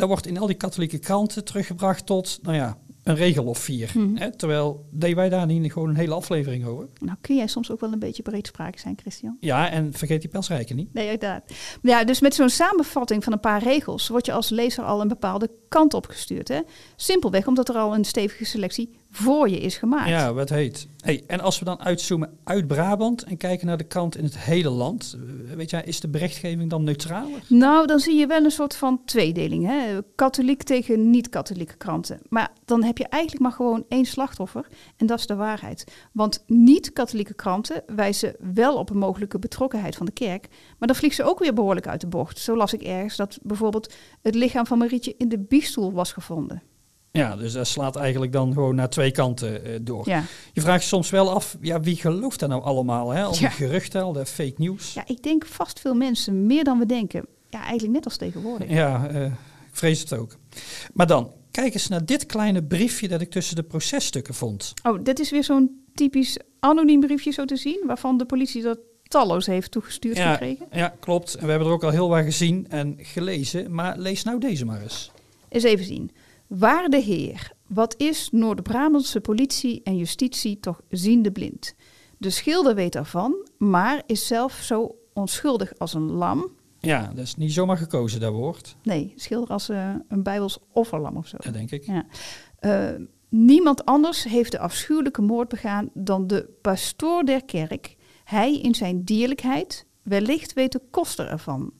dat 0.00 0.08
wordt 0.08 0.26
in 0.26 0.38
al 0.38 0.46
die 0.46 0.56
katholieke 0.56 0.98
kranten 0.98 1.44
teruggebracht 1.44 2.06
tot, 2.06 2.38
nou 2.42 2.56
ja, 2.56 2.78
een 3.02 3.14
regel 3.14 3.44
of 3.44 3.58
vier. 3.58 3.92
Mhm. 3.94 4.16
Hè? 4.16 4.36
Terwijl 4.36 4.86
deden 4.90 5.16
wij 5.16 5.28
daar 5.28 5.46
niet 5.46 5.72
gewoon 5.72 5.88
een 5.88 5.96
hele 5.96 6.14
aflevering 6.14 6.64
over. 6.64 6.88
Nou, 6.98 7.16
kun 7.20 7.36
jij 7.36 7.46
soms 7.46 7.70
ook 7.70 7.80
wel 7.80 7.92
een 7.92 7.98
beetje 7.98 8.22
breedsprakig 8.22 8.80
zijn, 8.80 8.98
Christian? 9.00 9.36
Ja, 9.40 9.70
en 9.70 9.92
vergeet 9.92 10.20
die 10.20 10.30
pelsrijken 10.30 10.76
niet. 10.76 10.94
Nee, 10.94 11.04
inderdaad. 11.04 11.52
Ja, 11.82 12.04
dus 12.04 12.20
met 12.20 12.34
zo'n 12.34 12.48
samenvatting 12.48 13.24
van 13.24 13.32
een 13.32 13.40
paar 13.40 13.62
regels 13.62 14.08
word 14.08 14.26
je 14.26 14.32
als 14.32 14.48
lezer 14.48 14.84
al 14.84 15.00
een 15.00 15.08
bepaalde 15.08 15.50
kant 15.68 15.94
op 15.94 16.06
gestuurd. 16.06 16.48
Hè? 16.48 16.60
Simpelweg 16.96 17.46
omdat 17.46 17.68
er 17.68 17.74
al 17.74 17.94
een 17.94 18.04
stevige 18.04 18.44
selectie 18.44 18.99
voor 19.10 19.48
je 19.48 19.60
is 19.60 19.76
gemaakt. 19.76 20.08
Ja, 20.08 20.32
wat 20.32 20.48
heet. 20.48 20.88
Hey, 21.00 21.22
en 21.26 21.40
als 21.40 21.58
we 21.58 21.64
dan 21.64 21.80
uitzoomen 21.80 22.38
uit 22.44 22.66
Brabant 22.66 23.22
en 23.22 23.36
kijken 23.36 23.66
naar 23.66 23.76
de 23.76 23.84
krant 23.84 24.16
in 24.16 24.24
het 24.24 24.38
hele 24.38 24.70
land, 24.70 25.16
eh, 25.48 25.54
weet 25.54 25.70
jij, 25.70 25.82
is 25.84 26.00
de 26.00 26.08
berichtgeving 26.08 26.70
dan 26.70 26.84
neutraler? 26.84 27.42
Nou, 27.46 27.86
dan 27.86 27.98
zie 27.98 28.18
je 28.18 28.26
wel 28.26 28.44
een 28.44 28.50
soort 28.50 28.76
van 28.76 29.04
tweedeling. 29.04 29.66
Hè? 29.66 29.98
Katholiek 30.14 30.62
tegen 30.62 31.10
niet-katholieke 31.10 31.76
kranten. 31.76 32.20
Maar 32.28 32.50
dan 32.64 32.82
heb 32.82 32.98
je 32.98 33.06
eigenlijk 33.08 33.42
maar 33.42 33.52
gewoon 33.52 33.84
één 33.88 34.04
slachtoffer. 34.04 34.66
En 34.96 35.06
dat 35.06 35.18
is 35.18 35.26
de 35.26 35.34
waarheid. 35.34 35.84
Want 36.12 36.44
niet-katholieke 36.46 37.34
kranten 37.34 37.82
wijzen 37.86 38.36
wel 38.54 38.76
op 38.76 38.90
een 38.90 38.98
mogelijke 38.98 39.38
betrokkenheid 39.38 39.96
van 39.96 40.06
de 40.06 40.12
kerk. 40.12 40.48
Maar 40.78 40.88
dan 40.88 40.96
vliegt 40.96 41.16
ze 41.16 41.24
ook 41.24 41.38
weer 41.38 41.54
behoorlijk 41.54 41.88
uit 41.88 42.00
de 42.00 42.06
bocht. 42.06 42.38
Zo 42.38 42.56
las 42.56 42.72
ik 42.72 42.82
ergens 42.82 43.16
dat 43.16 43.38
bijvoorbeeld 43.42 43.94
het 44.22 44.34
lichaam 44.34 44.66
van 44.66 44.78
Marietje 44.78 45.14
in 45.18 45.28
de 45.28 45.38
biechtstoel 45.38 45.92
was 45.92 46.12
gevonden. 46.12 46.62
Ja, 47.12 47.36
dus 47.36 47.52
dat 47.52 47.66
slaat 47.66 47.96
eigenlijk 47.96 48.32
dan 48.32 48.52
gewoon 48.52 48.74
naar 48.74 48.88
twee 48.90 49.10
kanten 49.10 49.64
eh, 49.64 49.78
door. 49.82 50.08
Ja. 50.08 50.24
Je 50.52 50.60
vraagt 50.60 50.82
je 50.82 50.88
soms 50.88 51.10
wel 51.10 51.30
af, 51.34 51.56
ja, 51.60 51.80
wie 51.80 51.96
gelooft 51.96 52.40
dat 52.40 52.48
nou 52.48 52.62
allemaal? 52.62 53.10
Hè? 53.10 53.22
Al 53.24 53.32
die 53.32 53.40
Ja. 53.40 53.48
geruchten, 53.50 54.02
al 54.02 54.12
de 54.12 54.26
fake 54.26 54.54
news. 54.56 54.92
ja, 54.94 55.02
ik 55.06 55.22
denk 55.22 55.46
vast 55.46 55.80
veel 55.80 55.94
mensen, 55.94 56.46
meer 56.46 56.64
dan 56.64 56.78
we 56.78 56.86
denken. 56.86 57.26
Ja, 57.48 57.60
eigenlijk 57.62 57.92
net 57.92 58.04
als 58.04 58.16
tegenwoordig. 58.16 58.68
Ja, 58.70 59.08
eh, 59.08 59.24
ik 59.24 59.32
vrees 59.72 60.00
het 60.00 60.12
ook. 60.12 60.36
Maar 60.92 61.06
dan, 61.06 61.30
kijk 61.50 61.74
eens 61.74 61.88
naar 61.88 62.04
dit 62.04 62.26
kleine 62.26 62.62
briefje 62.64 63.08
dat 63.08 63.20
ik 63.20 63.30
tussen 63.30 63.56
de 63.56 63.62
processtukken 63.62 64.34
vond. 64.34 64.72
Oh, 64.82 64.98
dit 65.04 65.18
is 65.20 65.30
weer 65.30 65.44
zo'n 65.44 65.84
typisch 65.94 66.38
anoniem 66.60 67.00
briefje 67.00 67.30
zo 67.30 67.44
te 67.44 67.56
zien, 67.56 67.82
waarvan 67.86 68.18
de 68.18 68.24
politie 68.24 68.62
dat 68.62 68.78
talloos 69.08 69.46
heeft 69.46 69.70
toegestuurd 69.70 70.16
Ja, 70.16 70.32
gekregen. 70.32 70.66
ja, 70.72 70.94
klopt. 71.00 71.34
En 71.34 71.44
we 71.44 71.50
hebben 71.50 71.68
er 71.68 71.74
ook 71.74 71.84
al 71.84 71.90
heel 71.90 72.08
wat 72.08 72.24
gezien 72.24 72.66
en 72.68 72.94
gelezen. 72.98 73.74
Maar 73.74 73.98
lees 73.98 74.22
nou 74.22 74.40
deze 74.40 74.64
maar 74.64 74.82
eens. 74.82 75.10
Eens 75.48 75.64
even 75.64 75.84
zien. 75.84 76.10
Waarde 76.50 76.96
heer, 76.96 77.52
wat 77.66 77.94
is 77.98 78.28
Noord-Brabantse 78.32 79.20
politie 79.20 79.80
en 79.82 79.96
justitie 79.96 80.60
toch 80.60 80.80
ziende 80.88 81.32
blind? 81.32 81.74
De 82.18 82.30
schilder 82.30 82.74
weet 82.74 82.94
ervan, 82.94 83.48
maar 83.58 84.02
is 84.06 84.26
zelf 84.26 84.52
zo 84.52 84.96
onschuldig 85.12 85.78
als 85.78 85.94
een 85.94 86.10
lam. 86.10 86.50
Ja, 86.80 87.12
dat 87.14 87.24
is 87.24 87.36
niet 87.36 87.52
zomaar 87.52 87.76
gekozen, 87.76 88.20
dat 88.20 88.32
woord. 88.32 88.76
Nee, 88.82 89.12
schilder 89.16 89.48
als 89.48 89.68
eh, 89.68 89.94
een 90.08 90.22
bijbels 90.22 90.58
offerlam 90.72 91.16
of 91.16 91.26
zo. 91.26 91.36
Dat 91.40 91.52
denk 91.52 91.70
ik. 91.70 91.84
Ja. 91.84 92.06
Eh, 92.58 93.00
niemand 93.28 93.84
anders 93.84 94.24
heeft 94.24 94.52
de 94.52 94.58
afschuwelijke 94.58 95.22
moord 95.22 95.48
begaan 95.48 95.90
dan 95.94 96.26
de 96.26 96.48
pastoor 96.60 97.24
der 97.24 97.44
kerk. 97.44 97.96
Hij 98.24 98.60
in 98.60 98.74
zijn 98.74 99.04
dierlijkheid, 99.04 99.86
wellicht 100.02 100.52
weet 100.52 100.72
de 100.72 100.82
koster 100.90 101.28
ervan. 101.28 101.72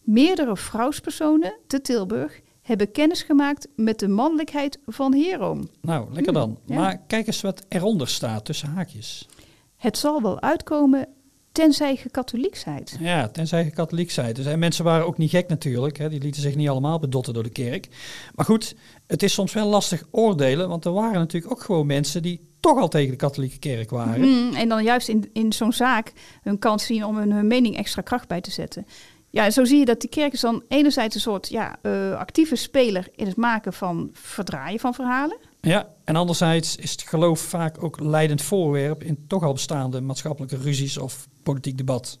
Meerdere 0.00 0.56
vrouwspersonen 0.56 1.58
te 1.66 1.80
Tilburg 1.80 2.42
hebben 2.64 2.90
kennis 2.90 3.22
gemaakt 3.22 3.68
met 3.76 3.98
de 3.98 4.08
mannelijkheid 4.08 4.78
van 4.86 5.14
Heroom. 5.14 5.68
Nou, 5.80 6.12
lekker 6.12 6.32
dan. 6.32 6.58
Hmm, 6.64 6.74
ja. 6.74 6.80
Maar 6.80 7.00
kijk 7.06 7.26
eens 7.26 7.40
wat 7.40 7.64
eronder 7.68 8.08
staat 8.08 8.44
tussen 8.44 8.68
haakjes. 8.68 9.28
Het 9.76 9.98
zal 9.98 10.22
wel 10.22 10.40
uitkomen 10.40 11.08
tenzij 11.52 11.96
ge 11.96 12.10
katholiek 12.10 12.56
zijt. 12.56 12.96
Ja, 13.00 13.28
tenzij 13.28 13.64
je 13.64 13.70
katholiek 13.70 14.10
zijt. 14.10 14.36
Dus, 14.36 14.46
en 14.46 14.58
mensen 14.58 14.84
waren 14.84 15.06
ook 15.06 15.18
niet 15.18 15.30
gek 15.30 15.48
natuurlijk. 15.48 15.98
Hè. 15.98 16.08
Die 16.08 16.20
lieten 16.20 16.42
zich 16.42 16.54
niet 16.54 16.68
allemaal 16.68 16.98
bedotten 16.98 17.34
door 17.34 17.42
de 17.42 17.50
kerk. 17.50 17.88
Maar 18.34 18.44
goed, 18.44 18.76
het 19.06 19.22
is 19.22 19.32
soms 19.32 19.52
wel 19.52 19.66
lastig 19.66 20.04
oordelen. 20.10 20.68
Want 20.68 20.84
er 20.84 20.92
waren 20.92 21.18
natuurlijk 21.18 21.52
ook 21.52 21.62
gewoon 21.62 21.86
mensen 21.86 22.22
die 22.22 22.52
toch 22.60 22.78
al 22.78 22.88
tegen 22.88 23.10
de 23.10 23.16
katholieke 23.16 23.58
kerk 23.58 23.90
waren. 23.90 24.22
Hmm, 24.22 24.54
en 24.54 24.68
dan 24.68 24.84
juist 24.84 25.08
in, 25.08 25.30
in 25.32 25.52
zo'n 25.52 25.72
zaak 25.72 26.12
hun 26.42 26.58
kans 26.58 26.86
zien 26.86 27.04
om 27.04 27.16
hun, 27.16 27.32
hun 27.32 27.46
mening 27.46 27.76
extra 27.76 28.02
kracht 28.02 28.28
bij 28.28 28.40
te 28.40 28.50
zetten. 28.50 28.86
Ja, 29.34 29.50
zo 29.50 29.64
zie 29.64 29.78
je 29.78 29.84
dat 29.84 30.00
die 30.00 30.10
kerk 30.10 30.32
is 30.32 30.40
dan 30.40 30.62
enerzijds 30.68 31.14
een 31.14 31.20
soort 31.20 31.48
ja, 31.48 31.76
eh, 31.82 32.12
actieve 32.12 32.56
speler 32.56 33.08
in 33.14 33.26
het 33.26 33.36
maken 33.36 33.72
van 33.72 34.10
verdraaien 34.12 34.80
van 34.80 34.94
verhalen. 34.94 35.36
Ja, 35.60 35.88
en 36.04 36.16
anderzijds 36.16 36.76
is 36.76 36.90
het 36.90 37.02
geloof 37.02 37.40
vaak 37.40 37.82
ook 37.82 38.00
leidend 38.00 38.42
voorwerp 38.42 39.02
in 39.02 39.24
toch 39.28 39.42
al 39.42 39.52
bestaande 39.52 40.00
maatschappelijke 40.00 40.56
ruzies 40.56 40.98
of 40.98 41.28
politiek 41.42 41.76
debat. 41.76 42.18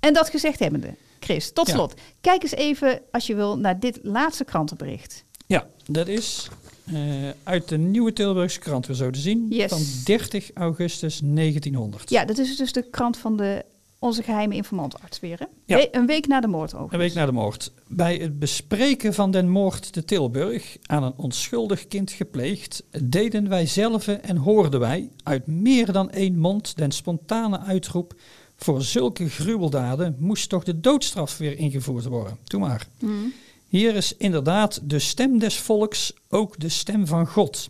En 0.00 0.12
dat 0.14 0.30
gezegd 0.30 0.58
hebbende, 0.58 0.94
Chris, 1.20 1.52
tot 1.52 1.66
Ja. 1.66 1.72
slot. 1.72 1.94
Kijk 2.20 2.42
eens 2.42 2.54
even, 2.54 3.00
als 3.10 3.26
je 3.26 3.34
wil, 3.34 3.58
naar 3.58 3.80
dit 3.80 3.98
laatste 4.02 4.44
krantenbericht. 4.44 5.24
Ja, 5.46 5.66
dat 5.86 6.08
is 6.08 6.48
eh, 6.84 6.94
uit 7.42 7.68
de 7.68 7.76
Nieuwe 7.78 8.12
Tilburgse 8.12 8.58
krant 8.58 8.86
weer 8.86 8.96
zo 8.96 9.10
te 9.10 9.18
zien. 9.18 9.46
Yes. 9.50 9.70
Van 9.70 9.82
30 10.04 10.50
augustus 10.54 11.20
1900. 11.24 12.10
Ja, 12.10 12.24
dat 12.24 12.38
is 12.38 12.56
dus 12.56 12.72
de 12.72 12.82
krant 12.90 13.16
van 13.16 13.36
de, 13.36 13.64
onze 14.04 14.22
geheime 14.22 14.54
informantarts 14.54 15.20
weer. 15.20 15.38
Hè? 15.38 15.44
Ja. 15.64 15.86
Een 15.90 16.06
week 16.06 16.26
na 16.26 16.40
de 16.40 16.46
moord 16.46 16.74
over. 16.74 16.92
Een 16.92 16.98
week 16.98 17.14
na 17.14 17.26
de 17.26 17.32
moord. 17.32 17.72
Bij 17.88 18.16
het 18.16 18.38
bespreken 18.38 19.14
van 19.14 19.30
den 19.30 19.48
moord 19.48 19.92
te 19.92 20.04
Tilburg, 20.04 20.76
aan 20.82 21.02
een 21.02 21.14
onschuldig 21.16 21.86
kind 21.86 22.10
gepleegd, 22.10 22.82
deden 23.02 23.48
wij 23.48 23.66
zelf 23.66 24.08
en 24.08 24.36
hoorden 24.36 24.80
wij 24.80 25.10
uit 25.22 25.46
meer 25.46 25.92
dan 25.92 26.10
één 26.10 26.38
mond 26.38 26.76
den 26.76 26.90
spontane 26.90 27.60
uitroep: 27.60 28.14
voor 28.56 28.82
zulke 28.82 29.28
gruweldaden 29.28 30.16
moest 30.18 30.48
toch 30.48 30.64
de 30.64 30.80
doodstraf 30.80 31.38
weer 31.38 31.58
ingevoerd 31.58 32.04
worden. 32.04 32.38
Doe 32.44 32.60
maar. 32.60 32.86
Hmm. 32.98 33.32
Hier 33.68 33.94
is 33.94 34.16
inderdaad 34.16 34.80
de 34.82 34.98
stem 34.98 35.38
des 35.38 35.58
volks 35.58 36.12
ook 36.28 36.60
de 36.60 36.68
stem 36.68 37.06
van 37.06 37.26
God. 37.26 37.68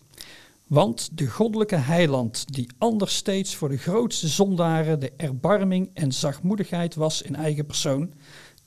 Want 0.75 1.09
de 1.13 1.27
goddelijke 1.27 1.77
heiland, 1.77 2.45
die 2.55 2.69
anders 2.79 3.17
steeds 3.17 3.55
voor 3.55 3.69
de 3.69 3.77
grootste 3.77 4.29
zondaren 4.29 5.01
de 5.01 5.13
erbarming 5.17 5.91
en 5.93 6.13
zachtmoedigheid 6.13 6.95
was 6.95 7.23
in 7.23 7.37
eigen 7.37 7.67
persoon, 7.67 8.13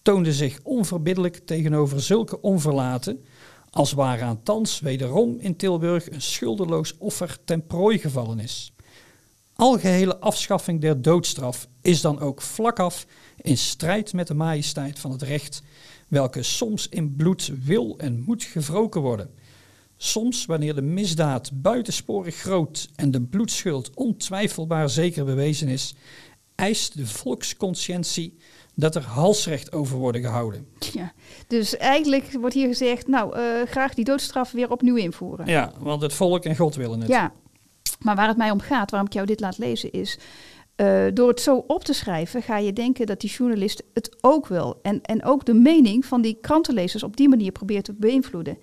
toonde 0.02 0.34
zich 0.34 0.60
onverbiddelijk 0.64 1.38
tegenover 1.46 2.02
zulke 2.02 2.42
onverlaten, 2.42 3.26
als 3.70 3.92
waaraan 3.92 4.44
thans 4.44 4.80
wederom 4.80 5.36
in 5.40 5.56
Tilburg 5.56 6.12
een 6.12 6.22
schuldeloos 6.22 6.98
offer 6.98 7.38
ten 7.46 7.66
prooi 7.66 8.00
gevallen 8.00 8.40
is. 8.40 8.74
Algehele 9.56 10.18
afschaffing 10.18 10.82
der 10.82 11.02
doodstraf 11.02 11.68
is 11.82 12.02
dan 12.02 12.20
ook 12.20 12.42
vlakaf 12.42 13.06
in 13.42 13.58
strijd 13.58 14.14
met 14.14 14.28
de 14.28 14.34
majesteit 14.34 15.00
van 15.00 15.12
het 15.12 15.22
recht, 15.22 15.62
welke 16.08 16.44
soms 16.44 16.90
in 16.90 17.16
bloed 17.16 17.52
wil 17.64 17.98
en 17.98 18.24
moet 18.26 18.44
gewroken 18.44 19.02
worden. 19.02 19.30
Soms, 19.98 20.46
wanneer 20.46 20.76
de 20.76 20.82
misdaad 20.82 21.52
buitensporig 21.54 22.36
groot 22.36 22.90
en 22.96 23.12
de 23.12 23.22
bloedschuld 23.22 23.92
ontwijfelbaar 23.96 24.90
zeker 24.90 25.26
bewezen 25.26 25.68
is, 25.68 25.96
eist 26.56 26.98
de 26.98 27.08
volksconscientie 27.08 28.38
dat 28.76 28.96
er 28.96 29.04
halsrecht 29.04 29.72
over 29.72 29.98
worden 29.98 30.22
gehouden. 30.22 30.68
Ja. 30.94 31.14
Dus 31.48 31.78
eigenlijk 31.78 32.32
wordt 32.32 32.56
hier 32.56 32.68
gezegd, 32.68 33.08
nou, 33.08 33.36
eh, 33.36 33.44
graag 33.66 33.94
die 33.94 34.06
doodstraf 34.06 34.52
weer 34.52 34.72
opnieuw 34.72 34.96
invoeren. 34.96 35.48
Ja, 35.48 35.72
want 35.80 36.02
het 36.02 36.14
volk 36.14 36.46
en 36.46 36.56
God 36.56 36.76
willen 36.76 37.00
het. 37.00 37.10
Ja, 37.10 37.34
maar 38.00 38.16
waar 38.16 38.28
het 38.28 38.38
mij 38.38 38.52
om 38.52 38.60
gaat, 38.60 38.92
waarom 38.92 39.10
ik 39.10 39.16
jou 39.16 39.28
dit 39.28 39.40
laat 39.40 39.58
lezen, 39.58 39.92
is... 39.92 40.20
eh, 40.76 41.06
door 41.14 41.28
het 41.30 41.42
zo 41.42 41.64
op 41.68 41.84
te 41.84 41.94
schrijven, 41.94 42.42
ga 42.42 42.58
je 42.58 42.74
denken 42.74 43.06
dat 43.06 43.22
die 43.22 43.30
journalist 43.30 43.84
het 43.94 44.18
ook 44.22 44.48
wil. 44.48 44.80
En, 44.82 45.02
en 45.02 45.24
ook 45.26 45.46
de 45.46 45.54
mening 45.54 46.06
van 46.06 46.22
die 46.22 46.38
krantenlezers 46.42 47.04
op 47.04 47.18
die 47.18 47.30
manier 47.30 47.52
probeert 47.52 47.86
te 47.86 47.94
beïnvloeden. 47.94 48.58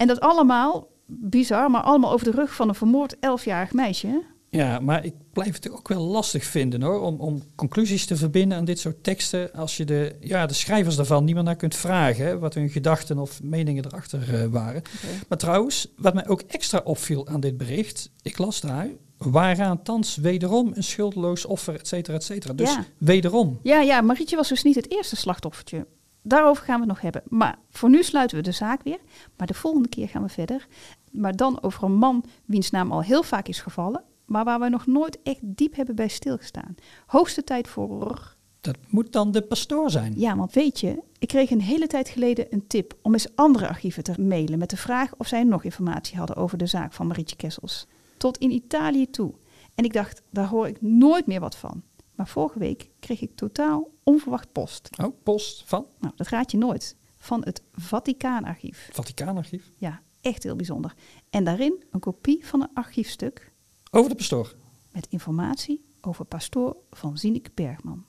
En 0.00 0.06
dat 0.06 0.20
allemaal, 0.20 0.88
bizar, 1.06 1.70
maar 1.70 1.82
allemaal 1.82 2.12
over 2.12 2.24
de 2.30 2.36
rug 2.36 2.54
van 2.54 2.68
een 2.68 2.74
vermoord 2.74 3.16
elfjarig 3.18 3.72
meisje. 3.72 4.22
Ja, 4.48 4.78
maar 4.78 5.04
ik 5.04 5.14
blijf 5.32 5.54
het 5.54 5.70
ook 5.70 5.88
wel 5.88 6.02
lastig 6.02 6.44
vinden 6.44 6.82
hoor, 6.82 7.00
om, 7.00 7.20
om 7.20 7.42
conclusies 7.54 8.06
te 8.06 8.16
verbinden 8.16 8.58
aan 8.58 8.64
dit 8.64 8.78
soort 8.78 9.04
teksten 9.04 9.52
als 9.52 9.76
je 9.76 9.84
de, 9.84 10.16
ja, 10.20 10.46
de 10.46 10.54
schrijvers 10.54 10.96
daarvan 10.96 11.24
niet 11.24 11.34
meer 11.34 11.44
naar 11.44 11.56
kunt 11.56 11.76
vragen, 11.76 12.24
hè, 12.24 12.38
wat 12.38 12.54
hun 12.54 12.68
gedachten 12.68 13.18
of 13.18 13.42
meningen 13.42 13.84
erachter 13.84 14.34
eh, 14.34 14.46
waren. 14.46 14.82
Maar 15.28 15.38
trouwens, 15.38 15.88
wat 15.96 16.14
mij 16.14 16.28
ook 16.28 16.40
extra 16.40 16.80
opviel 16.84 17.26
aan 17.28 17.40
dit 17.40 17.56
bericht, 17.56 18.10
ik 18.22 18.38
las 18.38 18.60
daar, 18.60 18.88
waaraan 19.18 19.82
thans 19.82 20.16
wederom 20.16 20.72
een 20.74 20.84
schuldeloos 20.84 21.44
offer, 21.46 21.74
et 21.74 21.88
cetera, 21.88 22.16
et 22.16 22.24
cetera. 22.24 22.52
Dus 22.52 22.72
Ja. 22.74 22.84
wederom. 22.98 23.58
Ja, 23.62 23.80
ja, 23.80 24.00
Marietje 24.00 24.36
was 24.36 24.48
dus 24.48 24.62
niet 24.62 24.74
het 24.74 24.90
eerste 24.90 25.16
slachtoffertje. 25.16 25.86
Daarover 26.22 26.64
gaan 26.64 26.74
we 26.74 26.80
het 26.80 26.88
nog 26.88 27.00
hebben. 27.00 27.22
Maar 27.28 27.58
voor 27.70 27.90
nu 27.90 28.02
sluiten 28.02 28.36
we 28.36 28.42
de 28.42 28.52
zaak 28.52 28.82
weer. 28.82 28.98
Maar 29.36 29.46
de 29.46 29.54
volgende 29.54 29.88
keer 29.88 30.08
gaan 30.08 30.22
we 30.22 30.28
verder. 30.28 30.66
Maar 31.10 31.36
dan 31.36 31.62
over 31.62 31.82
een 31.82 31.94
man 31.94 32.24
wiens 32.44 32.70
naam 32.70 32.92
al 32.92 33.02
heel 33.02 33.22
vaak 33.22 33.48
is 33.48 33.60
gevallen. 33.60 34.04
Maar 34.24 34.44
waar 34.44 34.60
we 34.60 34.68
nog 34.68 34.86
nooit 34.86 35.18
echt 35.22 35.40
diep 35.42 35.74
hebben 35.76 35.94
bij 35.94 36.08
stilgestaan. 36.08 36.74
Hoogste 37.06 37.44
tijd 37.44 37.68
voor... 37.68 38.36
Dat 38.60 38.76
moet 38.88 39.12
dan 39.12 39.32
de 39.32 39.42
pastoor 39.42 39.90
zijn. 39.90 40.12
Ja, 40.16 40.36
want 40.36 40.52
weet 40.52 40.80
je, 40.80 41.02
ik 41.18 41.28
kreeg 41.28 41.50
een 41.50 41.60
hele 41.60 41.86
tijd 41.86 42.08
geleden 42.08 42.46
een 42.50 42.66
tip 42.66 42.94
om 43.02 43.12
eens 43.12 43.36
andere 43.36 43.68
archieven 43.68 44.02
te 44.02 44.20
mailen 44.20 44.58
met 44.58 44.70
de 44.70 44.76
vraag 44.76 45.14
of 45.16 45.26
zij 45.26 45.44
nog 45.44 45.64
informatie 45.64 46.18
hadden 46.18 46.36
over 46.36 46.58
de 46.58 46.66
zaak 46.66 46.92
van 46.92 47.06
Marietje 47.06 47.36
Kessels. 47.36 47.86
Tot 48.16 48.38
in 48.38 48.50
Italië 48.50 49.10
toe. 49.10 49.32
En 49.74 49.84
ik 49.84 49.92
dacht, 49.92 50.22
daar 50.30 50.46
hoor 50.46 50.66
ik 50.68 50.82
nooit 50.82 51.26
meer 51.26 51.40
wat 51.40 51.56
van. 51.56 51.82
Maar 52.20 52.28
vorige 52.28 52.58
week 52.58 52.90
kreeg 52.98 53.20
ik 53.20 53.36
totaal 53.36 53.90
onverwacht 54.02 54.52
post. 54.52 54.90
Oh, 55.02 55.22
post 55.22 55.62
van 55.66 55.86
Nou, 56.00 56.12
dat 56.16 56.28
raad 56.28 56.50
je 56.50 56.58
nooit. 56.58 56.96
Van 57.18 57.44
het 57.44 57.62
Vaticaanarchief. 57.72 58.88
Vaticaanarchief. 58.92 59.72
Ja, 59.76 60.02
echt 60.20 60.42
heel 60.42 60.56
bijzonder. 60.56 60.94
En 61.30 61.44
daarin 61.44 61.84
een 61.90 62.00
kopie 62.00 62.46
van 62.46 62.62
een 62.62 62.70
archiefstuk 62.74 63.52
Over 63.90 64.10
de 64.10 64.16
pastoor. 64.16 64.54
met 64.92 65.06
informatie 65.10 65.84
over 66.00 66.24
pastoor 66.24 66.76
van 66.90 67.18
Zinek 67.18 67.54
Bergman. 67.54 68.04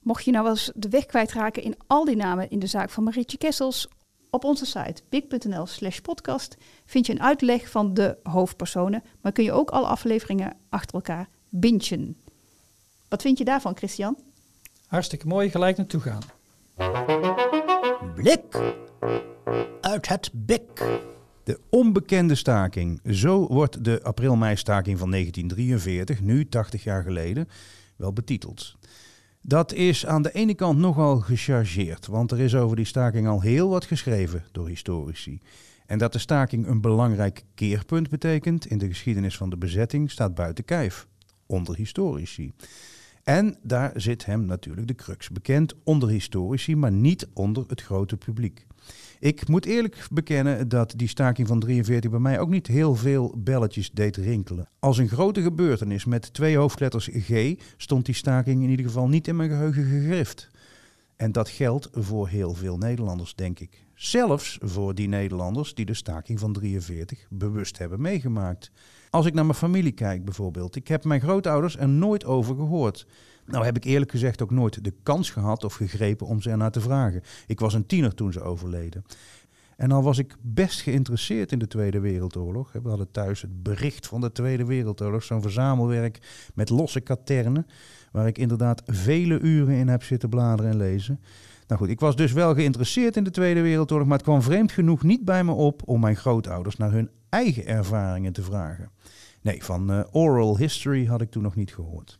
Mocht 0.00 0.24
je 0.24 0.30
nou 0.30 0.42
wel 0.44 0.52
eens 0.52 0.72
de 0.74 0.88
weg 0.88 1.06
kwijtraken 1.06 1.62
in 1.62 1.76
al 1.86 2.04
die 2.04 2.16
namen 2.16 2.50
in 2.50 2.58
de 2.58 2.66
zaak 2.66 2.90
van 2.90 3.04
Marietje 3.04 3.38
Kessels, 3.38 3.88
op 4.30 4.44
onze 4.44 4.66
site 4.66 5.02
big.nl 5.08 5.66
slash 5.66 5.98
podcast 5.98 6.56
vind 6.84 7.06
je 7.06 7.12
een 7.12 7.22
uitleg 7.22 7.70
van 7.70 7.94
de 7.94 8.18
hoofdpersonen, 8.22 9.02
maar 9.20 9.32
kun 9.32 9.44
je 9.44 9.52
ook 9.52 9.70
alle 9.70 9.86
afleveringen 9.86 10.56
achter 10.68 10.94
elkaar 10.94 11.28
bingen. 11.48 12.21
Wat 13.12 13.22
vind 13.22 13.38
je 13.38 13.44
daarvan, 13.44 13.76
Christian? 13.76 14.18
Hartstikke 14.86 15.26
mooi, 15.26 15.50
gelijk 15.50 15.76
naartoe 15.76 16.00
gaan. 16.00 16.22
Blik 18.14 18.74
uit 19.80 20.08
het 20.08 20.30
bik. 20.32 21.00
De 21.44 21.60
onbekende 21.68 22.34
staking. 22.34 23.00
Zo 23.04 23.46
wordt 23.46 23.84
de 23.84 24.02
april-mei-staking 24.02 24.98
van 24.98 25.10
1943, 25.10 26.20
nu 26.20 26.48
80 26.48 26.84
jaar 26.84 27.02
geleden, 27.02 27.48
wel 27.96 28.12
betiteld. 28.12 28.76
Dat 29.40 29.72
is 29.72 30.06
aan 30.06 30.22
de 30.22 30.32
ene 30.32 30.54
kant 30.54 30.78
nogal 30.78 31.20
gechargeerd, 31.20 32.06
want 32.06 32.30
er 32.30 32.40
is 32.40 32.54
over 32.54 32.76
die 32.76 32.84
staking 32.84 33.28
al 33.28 33.40
heel 33.40 33.68
wat 33.68 33.84
geschreven 33.84 34.44
door 34.52 34.68
historici. 34.68 35.40
En 35.86 35.98
dat 35.98 36.12
de 36.12 36.18
staking 36.18 36.66
een 36.66 36.80
belangrijk 36.80 37.44
keerpunt 37.54 38.08
betekent 38.08 38.66
in 38.66 38.78
de 38.78 38.88
geschiedenis 38.88 39.36
van 39.36 39.50
de 39.50 39.56
bezetting 39.56 40.10
staat 40.10 40.34
buiten 40.34 40.64
kijf, 40.64 41.06
onder 41.46 41.76
historici. 41.76 42.52
En 43.22 43.56
daar 43.62 43.92
zit 43.94 44.24
hem 44.26 44.44
natuurlijk 44.44 44.86
de 44.86 44.94
crux 44.94 45.30
bekend 45.30 45.74
onder 45.84 46.08
historici, 46.08 46.76
maar 46.76 46.92
niet 46.92 47.28
onder 47.32 47.64
het 47.66 47.82
grote 47.82 48.16
publiek. 48.16 48.66
Ik 49.20 49.48
moet 49.48 49.64
eerlijk 49.64 50.06
bekennen 50.12 50.68
dat 50.68 50.94
die 50.96 51.08
staking 51.08 51.48
van 51.48 51.60
43 51.60 52.10
bij 52.10 52.20
mij 52.20 52.40
ook 52.40 52.48
niet 52.48 52.66
heel 52.66 52.94
veel 52.94 53.34
belletjes 53.38 53.90
deed 53.90 54.16
rinkelen. 54.16 54.68
Als 54.78 54.98
een 54.98 55.08
grote 55.08 55.42
gebeurtenis 55.42 56.04
met 56.04 56.32
twee 56.32 56.56
hoofdletters 56.56 57.08
G 57.12 57.54
stond 57.76 58.06
die 58.06 58.14
staking 58.14 58.62
in 58.62 58.70
ieder 58.70 58.86
geval 58.86 59.08
niet 59.08 59.28
in 59.28 59.36
mijn 59.36 59.50
geheugen 59.50 59.84
gegrift. 59.84 60.48
En 61.16 61.32
dat 61.32 61.48
geldt 61.48 61.88
voor 61.92 62.28
heel 62.28 62.54
veel 62.54 62.78
Nederlanders, 62.78 63.34
denk 63.34 63.60
ik. 63.60 63.84
Zelfs 63.94 64.58
voor 64.60 64.94
die 64.94 65.08
Nederlanders 65.08 65.74
die 65.74 65.84
de 65.84 65.94
staking 65.94 66.38
van 66.38 66.52
43 66.52 67.26
bewust 67.30 67.78
hebben 67.78 68.00
meegemaakt. 68.00 68.70
Als 69.12 69.26
ik 69.26 69.34
naar 69.34 69.44
mijn 69.44 69.56
familie 69.56 69.92
kijk 69.92 70.24
bijvoorbeeld, 70.24 70.76
ik 70.76 70.88
heb 70.88 71.04
mijn 71.04 71.20
grootouders 71.20 71.76
er 71.76 71.88
nooit 71.88 72.24
over 72.24 72.54
gehoord. 72.54 73.06
Nou 73.46 73.64
heb 73.64 73.76
ik 73.76 73.84
eerlijk 73.84 74.10
gezegd 74.10 74.42
ook 74.42 74.50
nooit 74.50 74.84
de 74.84 74.94
kans 75.02 75.30
gehad 75.30 75.64
of 75.64 75.74
gegrepen 75.74 76.26
om 76.26 76.42
ze 76.42 76.50
ernaar 76.50 76.70
te 76.70 76.80
vragen. 76.80 77.22
Ik 77.46 77.60
was 77.60 77.74
een 77.74 77.86
tiener 77.86 78.14
toen 78.14 78.32
ze 78.32 78.40
overleden. 78.40 79.04
En 79.76 79.92
al 79.92 80.02
was 80.02 80.18
ik 80.18 80.36
best 80.40 80.80
geïnteresseerd 80.80 81.52
in 81.52 81.58
de 81.58 81.66
Tweede 81.66 82.00
Wereldoorlog. 82.00 82.72
We 82.72 82.88
hadden 82.88 83.10
thuis 83.10 83.42
het 83.42 83.62
bericht 83.62 84.06
van 84.06 84.20
de 84.20 84.32
Tweede 84.32 84.64
Wereldoorlog, 84.64 85.22
zo'n 85.22 85.42
verzamelwerk 85.42 86.50
met 86.54 86.70
losse 86.70 87.00
katernen, 87.00 87.66
waar 88.12 88.26
ik 88.26 88.38
inderdaad 88.38 88.82
vele 88.86 89.38
uren 89.38 89.74
in 89.74 89.88
heb 89.88 90.02
zitten 90.02 90.28
bladeren 90.28 90.70
en 90.70 90.76
lezen. 90.76 91.20
Nou 91.72 91.84
goed, 91.84 91.92
ik 91.92 92.00
was 92.00 92.16
dus 92.16 92.32
wel 92.32 92.54
geïnteresseerd 92.54 93.16
in 93.16 93.24
de 93.24 93.30
Tweede 93.30 93.60
Wereldoorlog, 93.60 94.06
maar 94.06 94.16
het 94.16 94.26
kwam 94.26 94.42
vreemd 94.42 94.72
genoeg 94.72 95.02
niet 95.02 95.24
bij 95.24 95.44
me 95.44 95.52
op 95.52 95.82
om 95.84 96.00
mijn 96.00 96.16
grootouders 96.16 96.76
naar 96.76 96.92
hun 96.92 97.10
eigen 97.28 97.66
ervaringen 97.66 98.32
te 98.32 98.42
vragen. 98.42 98.90
Nee, 99.42 99.64
van 99.64 99.90
uh, 99.90 100.00
oral 100.10 100.58
history 100.58 101.06
had 101.06 101.20
ik 101.20 101.30
toen 101.30 101.42
nog 101.42 101.54
niet 101.54 101.74
gehoord. 101.74 102.18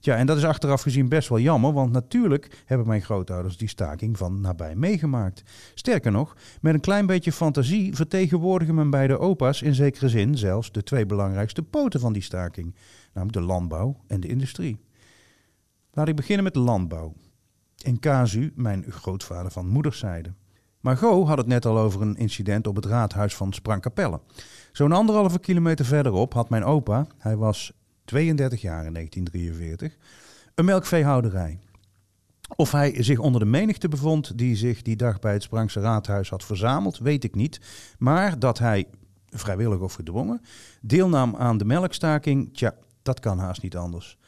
Ja, 0.00 0.16
en 0.16 0.26
dat 0.26 0.36
is 0.36 0.44
achteraf 0.44 0.82
gezien 0.82 1.08
best 1.08 1.28
wel 1.28 1.38
jammer, 1.38 1.72
want 1.72 1.92
natuurlijk 1.92 2.62
hebben 2.64 2.86
mijn 2.86 3.02
grootouders 3.02 3.56
die 3.56 3.68
staking 3.68 4.18
van 4.18 4.40
nabij 4.40 4.74
meegemaakt. 4.74 5.42
Sterker 5.74 6.12
nog, 6.12 6.36
met 6.60 6.74
een 6.74 6.80
klein 6.80 7.06
beetje 7.06 7.32
fantasie 7.32 7.94
vertegenwoordigen 7.94 8.74
mijn 8.74 8.90
beide 8.90 9.18
opa's 9.18 9.62
in 9.62 9.74
zekere 9.74 10.08
zin 10.08 10.38
zelfs 10.38 10.72
de 10.72 10.82
twee 10.82 11.06
belangrijkste 11.06 11.62
poten 11.62 12.00
van 12.00 12.12
die 12.12 12.22
staking, 12.22 12.74
namelijk 13.12 13.38
de 13.38 13.44
landbouw 13.44 13.96
en 14.06 14.20
de 14.20 14.28
industrie. 14.28 14.78
Laat 15.92 16.08
ik 16.08 16.16
beginnen 16.16 16.44
met 16.44 16.54
de 16.54 16.60
landbouw. 16.60 17.14
In 17.84 17.98
Casu, 17.98 18.52
mijn 18.56 18.84
grootvader 18.88 19.50
van 19.50 19.68
moederszijde. 19.68 20.32
Margot 20.80 21.26
had 21.26 21.38
het 21.38 21.46
net 21.46 21.66
al 21.66 21.78
over 21.78 22.02
een 22.02 22.16
incident 22.16 22.66
op 22.66 22.76
het 22.76 22.84
raadhuis 22.84 23.34
van 23.34 23.52
Sprangkapelle. 23.52 24.20
Zo'n 24.72 24.92
anderhalve 24.92 25.38
kilometer 25.38 25.84
verderop 25.84 26.32
had 26.32 26.48
mijn 26.48 26.64
opa, 26.64 27.06
hij 27.18 27.36
was 27.36 27.72
32 28.04 28.60
jaar 28.60 28.86
in 28.86 28.92
1943, 28.92 29.96
een 30.54 30.64
melkveehouderij. 30.64 31.58
Of 32.56 32.72
hij 32.72 33.02
zich 33.02 33.18
onder 33.18 33.40
de 33.40 33.46
menigte 33.46 33.88
bevond 33.88 34.38
die 34.38 34.56
zich 34.56 34.82
die 34.82 34.96
dag 34.96 35.18
bij 35.18 35.32
het 35.32 35.42
Sprangse 35.42 35.80
raadhuis 35.80 36.30
had 36.30 36.44
verzameld, 36.44 36.98
weet 36.98 37.24
ik 37.24 37.34
niet. 37.34 37.60
Maar 37.98 38.38
dat 38.38 38.58
hij, 38.58 38.86
vrijwillig 39.30 39.78
of 39.78 39.94
gedwongen, 39.94 40.40
deelnam 40.80 41.36
aan 41.36 41.58
de 41.58 41.64
melkstaking, 41.64 42.54
tja, 42.54 42.74
dat 43.02 43.20
kan 43.20 43.38
haast 43.38 43.62
niet 43.62 43.76
anders. 43.76 44.18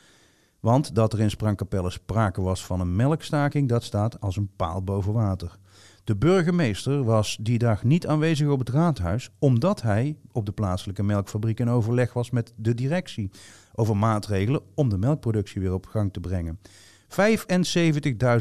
Want 0.66 0.94
dat 0.94 1.12
er 1.12 1.20
in 1.20 1.30
Sprangkapelle 1.30 1.90
sprake 1.90 2.40
was 2.40 2.64
van 2.64 2.80
een 2.80 2.96
melkstaking, 2.96 3.68
dat 3.68 3.84
staat 3.84 4.20
als 4.20 4.36
een 4.36 4.50
paal 4.56 4.82
boven 4.82 5.12
water. 5.12 5.58
De 6.04 6.16
burgemeester 6.16 7.04
was 7.04 7.38
die 7.40 7.58
dag 7.58 7.84
niet 7.84 8.06
aanwezig 8.06 8.48
op 8.48 8.58
het 8.58 8.68
raadhuis, 8.68 9.30
omdat 9.38 9.82
hij 9.82 10.16
op 10.32 10.46
de 10.46 10.52
plaatselijke 10.52 11.02
melkfabriek 11.02 11.60
in 11.60 11.68
overleg 11.68 12.12
was 12.12 12.30
met 12.30 12.52
de 12.56 12.74
directie 12.74 13.30
over 13.74 13.96
maatregelen 13.96 14.60
om 14.74 14.88
de 14.88 14.98
melkproductie 14.98 15.60
weer 15.60 15.72
op 15.72 15.86
gang 15.86 16.12
te 16.12 16.20
brengen. 16.20 16.58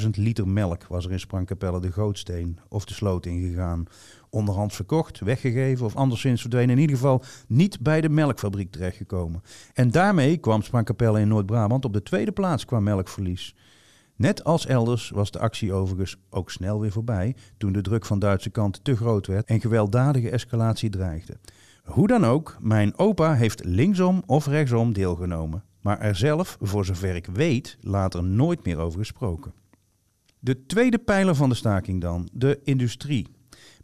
75.000 0.04 0.10
liter 0.10 0.48
melk 0.48 0.88
was 0.88 1.06
er 1.06 1.12
in 1.12 1.20
Sprangkapelle 1.20 1.82
de 1.82 1.92
Gootsteen 1.92 2.60
of 2.70 2.86
de 2.86 2.94
Sloot 2.94 3.26
ingegaan. 3.26 3.86
Onderhands 4.36 4.76
verkocht, 4.76 5.20
weggegeven 5.20 5.86
of 5.86 5.96
anderszins 5.96 6.42
verdwenen. 6.42 6.76
In 6.76 6.82
ieder 6.82 6.96
geval 6.96 7.24
niet 7.48 7.80
bij 7.80 8.02
de 8.02 8.10
melkfabriek 8.10 8.72
terechtgekomen. 8.72 9.42
En 9.74 9.92
daarmee 9.92 10.38
kwam 10.38 10.62
Sprangkapelle 10.62 11.20
in 11.20 11.28
Noord-Brabant 11.28 11.86
op 11.86 11.94
de 11.94 12.04
tweede 12.04 12.32
plaats 12.32 12.66
qua 12.66 12.80
melkverlies. 12.80 13.56
Net 14.16 14.44
als 14.44 14.66
elders 14.66 15.10
was 15.10 15.32
de 15.32 15.40
actie 15.40 15.74
overigens 15.74 16.18
ook 16.30 16.52
snel 16.52 16.80
weer 16.80 16.92
voorbij 16.92 17.36
toen 17.58 17.72
de 17.72 17.82
druk 17.82 18.06
van 18.06 18.20
Duitse 18.20 18.50
kant 18.50 18.84
te 18.84 18.96
groot 18.96 19.28
werd 19.28 19.48
en 19.48 19.62
gewelddadige 19.62 20.30
escalatie 20.30 20.90
dreigde. 20.90 21.38
Hoe 21.84 22.08
dan 22.08 22.26
ook, 22.26 22.58
mijn 22.62 22.98
opa 22.98 23.34
heeft 23.34 23.66
linksom 23.66 24.24
of 24.26 24.48
rechtsom 24.48 24.94
deelgenomen, 24.94 25.64
maar 25.82 26.00
er 26.00 26.16
zelf, 26.16 26.58
voor 26.62 26.86
zover 26.86 27.16
ik 27.16 27.26
weet, 27.26 27.78
later 27.82 28.24
nooit 28.24 28.66
meer 28.66 28.78
over 28.78 29.00
gesproken. 29.00 29.54
De 30.40 30.66
tweede 30.66 30.98
pijler 30.98 31.36
van 31.36 31.50
de 31.50 31.56
staking 31.56 32.02
dan, 32.02 32.30
de 32.32 32.60
industrie. 32.64 33.35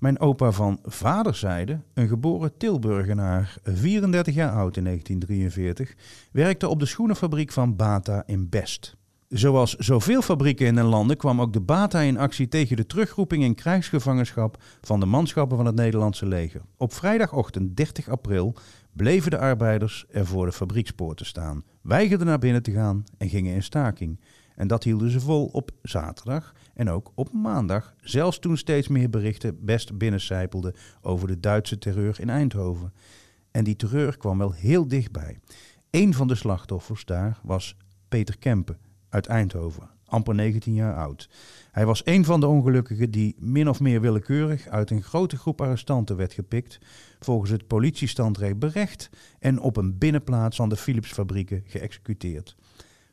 Mijn 0.02 0.20
opa 0.20 0.52
van 0.52 0.80
vaderszijde, 0.84 1.80
een 1.94 2.08
geboren 2.08 2.58
Tilburgenaar, 2.58 3.58
34 3.64 4.34
jaar 4.34 4.52
oud 4.52 4.78
in 4.78 4.84
1943, 4.84 5.96
werkte 6.32 6.68
op 6.68 6.80
de 6.80 6.86
schoenenfabriek 6.86 7.52
van 7.52 7.76
Bata 7.76 8.24
in 8.26 8.50
Best. 8.50 8.96
Zoals 9.28 9.76
zoveel 9.76 10.22
fabrieken 10.22 10.66
in 10.66 10.76
de 10.76 10.84
landen 10.84 11.18
kwam 11.18 11.42
ook 11.42 11.54
de 11.54 11.62
Bata 11.62 12.00
in 12.00 12.18
actie 12.18 12.48
tegen 12.48 12.76
de 12.76 12.86
terugroeping 12.86 13.44
in 13.44 13.56
krijgsgevangenschap 13.56 14.64
van 14.82 15.00
de 15.00 15.06
manschappen 15.06 15.58
van 15.58 15.66
het 15.66 15.76
Nederlandse 15.76 16.26
leger. 16.26 16.62
Op 16.78 16.94
vrijdagochtend 16.94 17.78
30 17.78 18.10
april 18.10 18.56
bleven 18.94 19.32
de 19.32 19.38
arbeiders 19.38 20.06
er 20.10 20.26
voor 20.26 20.46
de 20.46 20.52
fabriekspoorten 20.52 21.26
staan, 21.26 21.64
weigerden 21.82 22.28
naar 22.28 22.40
binnen 22.40 22.64
te 22.64 22.72
gaan 22.72 23.04
en 23.18 23.30
gingen 23.30 23.54
in 23.54 23.64
staking. 23.64 24.20
En 24.56 24.68
dat 24.68 24.84
hielden 24.84 25.10
ze 25.10 25.20
vol 25.20 25.46
op 25.46 25.72
zaterdag 25.82 26.54
en 26.82 26.90
ook 26.90 27.12
op 27.16 27.34
maandag, 27.34 27.96
zelfs 28.02 28.40
toen 28.40 28.58
steeds 28.58 28.88
meer 28.88 29.10
berichten 29.10 29.66
best 29.66 29.98
binnencijpelden 29.98 30.74
over 31.02 31.28
de 31.28 31.40
Duitse 31.40 31.78
terreur 31.78 32.20
in 32.20 32.30
Eindhoven. 32.30 32.94
En 33.52 33.64
die 33.64 33.76
terreur 33.76 34.18
kwam 34.18 34.38
wel 34.38 34.52
heel 34.52 34.88
dichtbij. 34.88 35.40
Een 35.90 36.14
van 36.14 36.28
de 36.28 36.36
slachtoffers 36.36 37.06
daar 37.06 37.40
was 37.44 37.78
Peter 38.08 38.38
Kempen 38.38 38.78
uit 39.10 39.28
Eindhoven, 39.28 39.90
amper 40.06 40.36
19 40.36 40.74
jaar 40.74 40.96
oud. 40.96 41.30
Hij 41.72 41.86
was 41.86 42.02
een 42.06 42.26
van 42.26 42.40
de 42.40 42.48
ongelukkigen 42.48 43.12
die 43.12 43.36
min 43.40 43.70
of 43.70 43.80
meer 43.80 44.02
willekeurig 44.02 44.68
uit 44.68 44.92
een 44.92 45.04
grote 45.04 45.38
groep 45.38 45.62
arrestanten 45.62 46.16
werd 46.16 46.34
gepikt, 46.34 46.80
volgens 47.20 47.52
het 47.52 47.68
politiestandrecht 47.68 48.60
berecht 48.60 49.10
en 49.40 49.60
op 49.60 49.78
een 49.78 49.98
binnenplaats 49.98 50.56
van 50.56 50.70
de 50.70 50.78
Philipsfabrieken 50.78 51.64
geëxecuteerd. 51.66 52.56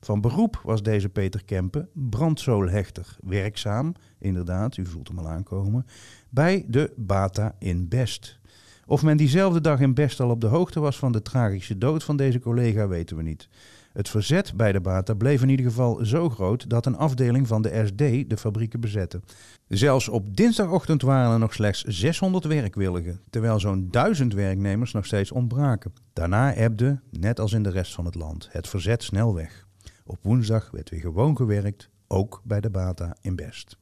Van 0.01 0.20
beroep 0.20 0.61
was 0.64 0.82
deze 0.82 1.09
Peter 1.09 1.44
Kempen 1.44 1.88
brandzoolhechter, 1.92 3.16
werkzaam, 3.20 3.94
inderdaad, 4.18 4.76
u 4.76 4.86
voelt 4.86 5.09
hem 5.09 5.18
al 5.18 5.28
aankomen, 5.28 5.86
bij 6.28 6.64
de 6.68 6.92
Bata 6.96 7.55
in 7.59 7.88
Best. 7.88 8.38
Of 8.86 9.03
men 9.03 9.16
diezelfde 9.16 9.61
dag 9.61 9.80
in 9.80 9.94
Best 9.94 10.20
al 10.20 10.30
op 10.30 10.40
de 10.40 10.46
hoogte 10.46 10.80
was 10.80 10.99
van 10.99 11.12
de 11.12 11.22
tragische 11.22 11.78
dood 11.78 12.05
van 12.05 12.16
deze 12.16 12.38
collega 12.38 12.88
weten 12.88 13.16
we 13.16 13.22
niet. 13.22 13.49
Het 13.92 14.09
verzet 14.09 14.53
bij 14.57 14.72
de 14.72 14.80
Bata 14.80 15.14
bleef 15.14 15.42
in 15.42 15.49
ieder 15.49 15.66
geval 15.66 16.05
zo 16.05 16.28
groot 16.28 16.70
dat 16.70 16.86
een 16.86 16.96
afdeling 16.96 17.46
van 17.46 17.62
de 17.62 17.82
SD 17.86 18.30
de 18.30 18.36
fabrieken 18.36 18.80
bezette. 18.80 19.20
Zelfs 19.68 20.09
op 20.09 20.36
dinsdagochtend 20.36 21.03
waren 21.03 21.32
er 21.32 21.38
nog 21.38 21.55
slechts 21.55 21.84
600 21.84 22.44
werkwilligen, 22.44 23.20
terwijl 23.30 23.61
zo'n 23.61 23.88
duizend 23.90 24.34
werknemers 24.34 24.92
nog 24.92 25.07
steeds 25.07 25.32
ontbraken. 25.32 25.92
Daarna 26.12 26.55
ebde, 26.55 27.01
net 27.11 27.40
als 27.40 27.53
in 27.53 27.62
de 27.62 27.70
rest 27.70 27.94
van 27.94 28.05
het 28.05 28.14
land, 28.14 28.49
het 28.51 28.68
verzet 28.68 29.03
snel 29.03 29.34
weg. 29.34 29.68
Op 30.09 30.18
woensdag 30.22 30.70
werd 30.70 30.90
weer 30.90 31.00
gewoon 31.00 31.36
gewerkt, 31.36 31.88
ook 32.06 32.40
bij 32.44 32.61
de 32.61 32.70
Bata 32.70 33.16
in 33.20 33.36
Best. 33.36 33.76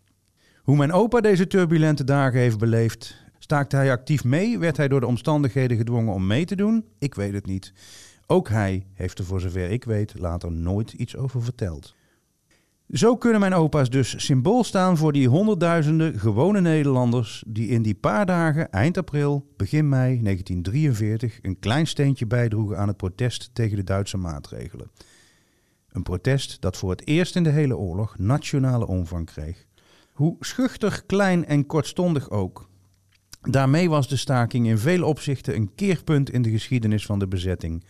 Hoe 0.63 0.77
mijn 0.77 0.93
opa 0.93 1.21
deze 1.21 1.47
turbulente 1.47 2.05
dagen 2.05 2.41
heeft 2.41 2.59
beleefd, 2.59 3.25
staakte 3.39 3.77
hij 3.77 3.91
actief 3.91 4.25
mee, 4.25 4.59
werd 4.59 4.77
hij 4.77 4.89
door 4.89 5.01
de 5.01 5.07
omstandigheden 5.07 5.77
gedwongen 5.77 6.15
om 6.15 6.27
mee 6.27 6.45
te 6.45 6.57
doen? 6.57 6.85
Ik 6.99 7.15
weet 7.15 7.33
het 7.33 7.47
niet. 7.47 7.73
Ook 8.27 8.49
hij 8.49 8.87
heeft 8.93 9.19
er 9.19 9.25
voor 9.25 9.41
zover 9.41 9.71
ik 9.71 9.85
weet 9.85 10.19
later 10.19 10.53
nooit 10.53 10.93
iets 10.93 11.17
over 11.17 11.43
verteld. 11.43 11.95
Zo 12.91 13.17
kunnen 13.17 13.41
mijn 13.41 13.55
opa's 13.55 13.91
dus 13.91 14.25
symbool 14.25 14.65
staan 14.65 14.97
voor 14.97 15.13
die 15.13 15.29
honderdduizenden 15.29 16.19
gewone 16.19 16.61
Nederlanders 16.61 17.45
die 17.47 17.69
in 17.69 17.83
die 17.83 17.95
paar 17.95 18.27
dagen 18.27 18.71
eind 18.71 18.99
april, 18.99 19.53
begin 19.57 19.89
mei 19.89 20.23
1943 20.23 21.39
een 21.43 21.59
klein 21.59 21.87
steentje 21.87 22.27
bijdroegen 22.27 22.79
aan 22.79 22.89
het 22.89 22.97
protest 22.97 23.51
tegen 23.53 23.77
de 23.77 23.85
Duitse 23.85 24.17
maatregelen. 24.17 24.91
Een 25.97 26.03
protest 26.03 26.61
dat 26.61 26.77
voor 26.77 26.91
het 26.91 27.07
eerst 27.07 27.37
in 27.37 27.43
de 27.43 27.51
hele 27.51 27.77
oorlog 27.77 28.19
nationale 28.19 28.87
omvang 28.87 29.27
kreeg. 29.27 29.67
Hoe 30.13 30.37
schuchter, 30.41 31.03
klein 31.07 31.47
en 31.47 31.67
kortstondig 31.67 32.31
ook. 32.31 32.69
Daarmee 33.43 33.91
was 33.91 34.09
de 34.09 34.17
staking 34.17 34.67
in 34.67 34.79
veel 34.79 35.05
opzichten 35.05 35.55
een 35.55 35.75
keerpunt 35.75 36.31
in 36.31 36.43
de 36.43 36.51
geschiedenis 36.51 37.07
van 37.07 37.19
de 37.19 37.29
bezetting 37.29 37.85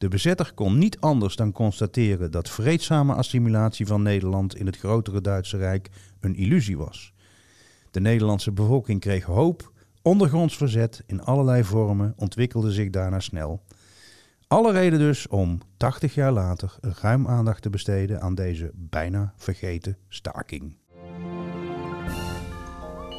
de 0.00 0.08
bezetter 0.08 0.52
kon 0.54 0.78
niet 0.78 1.00
anders 1.00 1.36
dan 1.36 1.52
constateren 1.52 2.30
dat 2.30 2.48
vreedzame 2.48 3.14
assimilatie 3.14 3.86
van 3.86 4.02
Nederland 4.02 4.56
in 4.56 4.66
het 4.66 4.76
grotere 4.78 5.20
Duitse 5.20 5.56
Rijk 5.56 5.90
een 6.20 6.34
illusie 6.36 6.78
was. 6.78 7.12
De 7.90 8.00
Nederlandse 8.00 8.52
bevolking 8.52 9.00
kreeg 9.00 9.24
hoop 9.24 9.72
ondergronds 10.02 10.56
verzet 10.56 11.02
in 11.06 11.22
allerlei 11.22 11.64
vormen 11.64 12.12
ontwikkelde 12.16 12.72
zich 12.72 12.90
daarna 12.90 13.20
snel. 13.20 13.62
Alle 14.52 14.72
reden 14.72 14.98
dus 14.98 15.28
om 15.28 15.60
80 15.76 16.14
jaar 16.14 16.32
later 16.32 16.76
ruim 16.80 17.26
aandacht 17.28 17.62
te 17.62 17.70
besteden 17.70 18.20
aan 18.20 18.34
deze 18.34 18.70
bijna 18.74 19.32
vergeten 19.36 19.96
staking. 20.08 20.79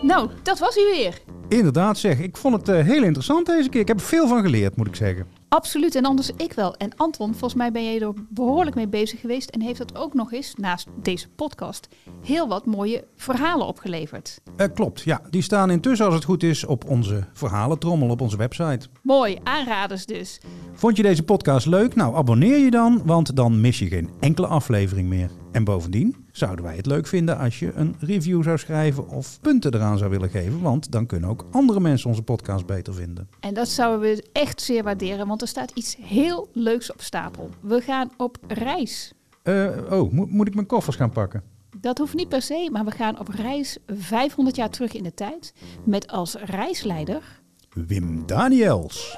Nou, 0.02 0.30
dat 0.44 0.60
was 0.60 0.76
hij 0.76 0.90
weer. 0.92 1.22
Inderdaad 1.48 1.98
zeg, 1.98 2.20
ik 2.20 2.38
vond 2.38 2.56
het 2.56 2.70
eh, 2.70 2.86
heel 2.86 3.04
interessant 3.04 3.46
deze 3.46 3.70
keer. 3.70 3.82
Ik 3.82 3.88
heb 3.88 4.00
er 4.00 4.06
veel 4.06 4.28
van 4.28 4.42
geleerd, 4.42 4.76
moet 4.76 4.88
ik 4.88 4.96
zeggen. 4.96 5.26
Absoluut, 5.50 5.96
en 5.96 6.06
anders 6.06 6.32
ik 6.38 6.54
wel. 6.54 6.76
En 6.76 6.96
Anton, 6.96 7.32
volgens 7.32 7.54
mij 7.54 7.72
ben 7.72 7.84
jij 7.84 8.02
er 8.02 8.14
behoorlijk 8.30 8.76
mee 8.76 8.88
bezig 8.88 9.20
geweest 9.20 9.50
en 9.50 9.62
heeft 9.62 9.78
dat 9.78 9.98
ook 9.98 10.14
nog 10.14 10.34
eens, 10.34 10.54
naast 10.58 10.88
deze 11.02 11.30
podcast, 11.30 11.88
heel 12.26 12.48
wat 12.48 12.66
mooie 12.66 13.04
verhalen 13.16 13.68
opgeleverd. 13.68 14.42
Eh, 14.56 14.68
klopt, 14.74 15.02
ja. 15.02 15.22
Die 15.30 15.42
staan 15.42 15.72
intussen, 15.72 16.06
als 16.06 16.16
het 16.16 16.24
goed 16.24 16.44
is, 16.44 16.66
op 16.66 16.90
onze 16.90 17.24
verhalentrommel 17.34 18.10
op 18.10 18.22
onze 18.22 18.38
website. 18.38 18.88
Mooi, 19.02 19.38
aanraders 19.44 20.06
dus. 20.06 20.42
Vond 20.74 20.98
je 20.98 21.04
deze 21.04 21.24
podcast 21.24 21.66
leuk? 21.66 21.96
Nou, 21.96 22.16
abonneer 22.16 22.58
je 22.58 22.72
dan, 22.72 23.02
want 23.06 23.36
dan 23.36 23.62
mis 23.62 23.80
je 23.80 23.88
geen 23.88 24.10
enkele 24.20 24.48
aflevering 24.48 25.10
meer. 25.10 25.30
En 25.52 25.64
bovendien 25.64 26.21
zouden 26.32 26.66
wij 26.66 26.76
het 26.76 26.86
leuk 26.86 27.08
vinden 27.08 27.38
als 27.38 27.60
je 27.60 27.74
een 27.74 27.96
review 28.00 28.44
zou 28.44 28.58
schrijven 28.58 29.10
of 29.10 29.40
punten 29.42 29.74
eraan 29.74 29.98
zou 29.98 30.10
willen 30.10 30.30
geven, 30.30 30.62
want 30.62 30.92
dan 30.92 31.06
kunnen 31.06 31.30
ook 31.30 31.46
andere 31.52 31.80
mensen 31.80 32.10
onze 32.10 32.22
podcast 32.22 32.66
beter 32.66 32.94
vinden. 32.94 33.30
En 33.40 33.54
dat 33.54 33.70
zouden 33.70 34.00
we 34.00 34.30
echt 34.32 34.62
zeer 34.62 34.84
waarderen, 34.84 35.28
want 35.28 35.42
er 35.42 35.48
staat 35.48 35.72
iets 35.72 35.98
heel 36.02 36.50
leuks 36.54 36.92
op 36.92 37.02
stapel. 37.02 37.50
We 37.60 37.82
gaan 37.82 38.10
op 38.18 38.38
reis. 38.48 39.14
Eh, 39.44 39.68
oh, 39.90 40.12
moet, 40.12 40.32
moet 40.32 40.48
ik 40.48 40.56
mijn 40.56 40.68
koffers 40.68 40.96
gaan 40.96 41.12
pakken? 41.12 41.44
Dat 41.78 41.98
hoeft 41.98 42.14
niet 42.14 42.30
per 42.30 42.42
se, 42.42 42.70
maar 42.72 42.86
we 42.86 42.92
gaan 42.92 43.20
op 43.20 43.28
reis 43.28 43.78
500 43.88 44.56
jaar 44.56 44.70
terug 44.70 44.94
in 44.94 45.04
de 45.04 45.14
tijd 45.14 45.54
met 45.84 46.08
als 46.08 46.36
reisleider 46.36 47.42
Wim 47.74 48.26
Daniels. 48.26 49.18